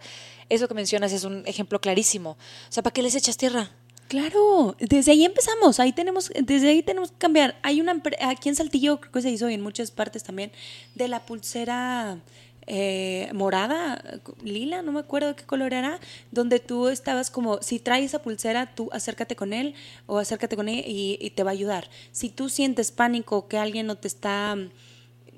eso 0.49 0.69
que 0.69 0.75
mencionas 0.75 1.13
es 1.13 1.25
un 1.25 1.43
ejemplo 1.47 1.81
clarísimo. 1.81 2.31
O 2.31 2.73
sea, 2.73 2.83
¿para 2.83 2.93
qué 2.93 3.03
les 3.03 3.15
echas 3.15 3.37
tierra? 3.37 3.71
Claro, 4.11 4.75
desde 4.81 5.13
ahí 5.13 5.25
empezamos, 5.25 5.79
ahí 5.79 5.93
tenemos, 5.93 6.33
desde 6.43 6.71
ahí 6.71 6.83
tenemos 6.83 7.13
que 7.13 7.19
cambiar. 7.19 7.55
Hay 7.63 7.81
una, 7.81 8.03
aquí 8.23 8.49
en 8.49 8.57
Saltillo, 8.57 8.99
creo 8.99 9.13
que 9.13 9.23
se 9.23 9.31
hizo 9.31 9.49
y 9.49 9.55
en 9.55 9.61
muchas 9.61 9.93
partes 9.93 10.25
también, 10.25 10.51
de 10.97 11.07
la 11.07 11.25
pulsera 11.25 12.19
eh, 12.67 13.31
morada, 13.35 14.03
lila, 14.43 14.83
no 14.83 14.91
me 14.91 14.99
acuerdo 14.99 15.37
qué 15.37 15.45
color 15.45 15.73
era, 15.75 16.01
donde 16.33 16.59
tú 16.59 16.89
estabas 16.89 17.31
como, 17.31 17.63
si 17.63 17.79
traes 17.79 18.07
esa 18.07 18.21
pulsera, 18.21 18.75
tú 18.75 18.89
acércate 18.91 19.37
con 19.37 19.53
él 19.53 19.75
o 20.09 20.19
acércate 20.19 20.57
con 20.57 20.69
él 20.69 20.83
y, 20.85 21.17
y 21.21 21.31
te 21.31 21.45
va 21.45 21.51
a 21.51 21.53
ayudar. 21.53 21.89
Si 22.11 22.31
tú 22.31 22.49
sientes 22.49 22.91
pánico 22.91 23.47
que 23.47 23.59
alguien 23.59 23.87
no 23.87 23.95
te 23.95 24.09
está 24.09 24.57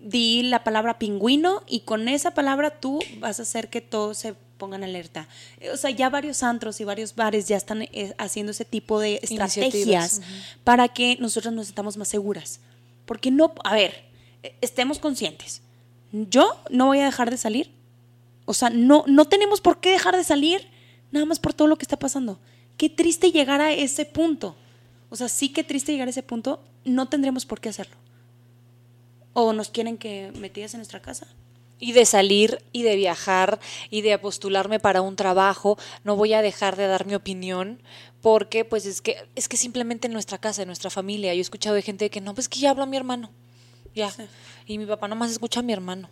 di 0.03 0.45
la 0.45 0.65
palabra 0.65 0.99
pingüino 0.99 1.63
y 1.69 1.81
con 1.81 2.09
esa 2.09 2.33
palabra 2.33 2.81
tú 2.81 3.01
vas 3.19 3.39
a 3.39 3.43
hacer 3.43 3.69
que 3.69 3.83
todos 3.83 4.17
se 4.17 4.35
pongan 4.63 4.85
alerta. 4.85 5.27
Eh, 5.59 5.71
O 5.71 5.77
sea, 5.77 5.91
ya 5.91 6.09
varios 6.09 6.45
antros 6.45 6.81
y 6.81 6.85
varios 6.85 7.17
bares 7.17 7.49
ya 7.49 7.57
están 7.57 7.83
eh, 7.83 8.15
haciendo 8.17 8.53
ese 8.53 8.65
tipo 8.65 9.01
de 9.01 9.19
estrategias 9.21 10.21
para 10.63 10.87
que 10.87 11.17
nosotros 11.19 11.53
nos 11.53 11.67
sintamos 11.67 11.97
más 11.97 12.07
seguras. 12.07 12.61
Porque 13.05 13.33
no, 13.33 13.53
a 13.65 13.75
ver, 13.75 14.05
eh, 14.45 14.55
estemos 14.61 15.01
conscientes. 15.01 15.63
Yo 16.13 16.63
no 16.71 16.87
voy 16.87 17.01
a 17.01 17.07
dejar 17.07 17.29
de 17.29 17.39
salir. 17.39 17.73
O 18.45 18.55
sea, 18.55 18.71
no, 18.71 19.03
no 19.09 19.25
tenemos 19.25 19.61
por 19.61 19.81
qué 19.81 19.91
dejar 19.91 20.15
de 20.17 20.23
salir 20.23 20.69
nada 21.11 21.27
más 21.27 21.41
por 21.41 21.53
todo 21.55 21.67
lo 21.67 21.77
que 21.77 21.83
está 21.83 21.99
pasando. 21.99 22.39
Qué 22.77 22.89
triste 22.89 23.33
llegar 23.33 23.61
a 23.61 23.73
ese 23.73 24.05
punto. 24.05 24.55
O 25.11 25.17
sea, 25.17 25.29
sí 25.29 25.49
que 25.49 25.65
triste 25.65 25.91
llegar 25.91 26.07
a 26.07 26.11
ese 26.13 26.23
punto. 26.23 26.61
No 26.85 27.09
tendremos 27.09 27.47
por 27.47 27.61
qué 27.61 27.69
hacerlo. 27.69 27.97
O 29.33 29.53
nos 29.53 29.71
quieren 29.71 29.99
que 29.99 30.31
metidas 30.39 30.75
en 30.75 30.79
nuestra 30.79 31.03
casa. 31.03 31.27
Y 31.83 31.93
de 31.93 32.07
salir 32.07 32.63
y 32.71 32.85
de 32.85 32.95
viajar 32.95 33.59
y 33.91 34.03
de 34.03 34.17
postularme 34.17 34.79
para 34.79 35.03
un 35.03 35.17
trabajo, 35.17 35.77
no 36.05 36.15
voy 36.15 36.33
a 36.33 36.41
dejar 36.41 36.77
de 36.77 36.87
dar 36.87 37.07
mi 37.07 37.17
opinión 37.17 37.83
porque 38.21 38.65
pues 38.65 38.87
es 38.87 39.03
que 39.03 39.17
es 39.35 39.49
que 39.49 39.57
simplemente 39.57 40.07
en 40.07 40.13
nuestra 40.13 40.39
casa, 40.39 40.63
en 40.63 40.69
nuestra 40.69 40.91
familia, 40.91 41.35
yo 41.35 41.39
he 41.39 41.43
escuchado 41.43 41.75
de 41.75 41.83
gente 41.83 42.09
que 42.09 42.21
no, 42.21 42.35
pues 42.35 42.49
que 42.49 42.61
ya 42.61 42.71
habla 42.71 42.87
mi 42.87 42.97
hermano. 42.97 43.31
Ya. 43.97 44.15
Y 44.65 44.79
mi 44.79 44.87
papá 44.87 45.09
nomás 45.09 45.33
escucha 45.33 45.59
a 45.59 45.65
mi 45.65 45.73
hermano. 45.73 46.09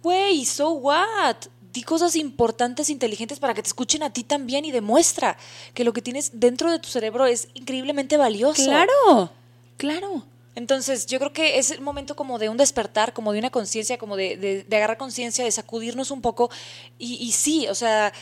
Güey, 0.00 0.44
so 0.44 0.70
what? 0.70 1.38
Di 1.72 1.82
cosas 1.82 2.14
importantes, 2.14 2.88
inteligentes 2.88 3.40
para 3.40 3.52
que 3.52 3.62
te 3.62 3.68
escuchen 3.68 4.04
a 4.04 4.12
ti 4.12 4.22
también 4.22 4.64
y 4.64 4.70
demuestra 4.70 5.36
que 5.74 5.82
lo 5.82 5.92
que 5.92 6.02
tienes 6.02 6.38
dentro 6.38 6.70
de 6.70 6.78
tu 6.78 6.88
cerebro 6.88 7.26
es 7.26 7.48
increíblemente 7.54 8.16
valioso. 8.16 8.64
Claro, 8.64 9.32
claro. 9.76 10.24
Entonces, 10.56 11.06
yo 11.06 11.18
creo 11.18 11.32
que 11.32 11.58
es 11.58 11.70
el 11.72 11.80
momento 11.80 12.14
como 12.14 12.38
de 12.38 12.48
un 12.48 12.56
despertar, 12.56 13.12
como 13.12 13.32
de 13.32 13.38
una 13.40 13.50
conciencia, 13.50 13.98
como 13.98 14.16
de, 14.16 14.36
de- 14.36 14.62
de 14.64 14.76
agarrar 14.76 14.96
conciencia, 14.96 15.44
de 15.44 15.50
sacudirnos 15.50 16.10
un 16.10 16.20
poco. 16.22 16.50
Y, 16.98 17.14
y 17.16 17.32
sí, 17.32 17.66
o 17.68 17.74
sea, 17.74 18.12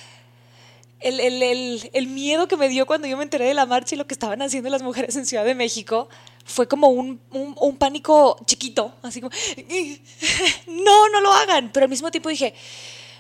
el, 1.01 1.21
el- 1.21 1.43
el- 1.43 1.91
el 1.93 2.07
miedo 2.07 2.49
que 2.49 2.57
me 2.57 2.69
dio 2.69 2.87
cuando 2.87 3.07
yo 3.07 3.17
me 3.17 3.25
enteré 3.25 3.45
de 3.47 3.55
la 3.55 3.67
marcha 3.67 3.95
y 3.95 3.99
lo 3.99 4.07
que 4.07 4.15
estaban 4.15 4.41
haciendo 4.41 4.71
las 4.71 4.83
mujeres 4.83 5.15
en 5.17 5.27
Ciudad 5.27 5.45
de 5.45 5.55
México 5.55 6.09
fue 6.45 6.67
como 6.67 6.89
un, 6.89 7.21
un- 7.33 7.55
un 7.61 7.77
pánico 7.77 8.39
chiquito, 8.47 8.95
así 9.03 9.21
como, 9.21 9.33
no, 10.67 11.09
no 11.11 11.21
lo 11.21 11.33
hagan. 11.33 11.71
Pero 11.73 11.85
al 11.85 11.91
mismo 11.91 12.11
tiempo 12.11 12.29
dije, 12.29 12.55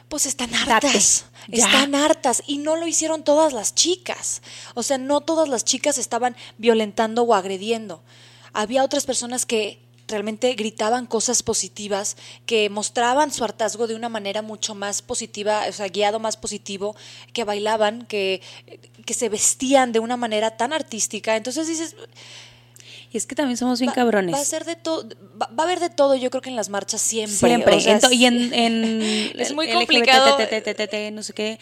pues 0.08 0.26
están 0.26 0.54
hartas, 0.54 1.26
ya. 1.48 1.66
están 1.66 1.94
hartas. 1.94 2.42
Y 2.46 2.58
no 2.58 2.76
lo 2.76 2.86
hicieron 2.86 3.24
todas 3.24 3.52
las 3.52 3.74
chicas. 3.74 4.42
O 4.74 4.82
sea, 4.82 4.98
no 4.98 5.20
todas 5.20 5.48
las 5.48 5.64
chicas 5.64 5.98
estaban 5.98 6.36
violentando 6.58 7.22
o 7.22 7.34
agrediendo. 7.34 8.02
Había 8.52 8.84
otras 8.84 9.04
personas 9.06 9.46
que 9.46 9.78
realmente 10.08 10.52
gritaban 10.54 11.06
cosas 11.06 11.42
positivas, 11.42 12.16
que 12.44 12.68
mostraban 12.68 13.32
su 13.32 13.44
hartazgo 13.44 13.86
de 13.86 13.94
una 13.94 14.08
manera 14.10 14.42
mucho 14.42 14.74
más 14.74 15.00
positiva, 15.00 15.64
o 15.68 15.72
sea, 15.72 15.88
guiado 15.88 16.18
más 16.20 16.36
positivo, 16.36 16.94
que 17.32 17.44
bailaban, 17.44 18.04
que, 18.06 18.42
que 19.06 19.14
se 19.14 19.28
vestían 19.30 19.92
de 19.92 20.00
una 20.00 20.16
manera 20.18 20.56
tan 20.56 20.72
artística. 20.74 21.36
Entonces 21.36 21.66
dices, 21.66 21.96
Y 23.10 23.16
es 23.16 23.26
que 23.26 23.34
también 23.34 23.56
somos 23.56 23.78
bien 23.80 23.90
va, 23.90 23.94
cabrones. 23.94 24.34
va 24.34 24.40
a 24.40 24.44
ser 24.44 24.64
de 24.66 24.76
todo, 24.76 25.08
va, 25.40 25.46
va 25.46 25.62
a 25.62 25.66
haber 25.66 25.80
de 25.80 25.88
todo, 25.90 26.14
yo 26.14 26.28
creo 26.30 26.42
que 26.42 26.50
en 26.50 26.56
las 26.56 26.68
marchas 26.68 27.00
siempre. 27.00 27.36
Siempre. 27.36 27.76
o 27.76 27.80
sea, 27.80 27.98
Ento- 27.98 28.12
y 28.12 28.26
en, 28.26 28.52
en 28.52 29.32
es 29.38 29.54
muy 29.54 29.66
LGBT, 29.66 29.74
complicado. 29.76 30.38
No 31.12 31.22
sé 31.22 31.32
qué. 31.32 31.58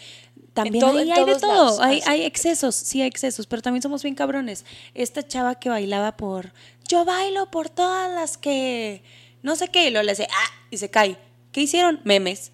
También 0.53 0.81
todo- 0.83 0.97
hay 0.97 1.07
de 1.07 1.13
todo. 1.39 1.47
lados, 1.47 1.79
Hay, 1.79 2.01
hay 2.05 2.23
excesos, 2.23 2.75
sí 2.75 3.01
hay 3.01 3.07
excesos, 3.07 3.47
pero 3.47 3.61
también 3.61 3.81
somos 3.81 4.03
bien 4.03 4.15
cabrones. 4.15 4.65
Esta 4.93 5.25
chava 5.25 5.55
que 5.55 5.69
bailaba 5.69 6.17
por. 6.17 6.51
Yo 6.87 7.05
bailo 7.05 7.49
por 7.49 7.69
todas 7.69 8.11
las 8.13 8.37
que. 8.37 9.01
No 9.43 9.55
sé 9.55 9.69
qué. 9.69 9.87
Y 9.87 9.91
luego 9.91 10.03
le 10.05 10.11
hace. 10.11 10.27
¡Ah! 10.29 10.51
Y 10.69 10.77
se 10.77 10.89
cae. 10.89 11.17
¿Qué 11.53 11.61
hicieron? 11.61 11.99
Memes. 12.03 12.51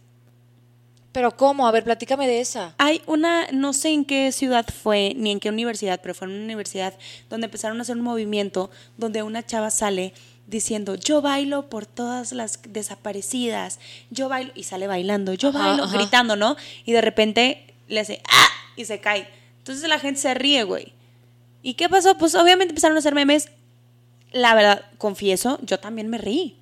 Pero 1.11 1.35
¿cómo? 1.35 1.67
A 1.67 1.71
ver, 1.71 1.83
platícame 1.83 2.27
de 2.27 2.39
esa. 2.41 2.75
Hay 2.77 3.01
una, 3.07 3.47
no 3.51 3.73
sé 3.73 3.89
en 3.89 4.05
qué 4.05 4.31
ciudad 4.31 4.65
fue, 4.83 5.13
ni 5.15 5.31
en 5.31 5.39
qué 5.39 5.49
universidad, 5.49 5.99
pero 6.01 6.13
fue 6.13 6.27
en 6.27 6.35
una 6.35 6.43
universidad 6.43 6.93
donde 7.29 7.45
empezaron 7.45 7.79
a 7.79 7.81
hacer 7.81 7.95
un 7.97 8.03
movimiento 8.03 8.69
donde 8.97 9.23
una 9.23 9.43
chava 9.43 9.71
sale 9.71 10.13
diciendo, 10.45 10.93
yo 10.95 11.21
bailo 11.23 11.69
por 11.69 11.87
todas 11.87 12.33
las 12.33 12.59
desaparecidas, 12.69 13.79
yo 14.11 14.29
bailo, 14.29 14.51
y 14.55 14.63
sale 14.63 14.85
bailando, 14.87 15.33
yo 15.33 15.49
Ajá, 15.49 15.57
bailo, 15.59 15.83
ajá. 15.85 15.97
gritando, 15.97 16.35
¿no? 16.35 16.55
Y 16.85 16.91
de 16.93 17.01
repente 17.01 17.66
le 17.87 17.99
hace, 17.99 18.21
¡ah! 18.29 18.47
Y 18.75 18.85
se 18.85 18.99
cae. 18.99 19.27
Entonces 19.59 19.87
la 19.89 19.99
gente 19.99 20.19
se 20.19 20.33
ríe, 20.33 20.63
güey. 20.63 20.93
¿Y 21.61 21.73
qué 21.73 21.89
pasó? 21.89 22.17
Pues 22.17 22.35
obviamente 22.35 22.71
empezaron 22.71 22.95
a 22.95 22.99
hacer 22.99 23.15
memes. 23.15 23.49
La 24.31 24.55
verdad, 24.55 24.85
confieso, 24.97 25.59
yo 25.61 25.79
también 25.79 26.07
me 26.09 26.17
reí. 26.17 26.57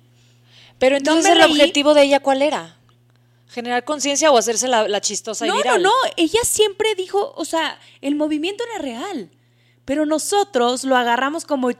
Pero 0.78 0.96
entonces 0.96 1.32
el 1.32 1.42
objetivo 1.42 1.94
de 1.94 2.02
ella, 2.02 2.20
¿cuál 2.20 2.42
era? 2.42 2.76
¿Generar 3.48 3.84
conciencia 3.84 4.30
o 4.30 4.38
hacerse 4.38 4.68
la, 4.68 4.88
la 4.88 5.00
chistosa 5.00 5.46
y 5.46 5.48
No, 5.48 5.62
no, 5.62 5.78
no. 5.78 5.92
Ella 6.16 6.40
siempre 6.42 6.94
dijo, 6.96 7.32
o 7.36 7.44
sea, 7.44 7.78
el 8.00 8.14
movimiento 8.14 8.64
era 8.64 8.82
real. 8.82 9.30
Pero 9.84 10.04
nosotros 10.04 10.84
lo 10.84 10.96
agarramos 10.96 11.44
como 11.44 11.70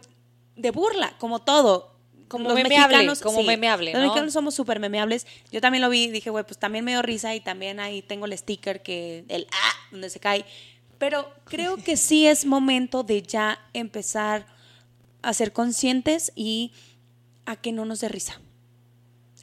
de 0.55 0.71
burla, 0.71 1.17
como 1.19 1.41
todo. 1.41 1.96
Como 2.29 2.53
memeable, 2.55 3.13
como 3.23 3.43
memeable, 3.43 3.93
Los 3.93 4.01
¿no? 4.01 4.07
mexicanos 4.09 4.33
somos 4.33 4.55
súper 4.55 4.81
memeables. 4.81 5.27
Yo 5.53 5.61
también 5.61 5.83
lo 5.83 5.89
vi 5.89 6.05
y 6.05 6.11
dije, 6.11 6.31
güey, 6.31 6.45
pues 6.45 6.59
también 6.59 6.85
me 6.85 6.91
dio 6.93 7.03
risa 7.03 7.35
y 7.35 7.41
también 7.41 7.79
ahí 7.79 8.03
tengo 8.03 8.27
el 8.27 8.37
sticker 8.37 8.83
que, 8.83 9.25
el 9.29 9.47
ah, 9.53 9.73
donde 9.93 10.11
se 10.11 10.19
cae. 10.19 10.45
Pero 10.99 11.33
creo 11.45 11.77
que 11.77 11.97
sí 11.97 12.27
es 12.27 12.45
momento 12.45 13.05
de 13.05 13.23
ya 13.23 13.61
empezar 13.73 14.47
a 15.23 15.35
ser 15.35 15.53
conscientes 15.53 16.33
y 16.35 16.73
a 17.45 17.57
que 17.57 17.73
no 17.73 17.85
nos 17.85 18.01
dé 18.01 18.09
risa. 18.09 18.41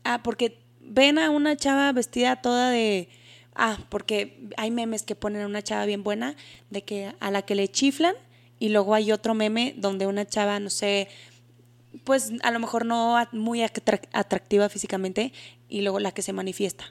Ah, 0.04 0.22
porque 0.24 0.60
ven 0.80 1.18
a 1.18 1.30
una 1.30 1.56
chava 1.56 1.92
vestida 1.92 2.42
toda 2.42 2.70
de... 2.70 3.10
Ah, 3.56 3.78
porque 3.90 4.50
hay 4.58 4.72
memes 4.72 5.04
que 5.04 5.16
ponen 5.16 5.44
a 5.44 5.46
una 5.46 5.62
chava 5.62 5.86
bien 5.86 6.04
buena, 6.04 6.36
de 6.70 6.84
que 6.84 7.14
a 7.20 7.32
la 7.32 7.44
que 7.44 7.56
le 7.56 7.68
chiflan, 7.68 8.16
y 8.60 8.70
luego 8.70 8.96
hay 8.96 9.12
otro 9.12 9.34
meme 9.34 9.74
donde 9.78 10.08
una 10.08 10.26
chava, 10.26 10.60
no 10.60 10.70
sé, 10.70 11.08
pues 12.04 12.32
a 12.42 12.52
lo 12.52 12.60
mejor 12.60 12.86
no 12.86 13.16
muy 13.32 13.60
atrac- 13.62 14.08
atractiva 14.14 14.70
físicamente, 14.70 15.34
y 15.70 15.82
luego 15.82 16.00
la 16.00 16.12
que 16.12 16.22
se 16.22 16.34
manifiesta. 16.34 16.86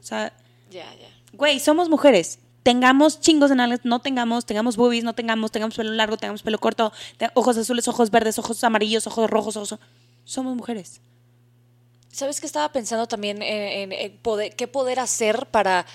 O 0.00 0.02
sea, 0.02 0.32
Ya, 0.70 0.84
ya. 0.94 1.08
güey, 1.32 1.60
somos 1.60 1.88
mujeres. 1.88 2.38
Tengamos 2.62 3.20
chingos 3.20 3.48
de 3.50 3.56
nalgas, 3.56 3.80
no 3.84 4.00
tengamos, 4.00 4.44
tengamos 4.44 4.76
boobies, 4.76 5.02
no 5.04 5.14
tengamos, 5.14 5.50
tengamos 5.50 5.74
pelo 5.74 5.92
largo, 5.92 6.16
tengamos 6.18 6.42
pelo 6.42 6.58
corto, 6.58 6.92
te- 7.16 7.30
ojos 7.34 7.56
azules, 7.56 7.88
ojos 7.88 8.10
verdes, 8.10 8.38
ojos 8.38 8.62
amarillos, 8.64 9.06
ojos 9.06 9.30
rojos, 9.30 9.56
ojos... 9.56 9.78
Somos 10.24 10.54
mujeres. 10.54 11.00
¿Sabes 12.12 12.40
qué 12.40 12.46
estaba 12.46 12.70
pensando 12.72 13.06
también 13.06 13.40
en, 13.42 13.92
en- 13.92 13.92
en 13.92 14.16
poder, 14.18 14.54
qué 14.56 14.66
poder 14.68 15.00
hacer 15.00 15.46
para, 15.50 15.86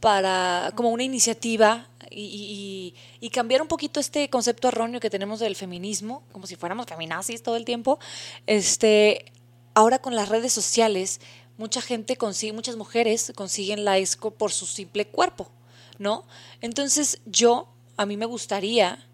para 0.00 0.72
como 0.74 0.90
una 0.90 1.04
iniciativa 1.04 1.86
y, 2.10 2.94
cambiar 3.32 3.62
un 3.62 3.68
poquito 3.68 4.00
este 4.00 4.30
concepto 4.30 4.68
erróneo 4.68 5.00
que 5.00 5.10
tenemos 5.10 5.38
del 5.40 5.54
feminismo, 5.54 6.22
como 6.32 6.46
si 6.46 6.56
fuéramos 6.56 6.86
feminazis 6.86 7.42
todo 7.42 7.56
el 7.56 7.64
tiempo? 7.64 7.98
Este, 8.46 9.26
ahora 9.74 10.00
con 10.00 10.16
las 10.16 10.28
redes 10.28 10.52
sociales, 10.52 11.20
mucha 11.56 11.80
gente 11.80 12.16
consigue, 12.16 12.52
muchas 12.52 12.76
mujeres 12.76 13.32
consiguen 13.36 13.84
la 13.84 13.98
ESCO 13.98 14.32
por 14.32 14.50
su 14.50 14.66
simple 14.66 15.06
cuerpo, 15.06 15.50
¿no? 15.98 16.24
Entonces 16.60 17.20
yo, 17.26 17.68
a 17.96 18.06
mí 18.06 18.16
me 18.16 18.26
gustaría 18.26 19.04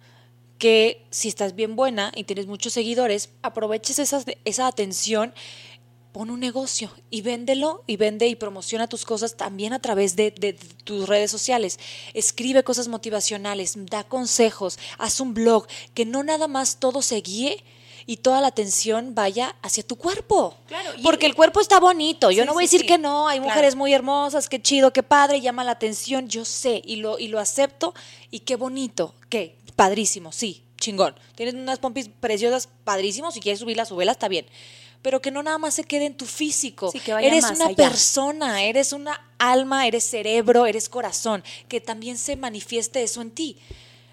que 0.58 1.04
si 1.10 1.28
estás 1.28 1.54
bien 1.54 1.76
buena 1.76 2.12
y 2.14 2.24
tienes 2.24 2.46
muchos 2.46 2.72
seguidores, 2.72 3.30
aproveches 3.42 3.98
esa 3.98 4.66
atención, 4.66 5.34
pon 6.14 6.30
un 6.30 6.38
negocio 6.38 6.92
y 7.10 7.22
véndelo 7.22 7.82
y 7.88 7.96
vende 7.96 8.28
y 8.28 8.36
promociona 8.36 8.86
tus 8.86 9.04
cosas 9.04 9.36
también 9.36 9.72
a 9.72 9.80
través 9.80 10.14
de, 10.14 10.30
de 10.30 10.52
tus 10.84 11.08
redes 11.08 11.28
sociales. 11.28 11.80
Escribe 12.14 12.62
cosas 12.62 12.86
motivacionales, 12.86 13.74
da 13.90 14.04
consejos, 14.04 14.78
haz 14.96 15.18
un 15.18 15.34
blog, 15.34 15.66
que 15.92 16.04
no 16.06 16.22
nada 16.22 16.46
más 16.46 16.76
todo 16.76 17.02
se 17.02 17.16
guíe 17.20 17.64
y 18.06 18.18
toda 18.18 18.40
la 18.40 18.46
atención 18.46 19.16
vaya 19.16 19.56
hacia 19.60 19.82
tu 19.82 19.96
cuerpo. 19.96 20.56
Claro, 20.68 20.90
Porque 21.02 21.26
el 21.26 21.34
cuerpo 21.34 21.60
está 21.60 21.80
bonito. 21.80 22.30
Yo 22.30 22.44
Sí, 22.44 22.46
no 22.46 22.54
voy 22.54 22.62
a 22.62 22.66
decir 22.66 22.82
sí. 22.82 22.86
que 22.86 22.98
no, 22.98 23.26
hay 23.26 23.38
Claro. 23.38 23.50
mujeres 23.50 23.74
muy 23.74 23.92
hermosas, 23.92 24.48
qué 24.48 24.62
chido, 24.62 24.92
qué 24.92 25.02
padre, 25.02 25.40
llama 25.40 25.64
la 25.64 25.72
atención, 25.72 26.28
yo 26.28 26.44
sé 26.44 26.80
y 26.84 26.96
lo, 26.96 27.18
y 27.18 27.26
lo 27.26 27.40
acepto 27.40 27.92
y 28.30 28.40
qué 28.40 28.54
bonito, 28.54 29.16
qué 29.30 29.56
padrísimo, 29.74 30.30
sí, 30.30 30.62
chingón. 30.78 31.16
Tienes 31.34 31.54
unas 31.56 31.80
pompis 31.80 32.08
preciosas, 32.20 32.68
padrísimo, 32.84 33.32
si 33.32 33.40
quieres 33.40 33.58
subirlas, 33.58 33.88
subela, 33.88 34.12
está 34.12 34.28
bien. 34.28 34.46
Pero 35.04 35.20
que 35.20 35.30
no 35.30 35.42
nada 35.42 35.58
más 35.58 35.74
se 35.74 35.84
quede 35.84 36.06
en 36.06 36.16
tu 36.16 36.24
físico. 36.24 36.90
Sí, 36.90 36.98
que 36.98 37.12
vaya 37.12 37.28
eres 37.28 37.42
más 37.42 37.56
una 37.58 37.66
allá. 37.66 37.76
persona, 37.76 38.62
eres 38.64 38.94
una 38.94 39.20
alma, 39.38 39.86
eres 39.86 40.02
cerebro, 40.04 40.64
eres 40.64 40.88
corazón, 40.88 41.44
que 41.68 41.78
también 41.82 42.16
se 42.16 42.36
manifieste 42.36 43.02
eso 43.02 43.20
en 43.20 43.30
ti. 43.30 43.58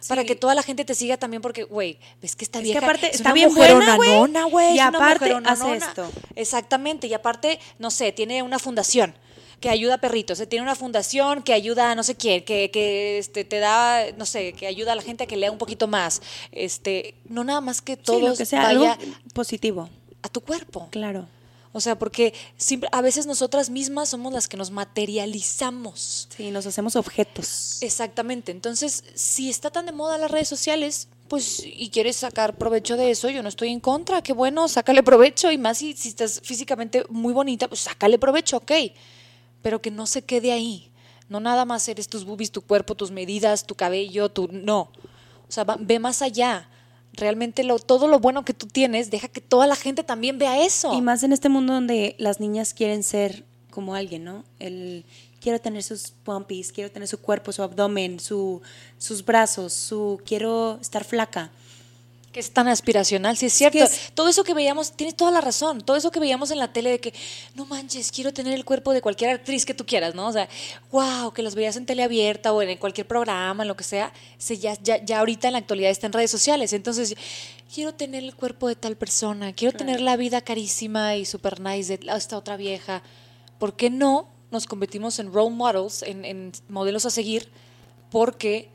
Para 0.09 0.23
Sí. 0.23 0.27
que 0.27 0.35
toda 0.35 0.53
la 0.53 0.63
gente 0.63 0.83
te 0.83 0.93
siga 0.93 1.15
también 1.15 1.41
porque, 1.41 1.63
güey, 1.63 1.97
ves 2.21 2.35
que 2.35 2.43
esta 2.43 2.59
Es 2.59 2.71
que 2.71 2.77
aparte 2.77 3.07
es 3.07 3.15
está 3.15 3.29
una 3.29 3.33
bien 3.35 3.49
mujerona 3.53 3.95
buena, 3.95 3.95
güey, 3.95 4.09
nona, 4.19 4.43
güey. 4.45 4.69
y 4.71 4.73
una 4.79 4.87
aparte 4.89 5.19
mujerona 5.33 5.51
hace 5.51 5.75
esto. 5.77 6.11
Exactamente, 6.35 7.07
y 7.07 7.13
aparte, 7.13 7.57
no 7.79 7.89
sé, 7.89 8.11
tiene 8.11 8.43
una 8.43 8.59
fundación 8.59 9.13
que 9.61 9.69
ayuda 9.69 9.93
a 9.93 9.97
perritos, 9.99 10.39
eh, 10.39 10.47
tiene 10.47 10.63
una 10.63 10.75
fundación 10.75 11.43
que 11.43 11.53
ayuda 11.53 11.91
a 11.91 11.95
no 11.95 12.01
sé 12.03 12.15
quién, 12.15 12.43
que, 12.43 12.71
que 12.71 13.19
este, 13.19 13.45
te 13.45 13.59
da, 13.59 14.11
no 14.17 14.25
sé, 14.25 14.53
que 14.53 14.65
ayuda 14.67 14.91
a 14.93 14.95
la 14.95 15.03
gente 15.03 15.23
a 15.23 15.27
que 15.27 15.37
lea 15.37 15.51
un 15.51 15.59
poquito 15.59 15.87
más. 15.87 16.21
Este, 16.51 17.13
no 17.29 17.43
nada 17.43 17.61
más 17.61 17.79
que 17.81 17.95
Sí, 17.95 18.01
todo 18.03 18.35
sea, 18.35 18.63
vaya 18.63 18.93
algo 18.93 19.03
positivo. 19.35 19.87
A 20.24 20.30
tu 20.30 20.41
cuerpo. 20.41 20.88
Claro. 20.91 21.28
O 21.74 21.80
sea, 21.80 21.97
porque 21.97 22.34
siempre, 22.57 22.89
a 22.91 23.01
veces 23.01 23.26
nosotras 23.26 23.69
mismas 23.69 24.09
somos 24.09 24.34
las 24.34 24.47
que 24.49 24.57
nos 24.57 24.72
materializamos. 24.72 26.28
Sí, 26.36 26.51
nos 26.51 26.65
hacemos 26.65 26.95
objetos. 26.95 27.78
Exactamente. 27.82 28.51
Entonces, 28.51 29.03
si 29.15 29.49
está 29.49 29.69
tan 29.72 29.86
de 29.86 29.91
moda 29.93 30.17
las 30.17 30.32
redes 30.32 30.49
sociales, 30.49 31.07
pues, 31.30 31.63
y 31.65 31.89
quieres 31.89 32.17
sacar 32.17 32.57
provecho 32.57 32.97
de 32.97 33.11
eso, 33.11 33.30
yo 33.30 33.41
no 33.41 33.47
estoy 33.49 33.69
en 33.69 33.80
contra. 33.80 34.22
Qué 34.22 34.34
bueno, 34.34 34.67
sácale 34.67 35.01
provecho. 35.01 35.49
Y 35.51 35.57
más 35.57 35.78
si, 35.78 35.93
si 35.93 36.09
estás 36.09 36.41
físicamente 36.43 37.05
muy 37.09 37.34
bonita, 37.34 37.69
pues 37.69 37.80
sácale 37.82 38.19
provecho, 38.19 38.57
ok. 38.57 38.72
Pero 39.61 39.82
que 39.82 39.91
no 39.91 40.05
se 40.07 40.24
quede 40.24 40.51
ahí. 40.51 40.91
No 41.30 41.39
nada 41.39 41.63
más 41.63 41.88
eres 41.88 42.09
tus 42.09 42.26
boobies, 42.26 42.51
tu 42.51 42.61
cuerpo, 42.63 42.95
tus 42.95 43.11
medidas, 43.11 43.65
tu 43.65 43.76
cabello, 43.76 44.28
tu. 44.30 44.49
No. 44.51 44.91
O 45.47 45.51
sea, 45.51 45.63
va- 45.63 45.78
ve 45.80 45.99
más 45.99 46.22
allá. 46.22 46.67
Realmente 47.14 47.64
lo, 47.64 47.78
todo 47.80 48.07
lo 48.07 48.20
bueno 48.20 48.45
que 48.45 48.53
tú 48.53 48.68
tienes, 48.68 49.12
deja 49.12 49.28
que 49.28 49.41
toda 49.41 49.68
la 49.68 49.76
gente 49.76 50.03
también 50.03 50.38
vea 50.38 50.64
eso. 50.64 50.93
Y 50.93 51.01
más 51.01 51.24
en 51.24 51.34
este 51.34 51.49
mundo 51.49 51.74
donde 51.74 52.16
las 52.18 52.39
niñas 52.39 52.74
quieren 52.74 53.03
ser 53.03 53.43
como 53.70 53.95
alguien, 53.95 54.24
¿no? 54.24 54.43
El 54.59 55.05
quiero 55.41 55.59
tener 55.59 55.84
sus 55.84 56.14
pompis, 56.24 56.72
quiero 56.72 56.91
tener 56.91 57.07
su 57.07 57.20
cuerpo, 57.20 57.51
su 57.51 57.64
abdomen, 57.64 58.20
su, 58.20 58.62
sus 58.97 59.26
brazos, 59.26 59.74
su 59.74 60.22
quiero 60.26 60.78
estar 60.80 61.03
flaca. 61.03 61.51
Que 62.32 62.39
es 62.39 62.51
tan 62.51 62.69
aspiracional, 62.69 63.36
sí 63.36 63.47
es 63.47 63.53
cierto. 63.53 63.77
que 63.79 63.84
es- 63.84 64.11
Todo 64.13 64.29
eso 64.29 64.43
que 64.45 64.53
veíamos, 64.53 64.93
tienes 64.93 65.15
toda 65.17 65.32
la 65.32 65.41
razón. 65.41 65.82
Todo 65.82 65.97
eso 65.97 66.11
que 66.11 66.19
veíamos 66.21 66.49
en 66.51 66.59
la 66.59 66.71
tele 66.71 66.91
de 66.91 66.99
que, 66.99 67.13
no 67.55 67.65
manches, 67.65 68.09
quiero 68.11 68.32
tener 68.34 68.53
el 68.53 68.63
cuerpo 68.63 68.93
de 68.93 69.01
cualquier 69.01 69.32
actriz 69.32 69.65
que 69.65 69.73
tú 69.73 69.86
quieras, 69.86 70.15
¿no? 70.15 70.27
O 70.27 70.32
sea, 70.32 70.47
wow, 70.91 71.34
que 71.34 71.41
las 71.41 71.55
veías 71.55 71.75
en 71.75 71.86
tele 71.86 72.03
abierta 72.03 72.53
o 72.53 72.61
en 72.61 72.77
cualquier 72.77 73.05
programa, 73.05 73.63
en 73.63 73.67
lo 73.67 73.75
que 73.75 73.84
sea, 73.84 74.13
se 74.38 74.57
ya, 74.57 74.77
ya, 74.82 75.03
ya 75.03 75.19
ahorita 75.19 75.47
en 75.49 75.53
la 75.53 75.59
actualidad 75.59 75.91
está 75.91 76.07
en 76.07 76.13
redes 76.13 76.32
sociales. 76.32 76.71
Entonces, 76.71 77.15
quiero 77.73 77.93
tener 77.93 78.23
el 78.23 78.34
cuerpo 78.36 78.69
de 78.69 78.75
tal 78.75 78.95
persona, 78.95 79.51
quiero 79.53 79.77
tener 79.77 79.99
la 79.99 80.15
vida 80.15 80.39
carísima 80.41 81.17
y 81.17 81.25
super 81.25 81.59
nice 81.59 81.97
de 81.97 82.11
esta 82.15 82.38
otra 82.38 82.55
vieja. 82.55 83.03
¿Por 83.59 83.75
qué 83.75 83.89
no 83.89 84.29
nos 84.51 84.67
convertimos 84.67 85.19
en 85.19 85.34
role 85.34 85.51
models, 85.55 86.01
en, 86.03 86.23
en 86.25 86.51
modelos 86.69 87.05
a 87.05 87.09
seguir? 87.09 87.49
Porque 88.09 88.69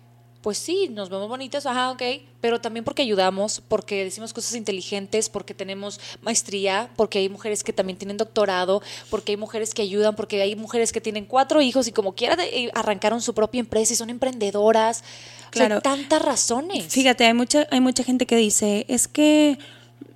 pues 0.47 0.59
sí, 0.59 0.89
nos 0.93 1.11
vemos 1.11 1.29
bonitas, 1.29 1.67
ajá, 1.67 1.91
ok, 1.91 2.03
pero 2.41 2.61
también 2.61 2.85
porque 2.85 3.03
ayudamos, 3.03 3.61
porque 3.67 4.05
decimos 4.05 4.33
cosas 4.33 4.55
inteligentes, 4.55 5.29
porque 5.29 5.55
tenemos 5.55 5.99
maestría, 6.23 6.89
porque 6.95 7.19
hay 7.19 7.29
mujeres 7.29 7.65
que 7.65 7.73
también 7.73 7.99
tienen 7.99 8.17
doctorado, 8.17 8.81
porque 9.11 9.33
hay 9.33 9.37
mujeres 9.37 9.75
que 9.75 9.83
ayudan, 9.83 10.15
porque 10.15 10.41
hay 10.41 10.55
mujeres 10.55 10.93
que 10.93 11.01
tienen 11.01 11.25
cuatro 11.25 11.63
hijos 11.63 11.89
y 11.89 11.91
como 11.91 12.15
quiera 12.15 12.37
eh, 12.45 12.71
arrancaron 12.75 13.21
su 13.23 13.35
propia 13.35 13.59
empresa 13.59 13.95
y 13.95 13.97
son 13.97 14.09
emprendedoras. 14.09 15.01
O 15.01 15.03
sea, 15.03 15.51
Claro. 15.51 15.75
hay 15.75 15.81
tantas 15.81 16.23
razones. 16.23 16.93
Fíjate, 16.93 17.27
hay 17.27 17.35
mucha, 17.35 17.67
hay 17.73 17.81
mucha 17.81 18.05
gente 18.05 18.25
que 18.25 18.37
dice, 18.37 18.87
es 18.87 19.09
que 19.09 19.59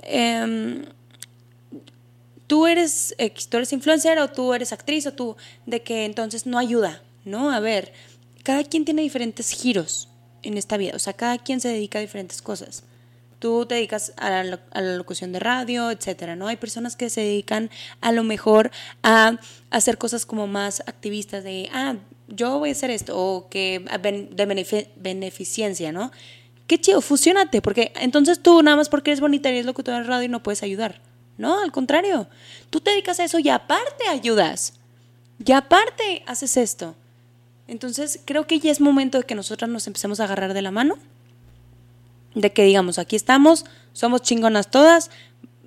em, 0.02 0.84
tú 2.46 2.68
eres, 2.68 3.16
tú 3.48 3.56
eres 3.56 3.72
influencer 3.72 4.16
o 4.20 4.28
tú 4.28 4.54
eres 4.54 4.72
actriz 4.72 5.08
o 5.08 5.12
tú, 5.12 5.36
de 5.66 5.82
que 5.82 6.04
entonces 6.04 6.46
no 6.46 6.56
ayuda, 6.56 7.02
¿no? 7.24 7.50
A 7.50 7.58
ver, 7.58 7.92
cada 8.44 8.62
quien 8.62 8.84
tiene 8.84 9.02
diferentes 9.02 9.50
giros 9.50 10.06
en 10.42 10.56
esta 10.56 10.76
vida, 10.76 10.92
o 10.94 10.98
sea, 10.98 11.12
cada 11.12 11.38
quien 11.38 11.60
se 11.60 11.68
dedica 11.68 11.98
a 11.98 12.02
diferentes 12.02 12.42
cosas. 12.42 12.84
Tú 13.38 13.64
te 13.64 13.76
dedicas 13.76 14.12
a 14.18 14.42
la, 14.42 14.60
a 14.70 14.80
la 14.82 14.96
locución 14.96 15.32
de 15.32 15.40
radio, 15.40 15.90
etcétera, 15.90 16.36
¿no? 16.36 16.46
Hay 16.48 16.56
personas 16.56 16.94
que 16.94 17.08
se 17.08 17.22
dedican 17.22 17.70
a 18.02 18.12
lo 18.12 18.22
mejor 18.22 18.70
a 19.02 19.38
hacer 19.70 19.96
cosas 19.96 20.26
como 20.26 20.46
más 20.46 20.80
activistas 20.86 21.42
de, 21.42 21.70
ah, 21.72 21.96
yo 22.28 22.58
voy 22.58 22.68
a 22.68 22.72
hacer 22.72 22.90
esto, 22.90 23.18
o 23.18 23.48
que 23.48 23.84
a 23.90 23.96
ben- 23.96 24.36
de 24.36 24.46
benefi- 24.46 24.88
beneficencia, 24.96 25.90
¿no? 25.90 26.10
Qué 26.66 26.78
chido, 26.80 27.00
fusionate, 27.00 27.62
porque 27.62 27.92
entonces 27.96 28.40
tú 28.42 28.62
nada 28.62 28.76
más 28.76 28.88
porque 28.90 29.10
eres 29.10 29.20
bonita 29.20 29.48
y 29.48 29.54
eres 29.54 29.66
locutora 29.66 29.98
de 30.00 30.04
radio 30.04 30.28
no 30.28 30.42
puedes 30.42 30.62
ayudar. 30.62 31.00
No, 31.38 31.62
al 31.62 31.72
contrario, 31.72 32.28
tú 32.68 32.80
te 32.80 32.90
dedicas 32.90 33.18
a 33.20 33.24
eso 33.24 33.38
y 33.38 33.48
aparte 33.48 34.06
ayudas. 34.08 34.74
Y 35.44 35.52
aparte 35.52 36.22
haces 36.26 36.58
esto. 36.58 36.94
Entonces 37.70 38.20
creo 38.24 38.46
que 38.46 38.58
ya 38.58 38.70
es 38.70 38.80
momento 38.80 39.18
de 39.18 39.24
que 39.24 39.34
nosotras 39.34 39.70
nos 39.70 39.86
empecemos 39.86 40.20
a 40.20 40.24
agarrar 40.24 40.52
de 40.52 40.60
la 40.60 40.70
mano 40.70 40.98
de 42.34 42.52
que 42.52 42.64
digamos, 42.64 42.98
aquí 42.98 43.16
estamos, 43.16 43.64
somos 43.92 44.22
chingonas 44.22 44.70
todas, 44.70 45.10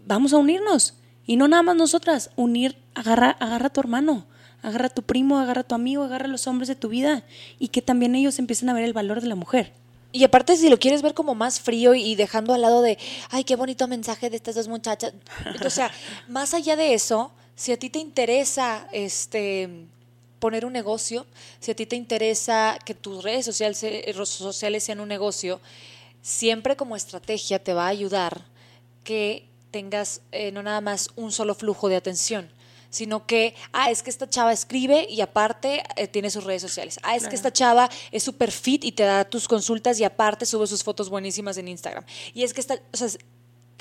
vamos 0.06 0.34
a 0.34 0.38
unirnos. 0.38 0.96
Y 1.26 1.38
no 1.38 1.48
nada 1.48 1.64
más 1.64 1.76
nosotras, 1.76 2.32
unir, 2.36 2.78
agarra, 2.96 3.32
agarra 3.40 3.68
a 3.68 3.70
tu 3.70 3.80
hermano, 3.80 4.26
agarra 4.62 4.88
a 4.88 4.90
tu 4.90 5.04
primo, 5.04 5.40
agarra 5.40 5.62
a 5.62 5.64
tu 5.64 5.76
amigo, 5.76 6.04
agarra 6.04 6.26
a 6.26 6.30
los 6.30 6.48
hombres 6.48 6.68
de 6.68 6.76
tu 6.76 6.90
vida 6.90 7.24
y 7.60 7.70
que 7.70 7.82
también 7.82 8.16
ellos 8.16 8.40
empiecen 8.40 8.70
a 8.70 8.74
ver 8.74 8.84
el 8.84 8.94
valor 8.94 9.22
de 9.22 9.28
la 9.28 9.36
mujer. 9.36 9.74
Y 10.12 10.24
aparte, 10.24 10.56
si 10.58 10.70
lo 10.70 10.78
quieres 10.78 11.02
ver 11.02 11.14
como 11.14 11.34
más 11.34 11.60
frío 11.60 11.96
y 11.96 12.16
dejando 12.16 12.54
al 12.54 12.62
lado 12.62 12.82
de, 12.82 13.00
ay, 13.32 13.46
qué 13.46 13.56
bonito 13.56 13.88
mensaje 13.88 14.30
de 14.30 14.36
estas 14.36 14.56
dos 14.56 14.68
muchachas. 14.68 15.14
O 15.66 15.70
sea, 15.70 15.92
más 16.28 16.54
allá 16.54 16.76
de 16.76 16.94
eso, 16.94 17.32
si 17.56 17.72
a 17.72 17.80
ti 17.80 17.90
te 17.90 18.00
interesa 18.00 18.88
este 18.92 19.88
poner 20.44 20.66
un 20.66 20.74
negocio, 20.74 21.26
si 21.62 21.72
a 21.72 21.74
ti 21.74 21.86
te 21.86 21.96
interesa 21.96 22.78
que 22.84 22.94
tus 22.94 23.24
redes 23.24 23.46
sociales, 23.46 23.82
eh, 23.82 24.14
sociales 24.26 24.84
sean 24.84 25.00
un 25.00 25.08
negocio, 25.08 25.62
siempre 26.22 26.76
como 26.76 26.98
estrategia 26.98 27.64
te 27.64 27.74
va 27.74 27.86
a 27.86 27.88
ayudar 27.88 28.44
que 29.06 29.48
tengas 29.72 30.20
eh, 30.34 30.52
no 30.52 30.62
nada 30.62 30.82
más 30.82 31.12
un 31.16 31.32
solo 31.32 31.56
flujo 31.56 31.88
de 31.88 31.96
atención, 31.96 32.52
sino 32.90 33.26
que, 33.26 33.56
ah, 33.72 33.90
es 33.90 34.04
que 34.04 34.10
esta 34.10 34.30
chava 34.30 34.52
escribe 34.52 35.08
y 35.10 35.22
aparte 35.22 35.82
eh, 35.96 36.10
tiene 36.10 36.30
sus 36.30 36.44
redes 36.44 36.62
sociales. 36.62 37.00
Ah, 37.04 37.16
es 37.16 37.26
que 37.26 37.36
esta 37.36 37.54
chava 37.54 37.90
es 38.12 38.22
súper 38.22 38.52
fit 38.52 38.84
y 38.84 38.92
te 38.92 39.04
da 39.04 39.24
tus 39.24 39.48
consultas 39.48 39.98
y 40.02 40.04
aparte 40.04 40.46
sube 40.46 40.68
sus 40.68 40.84
fotos 40.84 41.08
buenísimas 41.10 41.56
en 41.56 41.70
Instagram. 41.70 42.04
Y 42.34 42.44
es 42.44 42.54
que 42.54 42.60
esta, 42.60 42.78
o 42.92 42.98
sea, 42.98 43.08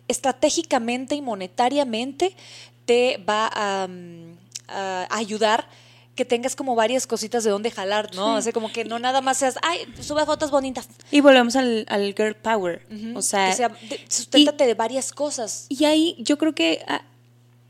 estratégicamente 0.07 1.17
y 1.17 1.23
monetariamente 1.23 2.37
te 2.85 3.17
va 3.29 3.51
a, 3.53 3.89
mm, 3.89 4.37
a 4.69 5.09
ayudar 5.11 5.67
que 6.15 6.25
tengas 6.25 6.57
como 6.57 6.75
varias 6.75 7.07
cositas 7.07 7.43
de 7.45 7.51
dónde 7.51 7.71
jalar, 7.71 8.15
¿no? 8.15 8.37
O 8.37 8.43
sea, 8.43 8.53
como 8.53 8.71
que 8.71 8.85
no 8.85 8.99
nada 8.99 9.23
más 9.23 9.39
seas, 9.39 9.59
ay, 9.63 9.81
sube 10.01 10.27
fotos 10.27 10.51
bonitas. 10.51 10.89
Y 11.11 11.21
volvemos 11.21 11.57
al, 11.57 11.87
al 11.89 12.15
girl 12.15 12.35
power. 12.35 12.87
O 13.15 13.23
sea, 13.23 13.49
que 13.49 13.57
sea 13.57 13.69
de, 13.69 14.01
susténtate 14.09 14.67
de 14.67 14.75
varias 14.75 15.13
cosas. 15.13 15.67
Y 15.71 15.85
ahí 15.85 16.17
yo 16.19 16.37
creo 16.37 16.55
que 16.55 16.85
ah, 16.87 17.03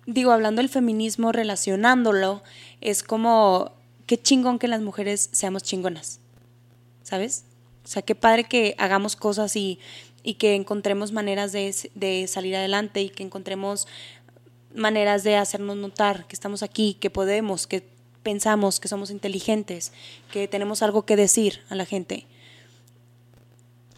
digo, 0.06 0.32
hablando 0.32 0.60
del 0.60 0.68
feminismo, 0.68 1.32
relacionándolo, 1.32 2.42
es 2.80 3.02
como, 3.02 3.72
qué 4.06 4.20
chingón 4.20 4.58
que 4.58 4.68
las 4.68 4.80
mujeres 4.80 5.28
seamos 5.32 5.62
chingonas, 5.62 6.20
¿sabes? 7.02 7.44
O 7.84 7.88
sea, 7.88 8.02
qué 8.02 8.14
padre 8.14 8.44
que 8.44 8.74
hagamos 8.78 9.16
cosas 9.16 9.56
y, 9.56 9.78
y 10.22 10.34
que 10.34 10.54
encontremos 10.54 11.12
maneras 11.12 11.52
de, 11.52 11.74
de, 11.94 12.26
salir 12.26 12.56
adelante 12.56 13.02
y 13.02 13.10
que 13.10 13.22
encontremos 13.22 13.86
maneras 14.74 15.24
de 15.24 15.36
hacernos 15.36 15.76
notar 15.76 16.26
que 16.26 16.34
estamos 16.34 16.62
aquí, 16.62 16.94
que 16.94 17.10
podemos, 17.10 17.66
que 17.66 17.91
pensamos, 18.22 18.80
que 18.80 18.88
somos 18.88 19.10
inteligentes, 19.10 19.92
que 20.30 20.48
tenemos 20.48 20.82
algo 20.82 21.02
que 21.02 21.16
decir 21.16 21.62
a 21.68 21.74
la 21.74 21.86
gente 21.86 22.26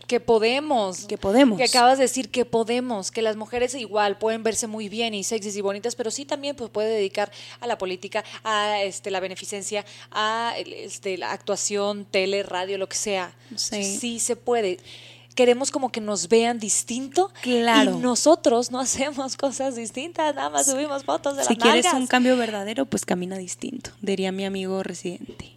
que 0.06 0.20
podemos. 0.20 1.06
Que 1.06 1.18
podemos. 1.18 1.58
Que 1.58 1.64
acabas 1.64 1.98
de 1.98 2.04
decir 2.04 2.30
que 2.30 2.44
podemos, 2.44 3.10
que 3.10 3.22
las 3.22 3.36
mujeres 3.36 3.74
igual 3.74 4.18
pueden 4.18 4.42
verse 4.42 4.66
muy 4.66 4.88
bien 4.88 5.14
y 5.14 5.24
sexys 5.24 5.56
y 5.56 5.60
bonitas, 5.60 5.94
pero 5.94 6.10
sí 6.10 6.24
también 6.24 6.56
pues, 6.56 6.70
puede 6.70 6.94
dedicar 6.94 7.30
a 7.60 7.66
la 7.66 7.78
política, 7.78 8.24
a 8.42 8.82
este, 8.82 9.10
la 9.10 9.20
beneficencia, 9.20 9.84
a 10.10 10.54
este, 10.56 11.16
la 11.18 11.32
actuación, 11.32 12.04
tele, 12.04 12.42
radio, 12.42 12.78
lo 12.78 12.88
que 12.88 12.96
sea. 12.96 13.34
Sí. 13.56 13.82
sí 13.84 14.20
se 14.20 14.36
puede 14.36 14.78
queremos 15.34 15.70
como 15.70 15.90
que 15.90 16.00
nos 16.00 16.28
vean 16.28 16.58
distinto. 16.58 17.32
Claro. 17.42 17.96
Y 17.98 18.02
nosotros 18.02 18.70
no 18.70 18.80
hacemos 18.80 19.36
cosas 19.36 19.76
distintas, 19.76 20.34
nada 20.34 20.50
más 20.50 20.66
subimos 20.66 21.04
fotos 21.04 21.34
de 21.34 21.38
las 21.38 21.48
Si 21.48 21.56
quieres 21.56 21.86
un 21.92 22.06
cambio 22.06 22.36
verdadero, 22.36 22.86
pues 22.86 23.04
camina 23.04 23.36
distinto, 23.36 23.90
diría 24.00 24.32
mi 24.32 24.44
amigo 24.44 24.82
residente. 24.82 25.54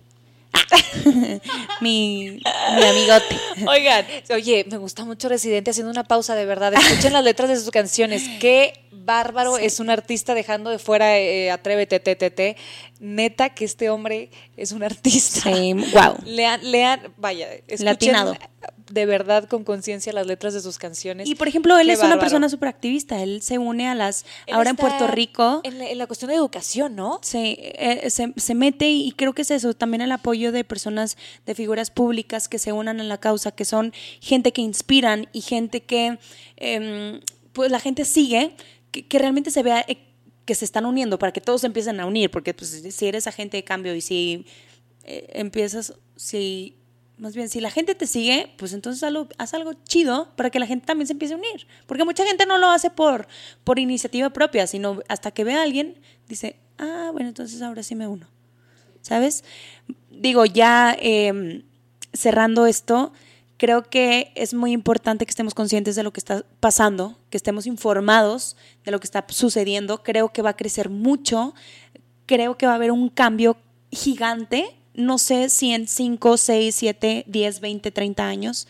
mi, 1.81 2.41
amigote. 2.43 3.37
Oigan, 3.67 4.05
oye, 4.31 4.65
me 4.69 4.77
gusta 4.77 5.05
mucho 5.05 5.29
Residente 5.29 5.71
haciendo 5.71 5.91
una 5.91 6.03
pausa 6.03 6.35
de 6.35 6.45
verdad. 6.45 6.73
Escuchen 6.73 7.13
las 7.13 7.23
letras 7.23 7.49
de 7.49 7.55
sus 7.57 7.69
canciones. 7.69 8.23
Qué 8.39 8.73
bárbaro 8.91 9.57
es 9.57 9.79
un 9.79 9.89
artista 9.89 10.33
dejando 10.33 10.69
de 10.69 10.79
fuera 10.79 11.17
eh, 11.17 11.51
Atrévete, 11.51 11.99
TTT. 11.99 12.59
Neta 12.99 13.49
que 13.49 13.63
este 13.65 13.89
hombre 13.89 14.29
es 14.57 14.73
un 14.73 14.83
artista. 14.83 15.49
wow. 15.49 16.17
Lean, 16.25 16.59
lean, 16.69 17.13
vaya, 17.17 17.47
escuchen 17.53 17.85
Latinado 17.85 18.35
de 18.91 19.05
verdad 19.05 19.47
con 19.47 19.63
conciencia 19.63 20.13
las 20.13 20.27
letras 20.27 20.53
de 20.53 20.61
sus 20.61 20.77
canciones. 20.77 21.27
Y 21.27 21.35
por 21.35 21.47
ejemplo, 21.47 21.77
él 21.77 21.89
es 21.89 22.01
una 22.01 22.19
persona 22.19 22.49
súper 22.49 22.69
activista, 22.69 23.21
él 23.21 23.41
se 23.41 23.57
une 23.57 23.87
a 23.87 23.95
las, 23.95 24.25
ahora 24.51 24.69
en 24.69 24.75
Puerto 24.75 25.07
Rico. 25.07 25.61
En 25.63 25.97
la, 25.97 26.07
cuestión 26.07 26.29
de 26.29 26.35
educación, 26.35 26.95
¿no? 26.95 27.19
Eh, 27.33 28.09
se, 28.09 28.33
se, 28.35 28.55
mete 28.55 28.89
y 28.89 29.11
creo 29.11 29.33
que 29.33 29.41
es 29.41 29.51
eso, 29.51 29.73
también 29.73 30.01
el 30.01 30.11
apoyo 30.11 30.51
de 30.51 30.63
personas, 30.63 31.17
de 31.45 31.55
figuras 31.55 31.91
públicas 31.91 32.47
que 32.47 32.59
se 32.59 32.71
unan 32.71 32.99
a 32.99 33.03
la 33.03 33.17
causa, 33.17 33.51
que 33.51 33.65
son 33.65 33.93
gente 34.21 34.53
que 34.53 34.61
inspiran 34.61 35.27
y 35.33 35.41
gente 35.41 35.81
que 35.83 36.17
em, 36.55 37.19
pues 37.53 37.71
la 37.71 37.79
gente 37.79 38.05
sigue, 38.05 38.55
que, 38.91 39.19
realmente 39.19 39.51
se 39.51 39.63
vea 39.63 39.83
eh, 39.87 39.97
que 40.45 40.55
se 40.55 40.65
están 40.65 40.85
uniendo 40.85 41.19
para 41.19 41.33
que 41.33 41.41
todos 41.41 41.63
empiecen 41.63 41.99
a 41.99 42.05
unir, 42.05 42.31
porque 42.31 42.53
pues, 42.53 42.83
si 42.89 43.05
eres 43.05 43.27
agente 43.27 43.57
de 43.57 43.63
cambio 43.63 43.93
y 43.95 44.01
si 44.01 44.45
eh, 45.03 45.27
empiezas, 45.33 45.93
si 46.15 46.75
más 47.17 47.35
bien, 47.35 47.49
si 47.49 47.59
la 47.59 47.71
gente 47.71 47.95
te 47.95 48.05
sigue, 48.05 48.53
pues 48.57 48.73
entonces 48.73 49.01
haz 49.37 49.53
algo, 49.53 49.73
chido 49.85 50.29
para 50.35 50.51
que 50.51 50.59
la 50.59 50.67
gente 50.67 50.85
también 50.85 51.07
se 51.07 51.13
empiece 51.13 51.33
a 51.33 51.37
unir. 51.37 51.67
Porque 51.87 52.03
mucha 52.03 52.25
gente 52.25 52.45
no 52.45 52.59
lo 52.59 52.69
hace 52.69 52.91
por, 52.91 53.27
por 53.63 53.79
iniciativa 53.79 54.29
propia, 54.29 54.67
sino 54.67 54.99
hasta 55.07 55.31
que 55.31 55.43
ve 55.43 55.53
a 55.53 55.63
alguien, 55.63 55.99
dice, 56.27 56.57
ah, 56.77 57.09
bueno, 57.11 57.29
entonces 57.29 57.61
ahora 57.61 57.81
sí 57.81 57.95
me 57.95 58.07
uno. 58.07 58.27
¿Sabes? 59.01 59.43
Digo, 60.11 60.45
ya 60.45 60.95
em, 60.99 61.63
cerrando 62.13 62.67
esto, 62.67 63.13
creo 63.57 63.89
que 63.89 64.31
es 64.35 64.53
muy 64.53 64.71
importante 64.71 65.25
que 65.25 65.31
estemos 65.31 65.55
conscientes 65.55 65.95
de 65.95 66.03
lo 66.03 66.13
que 66.13 66.19
está 66.19 66.45
pasando, 66.59 67.17
que 67.31 67.37
estemos 67.37 67.65
informados 67.65 68.57
de 68.85 68.91
lo 68.91 68.99
que 68.99 69.05
está 69.05 69.25
sucediendo. 69.29 70.03
Creo 70.03 70.29
que 70.29 70.43
va 70.43 70.51
a 70.51 70.55
crecer 70.55 70.89
mucho, 70.89 71.55
creo 72.27 72.57
que 72.57 72.67
va 72.67 72.73
a 72.73 72.75
haber 72.75 72.91
un 72.91 73.09
cambio 73.09 73.57
gigante 73.91 74.77
no 74.97 75.17
sé 75.17 75.49
si 75.49 75.73
en 75.73 75.87
5, 75.87 76.37
6, 76.37 76.75
7, 76.75 77.23
10, 77.27 77.59
20, 77.61 77.91
30 77.91 78.27
años 78.27 78.67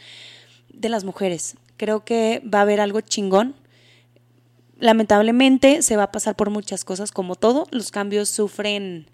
de 0.72 0.90
las 0.90 1.04
mujeres. 1.04 1.56
Creo 1.78 2.06
que 2.06 2.44
va 2.46 2.60
a 2.60 2.62
haber 2.64 2.80
algo 2.80 3.02
chingón. 3.02 3.56
Lamentablemente 4.78 5.82
se 5.82 5.96
va 5.96 6.04
a 6.04 6.12
pasar 6.12 6.36
por 6.36 6.52
muchas 6.52 6.86
cosas, 6.86 7.12
como 7.12 7.36
todo. 7.36 7.68
Los 7.72 7.90
cambios 7.90 8.30
sufren, 8.30 9.08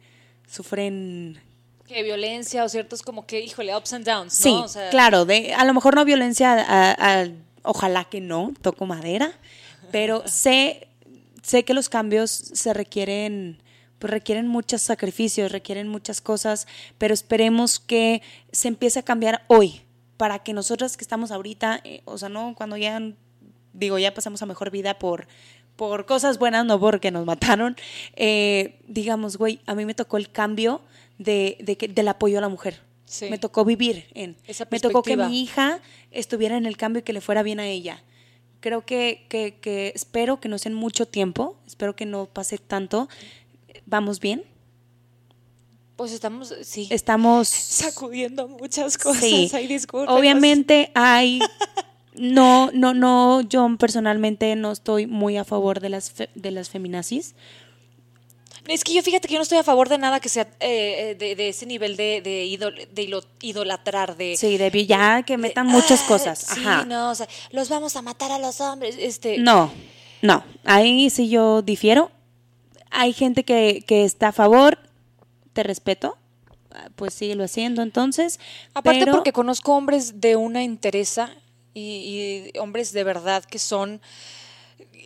sufren 0.49 1.39
que 1.87 2.01
violencia 2.01 2.63
o 2.63 2.69
ciertos 2.69 3.01
como 3.01 3.25
que, 3.25 3.41
híjole, 3.41 3.75
ups 3.75 3.93
and 3.93 4.05
downs. 4.05 4.33
Sí, 4.33 4.55
claro, 4.89 5.25
de, 5.25 5.53
a 5.53 5.65
lo 5.65 5.73
mejor 5.73 5.95
no 5.95 6.05
violencia, 6.05 6.97
ojalá 7.61 8.05
que 8.05 8.21
no, 8.21 8.53
toco 8.61 8.85
madera, 8.85 9.31
pero 9.91 10.23
sé, 10.27 10.87
sé 11.41 11.63
que 11.63 11.73
los 11.73 11.89
cambios 11.89 12.31
se 12.31 12.73
requieren 12.73 13.61
pues 14.03 14.11
requieren 14.11 14.49
muchos 14.49 14.81
sacrificios, 14.81 15.53
requieren 15.53 15.87
muchas 15.87 16.19
cosas, 16.19 16.67
pero 16.97 17.13
esperemos 17.13 17.79
que 17.79 18.21
se 18.51 18.67
empiece 18.67 18.99
a 18.99 19.03
cambiar 19.03 19.45
hoy, 19.47 19.79
para 20.17 20.39
que 20.39 20.51
nosotras 20.51 20.97
que 20.97 21.05
estamos 21.05 21.31
ahorita, 21.31 21.79
eh, 21.85 22.01
o 22.03 22.17
sea, 22.17 22.27
no 22.27 22.53
cuando 22.53 22.75
ya, 22.75 23.01
digo, 23.71 23.97
ya 23.97 24.13
pasamos 24.13 24.41
a 24.41 24.45
mejor 24.45 24.71
vida 24.71 24.99
por, 24.99 25.25
por 25.77 26.05
cosas 26.05 26.37
buenas, 26.37 26.65
no 26.65 26.77
porque 26.81 27.11
nos 27.11 27.25
mataron, 27.25 27.77
eh, 28.17 28.77
digamos, 28.89 29.37
güey, 29.37 29.61
a 29.65 29.73
mí 29.73 29.85
me 29.85 29.93
tocó 29.93 30.17
el 30.17 30.29
cambio 30.29 30.81
de, 31.17 31.55
de 31.61 31.77
que, 31.77 31.87
del 31.87 32.09
apoyo 32.09 32.39
a 32.39 32.41
la 32.41 32.49
mujer. 32.49 32.81
Me 33.29 33.37
tocó 33.37 33.63
vivir 33.63 34.07
en. 34.15 34.35
me 34.69 34.81
tocó 34.81 35.01
que 35.01 35.15
mi 35.15 35.41
hija 35.41 35.79
estuviera 36.11 36.57
en 36.57 36.65
el 36.65 36.75
cambio 36.75 36.99
y 36.99 37.03
que 37.03 37.13
le 37.13 37.21
fuera 37.21 37.41
bien 37.41 37.61
a 37.61 37.67
ella. 37.67 38.03
Creo 38.59 38.85
que, 38.85 39.25
que, 39.29 39.59
que 39.61 39.93
espero 39.95 40.39
que 40.39 40.49
no 40.49 40.57
sea 40.57 40.71
en 40.71 40.75
mucho 40.75 41.05
tiempo, 41.05 41.57
espero 41.67 41.95
que 41.95 42.05
no 42.05 42.25
pase 42.25 42.57
tanto, 42.57 43.09
¿Vamos 43.93 44.19
bien? 44.19 44.43
Pues 45.97 46.13
estamos, 46.13 46.51
sí. 46.63 46.87
Estamos 46.89 47.47
sacudiendo 47.47 48.47
muchas 48.47 48.97
cosas. 48.97 49.21
Sí. 49.21 49.51
Obviamente 50.07 50.91
hay. 50.95 51.39
No, 52.15 52.69
no, 52.71 52.93
no. 52.93 53.41
Yo 53.41 53.67
personalmente 53.79 54.55
no 54.55 54.71
estoy 54.71 55.07
muy 55.07 55.35
a 55.37 55.43
favor 55.43 55.79
de 55.79 55.89
las 55.89 56.13
de 56.35 56.51
las 56.51 56.69
feminazis. 56.69 57.33
Es 58.67 58.83
que 58.83 58.93
yo 58.93 59.01
fíjate 59.01 59.27
que 59.27 59.33
yo 59.33 59.39
no 59.39 59.43
estoy 59.43 59.57
a 59.57 59.63
favor 59.63 59.89
de 59.89 59.97
nada 59.97 60.19
que 60.19 60.29
sea 60.29 60.47
eh, 60.59 61.15
de, 61.17 61.35
de, 61.35 61.49
ese 61.49 61.65
nivel 61.65 61.95
de, 61.97 62.21
de, 62.21 62.45
idolatrar, 63.41 64.15
de... 64.15 64.37
Sí, 64.37 64.57
de 64.59 64.85
ya 64.85 65.23
que 65.23 65.37
metan 65.37 65.65
muchas 65.65 66.03
ah, 66.03 66.07
cosas. 66.07 66.39
Sí, 66.39 66.61
no, 66.85 67.09
o 67.09 67.15
sea, 67.15 67.27
los 67.49 67.69
vamos 67.69 67.95
a 67.95 68.03
matar 68.03 68.31
a 68.31 68.37
los 68.37 68.61
hombres, 68.61 68.95
este... 68.99 69.39
No, 69.39 69.71
no, 70.21 70.43
ahí 70.63 71.09
sí 71.09 71.29
yo 71.29 71.63
difiero. 71.63 72.11
Hay 72.93 73.13
gente 73.13 73.43
que, 73.43 73.83
que 73.85 74.05
está 74.05 74.29
a 74.29 74.31
favor, 74.31 74.77
te 75.53 75.63
respeto, 75.63 76.17
pues 76.95 77.13
síguelo 77.13 77.43
haciendo 77.43 77.81
entonces. 77.81 78.39
Aparte 78.73 79.07
porque 79.07 79.33
conozco 79.33 79.75
hombres 79.75 80.21
de 80.21 80.35
una 80.35 80.63
interesa 80.63 81.31
y, 81.73 82.51
y, 82.53 82.59
hombres 82.59 82.93
de 82.93 83.03
verdad 83.03 83.43
que 83.43 83.59
son 83.59 84.01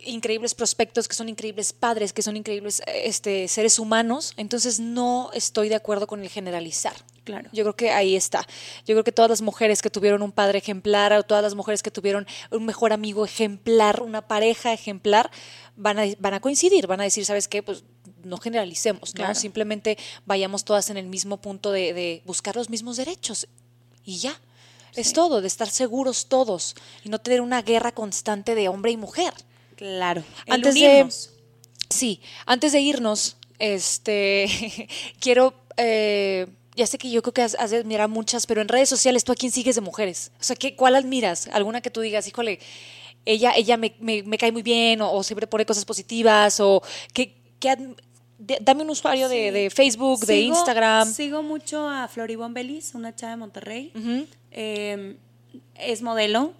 increíbles 0.08 0.54
prospectos, 0.54 1.06
que 1.08 1.14
son 1.14 1.28
increíbles 1.28 1.72
padres, 1.72 2.12
que 2.12 2.22
son 2.22 2.36
increíbles 2.36 2.82
este, 2.86 3.48
seres 3.48 3.78
humanos, 3.78 4.34
entonces 4.36 4.80
no 4.80 5.30
estoy 5.34 5.68
de 5.68 5.74
acuerdo 5.74 6.06
con 6.06 6.22
el 6.22 6.28
generalizar. 6.28 6.94
Claro. 7.24 7.50
Yo 7.52 7.62
creo 7.64 7.76
que 7.76 7.90
ahí 7.90 8.16
está. 8.16 8.46
Yo 8.86 8.94
creo 8.94 9.04
que 9.04 9.12
todas 9.12 9.28
las 9.28 9.42
mujeres 9.42 9.82
que 9.82 9.90
tuvieron 9.90 10.22
un 10.22 10.32
padre 10.32 10.58
ejemplar 10.58 11.12
o 11.12 11.22
todas 11.22 11.42
las 11.42 11.54
mujeres 11.54 11.82
que 11.82 11.90
tuvieron 11.90 12.26
un 12.50 12.64
mejor 12.64 12.92
amigo 12.92 13.24
ejemplar, 13.24 14.02
una 14.02 14.26
pareja 14.26 14.72
ejemplar, 14.72 15.30
van 15.76 15.98
a, 15.98 16.04
van 16.18 16.34
a 16.34 16.40
coincidir, 16.40 16.86
van 16.86 17.00
a 17.00 17.04
decir, 17.04 17.26
¿sabes 17.26 17.46
qué? 17.46 17.62
Pues 17.62 17.84
no 18.24 18.38
generalicemos, 18.38 19.14
¿no? 19.14 19.34
Simplemente 19.34 19.98
vayamos 20.24 20.64
todas 20.64 20.88
en 20.88 20.96
el 20.96 21.06
mismo 21.06 21.36
punto 21.36 21.70
de, 21.70 21.92
de 21.92 22.22
buscar 22.24 22.56
los 22.56 22.70
mismos 22.70 22.96
derechos 22.96 23.46
y 24.04 24.18
ya. 24.18 24.40
Es 24.96 25.12
todo, 25.12 25.40
de 25.42 25.46
estar 25.46 25.68
seguros 25.68 26.26
todos 26.26 26.74
y 27.04 27.08
no 27.08 27.20
tener 27.20 27.40
una 27.40 27.62
guerra 27.62 27.92
constante 27.92 28.54
de 28.54 28.68
hombre 28.68 28.90
y 28.90 28.96
mujer. 28.96 29.32
Claro. 29.78 30.22
el 30.46 30.52
Antes 30.54 30.74
de, 30.74 30.80
unirnos. 30.86 31.30
sí, 31.88 32.20
antes 32.46 32.72
de 32.72 32.80
irnos, 32.80 33.36
este, 33.58 34.46
quiero, 35.20 35.54
eh, 35.76 36.46
ya 36.76 36.86
sé 36.86 36.98
que 36.98 37.10
yo 37.10 37.22
creo 37.22 37.32
que 37.32 37.42
has, 37.42 37.54
has 37.58 37.70
de 37.70 37.78
admirar 37.78 38.08
muchas, 38.08 38.46
pero 38.46 38.60
en 38.60 38.68
redes 38.68 38.88
sociales, 38.88 39.24
¿tú 39.24 39.32
a 39.32 39.36
quién 39.36 39.50
sigues 39.52 39.74
de 39.76 39.80
mujeres? 39.80 40.32
O 40.40 40.42
sea, 40.42 40.56
¿qué, 40.56 40.76
¿cuál 40.76 40.94
admiras? 40.96 41.48
¿Alguna 41.52 41.80
que 41.80 41.90
tú 41.90 42.00
digas, 42.00 42.26
híjole, 42.28 42.58
ella, 43.24 43.52
ella 43.56 43.76
me, 43.76 43.94
me- 44.00 44.22
me 44.22 44.38
cae 44.38 44.52
muy 44.52 44.62
bien 44.62 45.00
o, 45.00 45.12
o 45.12 45.22
siempre 45.22 45.46
pone 45.46 45.64
cosas 45.66 45.84
positivas 45.84 46.60
o 46.60 46.82
qué, 47.12 47.34
qué 47.60 47.76
de- 48.38 48.58
dame 48.60 48.82
un 48.82 48.90
usuario 48.90 49.28
de, 49.28 49.46
Sí. 49.46 49.50
de 49.50 49.70
Facebook, 49.70 50.24
de 50.26 50.40
Instagram. 50.40 51.12
Sigo 51.12 51.42
mucho 51.42 51.88
a 51.90 52.06
Floribón 52.08 52.54
Belis, 52.54 52.94
una 52.94 53.14
chava 53.14 53.30
de 53.32 53.36
Monterrey. 53.36 53.92
Eh, 54.52 55.16
es 55.74 56.02
modelo. 56.02 56.52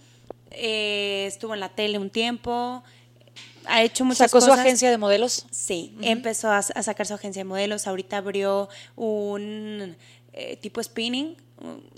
eh, 0.51 1.25
estuvo 1.29 1.55
en 1.55 1.61
la 1.61 1.69
tele 1.69 1.99
un 1.99 2.11
tiempo. 2.11 2.83
Ha 3.69 3.83
hecho 3.83 4.05
muchas 4.05 4.31
Sacó 4.31 4.41
su 4.41 4.53
agencia 4.53 4.91
de 4.91 4.99
modelos. 4.99 5.47
Sí, 5.51 5.95
empezó 6.01 6.49
a, 6.51 6.59
a 6.59 6.83
sacar 6.83 7.07
su 7.07 7.15
agencia 7.15 7.41
de 7.41 7.45
modelos. 7.45 7.87
Ahorita 7.87 8.17
abrió 8.19 8.69
un 8.97 9.97
eh, 10.33 10.57
tipo 10.57 10.83
spinning. 10.83 11.37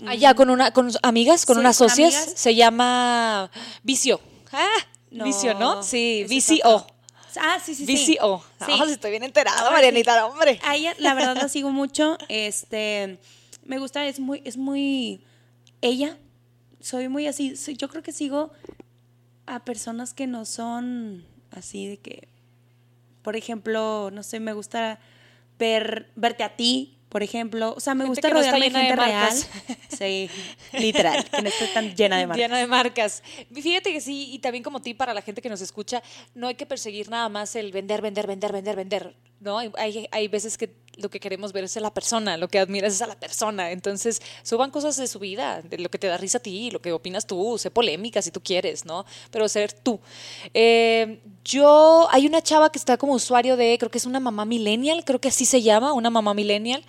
Allá 0.07 0.33
con 0.33 0.49
una 0.49 0.71
con 0.71 0.91
amigas, 1.03 1.45
con 1.45 1.55
Sí, 1.55 1.59
unas 1.59 1.77
con 1.77 1.89
socias, 1.89 2.15
amigas. 2.15 2.33
se 2.39 2.55
llama 2.55 3.51
Vicio. 3.83 4.19
Ah, 4.51 4.67
Vicio, 5.11 5.53
¿no? 5.53 5.83
Sí, 5.83 6.25
es 6.27 6.29
VCO. 6.61 6.75
otro. 6.75 6.95
Ah, 7.39 7.59
sí, 7.63 7.75
sí, 7.75 7.85
sí. 7.85 8.15
VCO. 8.17 8.43
Sí. 8.65 8.71
Ah, 8.79 8.85
estoy 8.89 9.11
bien 9.11 9.23
enterada, 9.23 9.69
Marianita, 9.71 10.15
sí. 10.15 10.19
hombre. 10.29 10.59
A 10.63 10.75
ella, 10.75 10.93
la 10.97 11.13
verdad, 11.13 11.37
la 11.37 11.47
sigo 11.49 11.69
mucho. 11.69 12.17
Este, 12.27 13.19
me 13.63 13.77
gusta, 13.77 14.05
es 14.07 14.19
muy, 14.19 14.41
es 14.45 14.57
muy 14.57 15.23
ella. 15.81 16.17
Soy 16.81 17.07
muy 17.07 17.27
así. 17.27 17.53
yo 17.77 17.87
creo 17.87 18.01
que 18.03 18.11
sigo 18.11 18.51
a 19.45 19.59
personas 19.63 20.13
que 20.13 20.27
no 20.27 20.45
son 20.45 21.25
así 21.51 21.87
de 21.87 21.97
que, 21.97 22.27
por 23.21 23.35
ejemplo, 23.35 24.09
no 24.11 24.23
sé, 24.23 24.39
me 24.39 24.53
gusta 24.53 24.99
ver, 25.59 26.11
verte 26.15 26.43
a 26.43 26.55
ti, 26.55 26.97
por 27.09 27.23
ejemplo. 27.23 27.73
O 27.75 27.79
sea, 27.79 27.93
me 27.93 28.05
Gente 28.05 28.09
gusta 28.09 28.27
que 28.29 28.33
no 28.33 28.39
rodearme 28.39 28.69
de 28.69 28.71
gente 28.71 28.95
real. 28.95 29.33
Sí, 29.89 30.29
literal, 30.73 31.29
que 31.29 31.41
no 31.41 31.49
esté 31.49 31.67
tan 31.67 31.93
llena 31.95 32.17
de 32.17 32.25
marcas. 32.27 32.37
Llena 32.41 32.57
de 32.57 32.67
marcas. 32.67 33.23
Fíjate 33.53 33.91
que 33.91 34.01
sí, 34.01 34.29
y 34.31 34.39
también 34.39 34.63
como 34.63 34.81
ti 34.81 34.93
para 34.93 35.13
la 35.13 35.21
gente 35.21 35.41
que 35.41 35.49
nos 35.49 35.61
escucha, 35.61 36.01
no 36.33 36.47
hay 36.47 36.55
que 36.55 36.65
perseguir 36.65 37.09
nada 37.09 37.29
más 37.29 37.55
el 37.55 37.71
vender, 37.71 38.01
vender, 38.01 38.25
vender, 38.25 38.51
vender, 38.51 38.75
vender. 38.75 39.15
¿no? 39.41 39.57
Hay, 39.57 39.71
hay, 39.77 40.07
hay 40.11 40.27
veces 40.27 40.57
que 40.57 40.67
lo 40.97 41.09
que 41.09 41.19
queremos 41.19 41.53
ver 41.53 41.63
es 41.63 41.77
a 41.77 41.79
la 41.79 41.93
persona, 41.93 42.37
lo 42.37 42.47
que 42.47 42.59
admiras 42.59 42.93
es 42.93 43.01
a 43.01 43.07
la 43.07 43.15
persona. 43.15 43.71
Entonces, 43.71 44.21
suban 44.43 44.71
cosas 44.71 44.97
de 44.97 45.07
su 45.07 45.19
vida, 45.19 45.61
de 45.61 45.77
lo 45.77 45.89
que 45.89 45.97
te 45.97 46.07
da 46.07 46.17
risa 46.17 46.37
a 46.37 46.41
ti, 46.41 46.71
lo 46.71 46.81
que 46.81 46.91
opinas 46.91 47.25
tú, 47.25 47.57
sé 47.57 47.71
polémica 47.71 48.21
si 48.21 48.31
tú 48.31 48.41
quieres, 48.41 48.85
¿no? 48.85 49.05
Pero 49.31 49.47
ser 49.47 49.73
tú. 49.73 49.99
Eh, 50.53 51.19
yo, 51.43 52.07
hay 52.11 52.27
una 52.27 52.41
chava 52.41 52.71
que 52.71 52.77
está 52.77 52.97
como 52.97 53.13
usuario 53.13 53.57
de, 53.57 53.77
creo 53.79 53.89
que 53.89 53.97
es 53.97 54.05
una 54.05 54.19
mamá 54.19 54.45
millennial, 54.45 55.03
creo 55.05 55.19
que 55.19 55.29
así 55.29 55.45
se 55.45 55.61
llama, 55.61 55.93
una 55.93 56.09
mamá 56.09 56.33
millennial, 56.33 56.83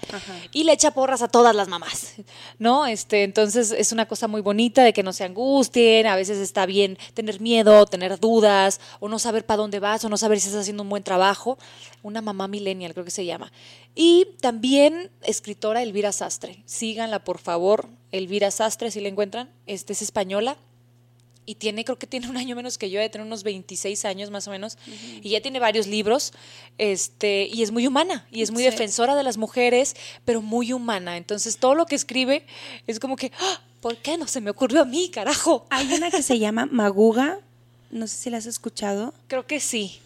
y 0.53 0.65
le 0.65 0.73
echa 0.73 0.91
porras 0.91 1.23
a 1.23 1.29
todas 1.29 1.55
las 1.55 1.69
mamás, 1.69 2.15
¿no? 2.59 2.87
Este, 2.87 3.23
entonces 3.23 3.71
es 3.71 3.93
una 3.93 4.07
cosa 4.07 4.29
muy 4.29 4.41
bonita 4.41 4.83
de 4.85 4.93
que 4.93 5.03
no 5.03 5.13
se 5.13 5.25
angustien, 5.25 6.07
a 6.07 6.17
veces 6.17 6.39
está 6.39 6.67
bien 6.67 6.99
tener 7.15 7.41
miedo, 7.41 7.87
tener 7.87 8.19
dudas, 8.21 8.81
o 9.01 9.09
no 9.09 9.19
saber 9.19 9.47
para 9.47 9.59
dónde 9.59 9.81
vas, 9.81 10.05
o 10.05 10.09
no 10.09 10.17
saber 10.17 10.41
si 10.41 10.49
estás 10.49 10.63
haciendo 10.63 10.83
un 10.83 10.89
buen 10.89 11.03
trabajo. 11.03 11.59
Una 12.03 12.21
mamá 12.21 12.49
millennial, 12.49 12.93
creo 12.95 13.05
que 13.05 13.13
se 13.13 13.25
llama. 13.25 13.53
Y 13.95 14.27
también 14.41 15.11
escritora 15.23 15.83
Elvira 15.83 16.13
Sastre. 16.13 16.63
Síganla, 16.67 17.25
por 17.25 17.39
favor. 17.39 17.89
Elvira 18.11 18.51
Sastre, 18.51 18.91
si 18.91 19.01
la 19.01 19.09
encuentran. 19.09 19.51
Este 19.67 19.93
es 19.93 20.03
española 20.03 20.57
y 21.45 21.57
tiene, 21.57 21.85
creo 21.85 21.99
que 21.99 22.07
tiene 22.07 22.31
un 22.31 22.37
año 22.37 22.55
menos 22.55 22.79
que 22.79 22.89
yo, 22.89 23.01
de 23.01 23.09
tener 23.11 23.27
unos 23.27 23.43
26 23.43 24.05
años 24.05 24.31
más 24.31 24.47
o 24.47 24.53
menos, 24.53 24.79
y 25.23 25.31
ya 25.31 25.41
tiene 25.41 25.59
varios 25.59 25.89
libros, 25.89 26.33
este, 26.79 27.49
y 27.53 27.63
es 27.65 27.73
muy 27.73 27.85
humana, 27.89 28.29
y 28.31 28.43
es 28.43 28.53
muy 28.53 28.63
Sí. 28.63 28.71
defensora 28.71 29.17
de 29.17 29.25
las 29.25 29.39
mujeres, 29.39 29.97
pero 30.25 30.41
muy 30.41 30.73
humana. 30.73 31.17
Entonces, 31.17 31.57
todo 31.59 31.75
lo 31.75 31.87
que 31.87 31.97
escribe 31.97 32.47
es 32.87 33.01
como 33.01 33.17
que, 33.17 33.33
¡Ah! 33.41 33.61
¿por 33.81 33.97
qué 33.97 34.17
no 34.19 34.29
se 34.29 34.41
me 34.41 34.51
ocurrió 34.51 34.83
a 34.83 34.85
mí, 34.85 35.09
carajo? 35.11 35.67
Hay 35.71 35.93
una 35.93 36.13
que 36.13 36.23
se 36.23 36.39
llama 36.39 36.67
Maguga, 36.67 37.41
no 37.91 38.07
sé 38.07 38.17
si 38.17 38.31
la 38.31 38.37
has 38.39 38.47
escuchado, 38.47 39.13
Creo 39.27 39.45
que 39.45 39.59
sí, 39.59 39.99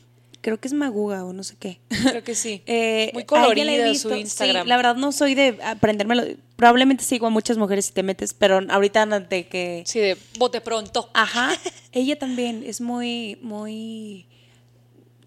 creo 0.47 0.61
que 0.61 0.69
es 0.69 0.75
Maguga 0.75 1.25
o 1.25 1.33
no 1.33 1.43
sé 1.43 1.57
qué. 1.59 1.81
creo 1.89 2.23
que 2.23 2.37
sí. 2.37 2.63
Eh, 2.67 3.11
muy 3.13 3.25
colorida 3.25 3.89
visto, 3.89 4.11
su 4.11 4.15
sí, 4.15 4.21
Instagram. 4.21 4.69
la 4.69 4.77
verdad 4.77 4.95
no 4.95 5.11
soy 5.11 5.35
de 5.35 5.59
aprendérmelo. 5.61 6.23
Probablemente 6.55 7.03
sigo 7.03 7.27
a 7.27 7.31
muchas 7.31 7.59
mujeres 7.59 7.87
si 7.87 7.93
te 7.93 8.05
metes, 8.05 8.33
pero 8.33 8.61
ahorita 8.69 9.07
de 9.07 9.49
que... 9.49 9.83
Sí, 9.87 9.99
de 9.99 10.17
bote 10.39 10.61
pronto. 10.61 11.11
Ajá. 11.15 11.51
ella 11.93 12.17
también 12.17 12.63
es 12.65 12.81
muy, 12.81 13.41
muy... 13.43 14.29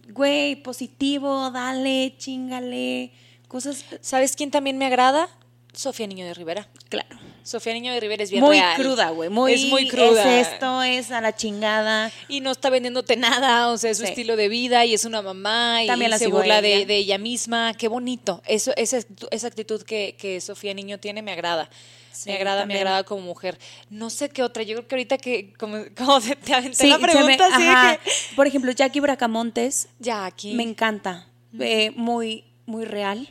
Güey, 0.07 0.55
positivo, 0.63 1.51
dale, 1.51 2.15
chingale. 2.17 3.11
Cosas... 3.49 3.83
¿Sabes 3.99 4.37
quién 4.37 4.51
también 4.51 4.77
me 4.77 4.85
agrada? 4.85 5.27
Sofía 5.73 6.07
Niño 6.07 6.25
de 6.25 6.33
Rivera. 6.33 6.69
Claro. 6.87 7.19
Sofía 7.49 7.73
Niño 7.73 7.91
de 7.91 7.99
Rivera 7.99 8.23
es 8.23 8.29
bien 8.31 8.43
Muy 8.43 8.57
real. 8.57 8.75
cruda, 8.79 9.09
güey. 9.09 9.29
Muy, 9.29 9.53
es 9.53 9.65
muy 9.65 9.87
cruda. 9.87 10.39
Es 10.39 10.47
esto, 10.49 10.83
es 10.83 11.11
a 11.11 11.19
la 11.19 11.35
chingada. 11.35 12.11
y 12.27 12.41
no 12.41 12.51
está 12.51 12.69
vendiéndote 12.69 13.17
nada, 13.17 13.69
o 13.69 13.77
sea, 13.77 13.89
es 13.91 13.97
su 13.97 14.03
Sí. 14.03 14.09
estilo 14.09 14.35
de 14.35 14.49
vida 14.49 14.85
y 14.85 14.93
es 14.93 15.03
una 15.05 15.21
mamá 15.21 15.83
y 15.83 15.87
la 15.87 16.17
se 16.19 16.27
burla 16.27 16.61
de, 16.61 16.75
ella. 16.75 16.85
de 16.85 16.97
ella 16.97 17.17
misma, 17.17 17.73
qué 17.73 17.87
bonito. 17.87 18.41
Eso, 18.45 18.71
esa, 18.77 18.97
actitud- 18.99 19.27
esa 19.31 19.47
actitud 19.47 19.81
que, 19.81 20.15
que 20.19 20.39
Sofía 20.41 20.73
Niño 20.73 20.99
tiene 20.99 21.21
me 21.21 21.31
agrada. 21.31 21.69
Sí, 22.11 22.29
me 22.29 22.35
agrada, 22.35 22.61
también. 22.61 22.77
me 22.77 22.81
agrada 22.81 23.03
como 23.03 23.21
mujer. 23.21 23.57
No 23.89 24.09
sé 24.09 24.29
qué 24.29 24.43
otra, 24.43 24.61
yo 24.63 24.75
creo 24.75 24.87
que 24.87 24.95
ahorita 24.95 25.17
que 25.17 25.53
como, 25.53 25.77
como 25.97 26.19
te, 26.21 26.35
te 26.35 26.53
aventé 26.53 26.75
Sí, 26.75 26.87
la 26.89 26.97
me- 26.97 27.07
pregunta, 27.07 27.45
así 27.51 27.63
de 27.63 27.69
ajá. 27.69 27.97
que 27.97 28.11
Por 28.35 28.45
ejemplo, 28.45 28.71
Jackie 28.73 28.99
Bracamontes 28.99 29.87
aquí. 30.11 30.53
me 30.53 30.63
encanta. 30.63 31.27
Eh, 31.59 31.91
muy, 31.95 32.43
muy 32.65 32.85
real. 32.85 33.27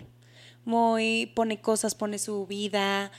Muy 0.64 1.26
pone 1.34 1.60
cosas, 1.60 1.94
pone 1.94 2.18
su 2.18 2.46
vida. 2.46 3.10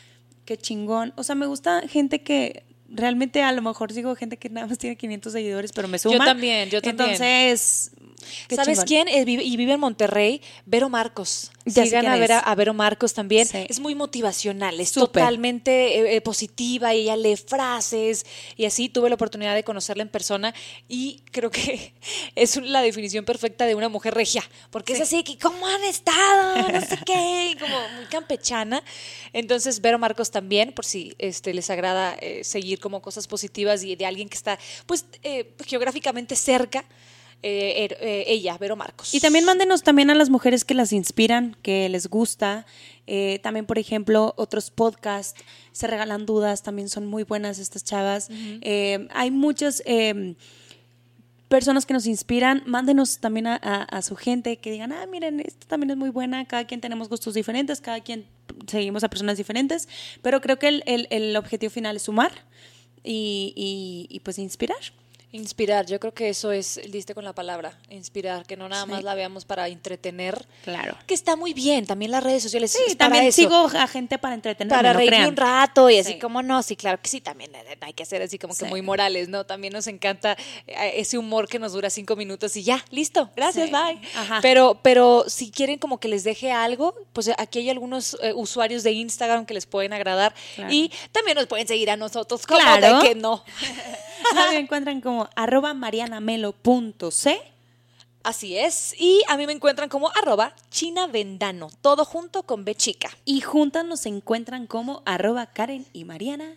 Qué 0.50 0.58
chingón. 0.58 1.14
O 1.16 1.22
sea, 1.22 1.36
me 1.36 1.46
gusta 1.46 1.88
gente 1.88 2.24
que 2.24 2.64
realmente 2.90 3.44
a 3.44 3.52
lo 3.52 3.62
mejor 3.62 3.94
sigo 3.94 4.16
gente 4.16 4.38
que 4.38 4.50
nada 4.50 4.66
más 4.66 4.80
tiene 4.80 4.96
500 4.96 5.32
seguidores, 5.32 5.72
pero 5.72 5.88
me 5.88 6.00
suma. 6.00 6.26
también, 6.26 6.72
yo 6.72 6.82
también. 6.82 7.12
Entonces, 7.12 7.92
qué 8.48 8.56
¿Sabes 8.56 8.80
chingón. 8.80 8.86
quién? 8.86 9.08
Eh, 9.08 9.26
vive- 9.26 9.44
y 9.44 9.58
vive 9.58 9.74
en 9.74 9.80
Monterrey, 9.80 10.42
Vero 10.66 10.90
Marcos. 10.90 11.52
Ya 11.66 11.84
Sigan 11.86 12.08
a, 12.08 12.18
ver 12.18 12.32
a, 12.32 12.40
a 12.40 12.56
Vero 12.56 12.74
Marcos 12.74 13.14
también. 13.14 13.48
Sí. 13.48 13.66
Es 13.70 13.80
muy 13.80 13.94
motivacional, 13.94 14.80
es 14.80 14.90
Súper. 14.90 15.08
totalmente 15.22 16.00
eh, 16.00 16.16
eh, 16.16 16.22
positiva 16.22 16.96
y 16.96 17.02
ella 17.02 17.16
lee 17.16 17.36
frases 17.36 18.26
y 18.58 18.66
así 18.66 18.90
tuve 18.90 19.10
la 19.10 19.16
oportunidad 19.16 19.54
de 19.54 19.64
conocerla 19.64 20.02
en 20.02 20.10
persona 20.10 20.54
y 20.88 21.22
creo 21.32 21.52
que 21.52 21.94
es 22.36 22.56
la 22.58 22.82
definición 22.82 23.24
perfecta 23.26 23.66
de 23.68 23.76
una 23.76 23.88
mujer 23.90 24.14
regia, 24.16 24.44
porque 24.72 24.94
es 24.94 25.02
así 25.02 25.24
que 25.24 25.38
¿cómo 25.38 25.68
han 25.68 25.84
estado? 25.84 26.70
No 26.70 26.82
sé 26.82 26.98
qué, 27.06 27.56
como 27.60 27.78
muy 27.98 28.06
campechana. 28.06 28.84
Entonces 29.34 29.80
Vero 29.82 30.00
Marcos 30.00 30.32
también, 30.32 30.72
por 30.72 30.86
si 30.86 31.14
este, 31.20 31.54
les 31.54 31.70
agrada 31.70 32.16
eh, 32.20 32.44
seguir 32.44 32.80
como 32.80 33.02
cosas 33.02 33.28
positivas 33.28 33.84
y 33.84 33.96
de 33.96 34.06
alguien 34.08 34.28
que 34.30 34.36
está 34.38 34.58
pues 34.88 35.06
eh, 35.24 35.54
geográficamente 35.68 36.36
cerca. 36.36 36.84
Eh, 37.44 37.86
er- 37.90 37.98
eh, 38.02 38.24
ella, 38.28 38.58
Vero 38.58 38.76
Marcos. 38.76 39.14
Y 39.14 39.20
también 39.20 39.46
mándenos 39.46 39.82
también 39.84 40.10
a 40.10 40.16
las 40.16 40.30
mujeres 40.30 40.66
que 40.66 40.74
las 40.74 40.92
inspiran, 40.94 41.56
que 41.62 41.88
les 41.90 42.08
gusta. 42.08 42.66
Eh, 43.08 43.40
también, 43.42 43.66
por 43.66 43.80
ejemplo, 43.80 44.34
otros 44.38 44.70
podcasts, 44.72 45.40
Se 45.72 45.88
Regalan 45.88 46.26
Dudas, 46.26 46.62
también 46.64 46.90
son 46.90 47.06
muy 47.08 47.24
buenas 47.24 47.58
estas 47.60 47.84
chavas. 47.84 48.30
Eh, 48.62 49.08
hay 49.14 49.32
muchas 49.32 49.82
eh, 49.86 50.36
personas 51.48 51.86
que 51.86 51.94
nos 51.94 52.06
inspiran. 52.06 52.62
Mándenos 52.66 53.20
también 53.20 53.48
a, 53.48 53.56
a- 53.62 53.84
a 53.84 54.02
su 54.02 54.16
gente 54.16 54.58
que 54.58 54.72
digan, 54.72 54.92
ah, 54.92 55.06
miren, 55.08 55.40
esto 55.40 55.66
también 55.68 55.92
es 55.92 55.98
muy 55.98 56.10
buena. 56.10 56.46
Cada 56.46 56.66
quien 56.68 56.82
tenemos 56.82 57.10
gustos 57.10 57.34
diferentes, 57.34 57.82
cada 57.82 58.02
quien 58.02 58.26
seguimos 58.68 59.04
a 59.04 59.10
personas 59.10 59.38
diferentes. 59.38 59.88
Pero 60.22 60.42
creo 60.42 60.60
que 60.60 60.68
el, 60.68 60.84
el- 60.86 61.08
el 61.10 61.36
objetivo 61.36 61.70
final 61.72 61.96
es 61.96 62.04
sumar 62.04 62.32
y, 63.04 63.54
y- 63.56 64.14
y, 64.16 64.20
pues 64.20 64.38
inspirar. 64.38 64.78
Inspirar, 65.32 65.86
yo 65.86 66.00
creo 66.00 66.12
que 66.12 66.30
eso 66.30 66.52
es, 66.52 66.82
diste 66.90 67.14
con 67.14 67.24
la 67.24 67.34
palabra, 67.34 67.78
inspirar, 67.92 68.48
que 68.48 68.58
no 68.58 68.68
nada 68.68 68.86
Sí. 68.86 68.90
más 68.90 69.04
la 69.04 69.14
veamos 69.14 69.46
para 69.46 69.68
entretener. 69.68 70.48
Claro. 70.64 70.98
Que 71.06 71.14
está 71.14 71.36
muy 71.36 71.54
bien, 71.54 71.86
también 71.86 72.10
las 72.10 72.24
redes 72.24 72.42
sociales. 72.42 72.72
Sí, 72.72 72.80
es 72.88 72.96
para 72.96 73.10
también 73.10 73.26
eso. 73.26 73.36
sigo 73.36 73.56
a 73.78 73.86
gente 73.88 74.18
para 74.18 74.34
entretenerme, 74.34 74.76
para 74.76 74.94
no 74.94 74.98
reír 74.98 75.12
crean. 75.12 75.30
un 75.30 75.36
rato 75.36 75.88
y 75.92 76.00
así 76.00 76.14
Sí. 76.14 76.20
como 76.20 76.42
no, 76.42 76.64
sí, 76.64 76.76
claro 76.76 77.00
que 77.00 77.10
sí, 77.10 77.22
también 77.22 77.52
hay 77.82 77.94
que 77.94 78.06
ser 78.06 78.24
así 78.24 78.40
como 78.40 78.56
que 78.56 78.66
muy 78.66 78.82
morales, 78.82 79.30
¿no? 79.30 79.46
También 79.46 79.72
nos 79.72 79.86
encanta 79.86 80.36
eh, 80.66 80.94
ese 80.96 81.20
humor 81.20 81.48
que 81.48 81.60
nos 81.60 81.74
dura 81.74 81.92
cinco 81.92 82.16
minutos 82.16 82.56
y 82.56 82.64
ya, 82.64 82.84
listo, 82.90 83.30
gracias, 83.36 83.70
bye. 83.70 84.00
Ajá. 84.16 84.40
Pero, 84.42 84.80
pero 84.82 85.26
si 85.28 85.52
quieren 85.52 85.78
como 85.78 86.00
que 86.00 86.08
les 86.08 86.24
deje 86.24 86.52
algo, 86.52 86.96
pues 87.14 87.30
aquí 87.38 87.60
hay 87.60 87.70
algunos 87.70 88.18
eh, 88.24 88.34
usuarios 88.34 88.82
de 88.82 88.94
Instagram 88.94 89.46
que 89.46 89.54
les 89.54 89.68
pueden 89.68 89.94
agradar 89.94 90.34
Claro. 90.56 90.74
y 90.74 90.92
también 91.12 91.36
nos 91.36 91.46
pueden 91.46 91.68
seguir 91.68 91.92
a 91.92 91.98
nosotros, 91.98 92.48
como 92.48 92.60
Claro. 92.60 93.00
de 93.02 93.08
que 93.10 93.14
no. 93.16 93.44
Me 94.52 94.58
encuentran 94.58 95.00
como 95.02 95.19
arroba 95.36 95.74
marianamelo.c. 95.74 97.42
Así 98.24 98.58
es. 98.58 98.96
Y 99.00 99.22
a 99.28 99.38
mí 99.38 99.48
me 99.48 99.54
encuentran 99.54 99.90
como 99.90 100.12
arroba 100.12 100.54
chinavendano, 100.70 101.70
todo 101.82 102.06
junto 102.06 102.44
con 102.44 102.64
B 102.66 102.76
chica. 102.76 103.10
Y 103.26 103.42
juntas 103.42 103.86
nos 103.86 104.06
encuentran 104.06 104.68
como 104.68 105.02
arroba 105.06 105.48
Karen 105.48 105.86
y 105.94 106.06
Mariana 106.06 106.56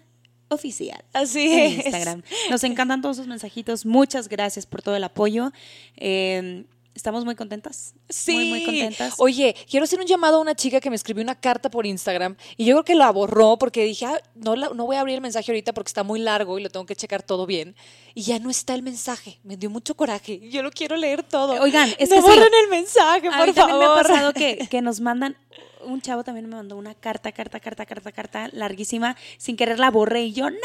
oficial. 0.49 1.03
Así 1.13 1.53
en 1.53 1.81
es. 1.81 1.87
Instagram. 1.87 2.23
Nos 2.51 2.63
encantan 2.65 3.01
todos 3.01 3.17
sus 3.17 3.27
mensajitos. 3.27 3.87
Muchas 3.87 4.29
gracias 4.29 4.67
por 4.67 4.83
todo 4.83 4.97
el 4.97 5.05
apoyo. 5.05 5.53
Eh, 5.97 6.65
estamos 6.95 7.25
muy 7.25 7.35
contentas. 7.35 7.95
Sí. 8.09 8.35
Muy, 8.35 8.49
muy 8.51 8.65
contentas. 8.65 9.15
Oye, 9.19 9.55
quiero 9.71 9.85
hacer 9.85 9.99
un 10.01 10.07
llamado 10.07 10.37
a 10.37 10.41
una 10.41 10.55
chica 10.55 10.81
que 10.81 10.91
me 10.91 10.97
escribió 10.97 11.23
una 11.23 11.35
carta 11.35 11.71
por 11.71 11.87
Instagram 11.87 12.37
y 12.57 12.65
yo 12.65 12.75
creo 12.75 12.85
que 12.85 12.95
la 12.95 13.11
borró 13.11 13.57
porque 13.59 13.85
dije, 13.85 14.07
ah, 14.07 14.21
no, 14.35 14.57
la- 14.57 14.71
no 14.75 14.87
voy 14.87 14.97
a 14.97 15.01
abrir 15.01 15.15
el 15.17 15.21
mensaje 15.21 15.51
ahorita 15.51 15.73
porque 15.73 15.89
está 15.89 16.03
muy 16.03 16.21
largo 16.21 16.59
y 16.59 16.63
lo 16.63 16.71
tengo 16.71 16.87
que 16.87 16.97
checar 16.97 17.23
todo 17.23 17.47
bien. 17.47 17.75
Y 18.15 18.23
ya 18.23 18.39
no 18.39 18.51
está 18.51 18.75
el 18.75 18.83
mensaje. 18.83 19.39
Me 19.43 19.57
dio 19.57 19.71
mucho 19.71 19.95
coraje. 19.95 20.39
Yo 20.51 20.63
lo 20.63 20.71
quiero 20.71 20.97
leer 20.97 21.23
todo. 21.23 21.61
Oigan, 21.63 21.89
es 21.99 22.11
no 22.11 22.17
que 22.17 22.23
sí. 22.23 22.29
borren 22.29 22.53
el 22.63 22.69
mensaje, 22.71 23.29
A 23.29 23.39
por 23.39 23.47
mí 23.47 23.53
también 23.53 23.79
me 23.79 23.85
ha 23.85 23.89
favor. 23.89 24.03
pasado 24.03 24.33
que, 24.33 24.59
que 24.71 24.83
nos 24.83 25.01
mandan, 25.01 25.37
un 25.85 26.01
chavo 26.01 26.23
también 26.23 26.49
me 26.49 26.55
mandó 26.57 26.77
una 26.77 26.95
carta, 26.95 27.33
carta, 27.33 27.59
carta, 27.59 27.87
carta, 27.87 28.13
carta, 28.13 28.49
larguísima, 28.53 29.17
sin 29.39 29.57
querer 29.57 29.79
la 29.81 29.91
borré 29.91 30.25
y 30.27 30.33
yo, 30.33 30.49
no, 30.51 30.57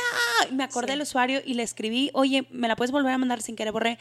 me 0.52 0.64
acordé 0.64 0.92
del 0.92 1.02
usuario 1.02 1.42
y 1.44 1.56
le 1.56 1.64
escribí, 1.64 2.12
oye, 2.14 2.46
¿me 2.52 2.68
la 2.68 2.76
puedes 2.76 2.92
volver 2.92 3.14
a 3.14 3.18
mandar 3.18 3.42
sin 3.42 3.56
querer 3.56 3.72
borré? 3.74 3.98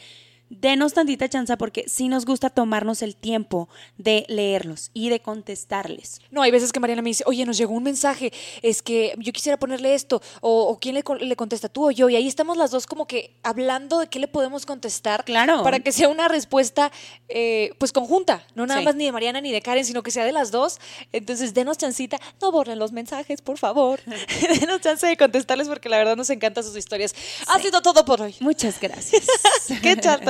Denos 0.48 0.92
tantita 0.94 1.28
chance 1.28 1.56
porque 1.56 1.84
sí 1.88 2.08
nos 2.08 2.24
gusta 2.24 2.50
tomarnos 2.50 3.02
el 3.02 3.16
tiempo 3.16 3.68
de 3.98 4.24
leerlos 4.28 4.90
y 4.94 5.08
de 5.08 5.20
contestarles. 5.20 6.20
No, 6.30 6.42
hay 6.42 6.50
veces 6.52 6.70
que 6.72 6.78
Mariana 6.80 7.02
me 7.02 7.10
dice, 7.10 7.24
oye, 7.26 7.44
nos 7.44 7.58
llegó 7.58 7.72
un 7.74 7.82
mensaje, 7.82 8.32
es 8.62 8.80
que 8.82 9.14
yo 9.18 9.32
quisiera 9.32 9.58
ponerle 9.58 9.94
esto, 9.94 10.22
o, 10.40 10.62
o 10.68 10.78
quién 10.78 10.94
le, 10.94 11.02
con- 11.02 11.18
le 11.18 11.34
contesta, 11.36 11.68
tú 11.68 11.86
o 11.88 11.90
yo, 11.90 12.08
y 12.08 12.16
ahí 12.16 12.28
estamos 12.28 12.56
las 12.56 12.70
dos 12.70 12.86
como 12.86 13.06
que 13.06 13.34
hablando 13.42 13.98
de 13.98 14.06
qué 14.08 14.18
le 14.20 14.28
podemos 14.28 14.66
contestar 14.66 15.24
Claro. 15.24 15.62
para 15.64 15.80
que 15.80 15.90
sea 15.92 16.08
una 16.08 16.28
respuesta 16.28 16.92
eh, 17.28 17.70
pues 17.78 17.92
conjunta, 17.92 18.44
no 18.54 18.66
nada 18.66 18.80
Sí. 18.80 18.84
más 18.84 18.94
ni 18.94 19.04
de 19.06 19.12
Mariana 19.12 19.40
ni 19.40 19.50
de 19.50 19.62
Karen, 19.62 19.84
sino 19.84 20.02
que 20.02 20.10
sea 20.10 20.24
de 20.24 20.32
las 20.32 20.50
dos. 20.52 20.78
Entonces, 21.12 21.54
denos 21.54 21.76
chancita, 21.78 22.20
no 22.40 22.52
borren 22.52 22.78
los 22.78 22.92
mensajes, 22.92 23.40
por 23.42 23.58
favor. 23.58 24.00
denos 24.60 24.80
chance 24.80 25.06
de 25.06 25.16
contestarles 25.16 25.66
porque 25.68 25.88
la 25.88 25.96
verdad 25.98 26.16
nos 26.16 26.30
encantan 26.30 26.62
sus 26.62 26.76
historias. 26.76 27.14
Ha 27.48 27.58
sido 27.60 27.82
todo 27.82 28.04
por 28.04 28.20
hoy. 28.22 28.36
Muchas 28.40 28.78
gracias. 28.80 29.24
qué 29.82 29.96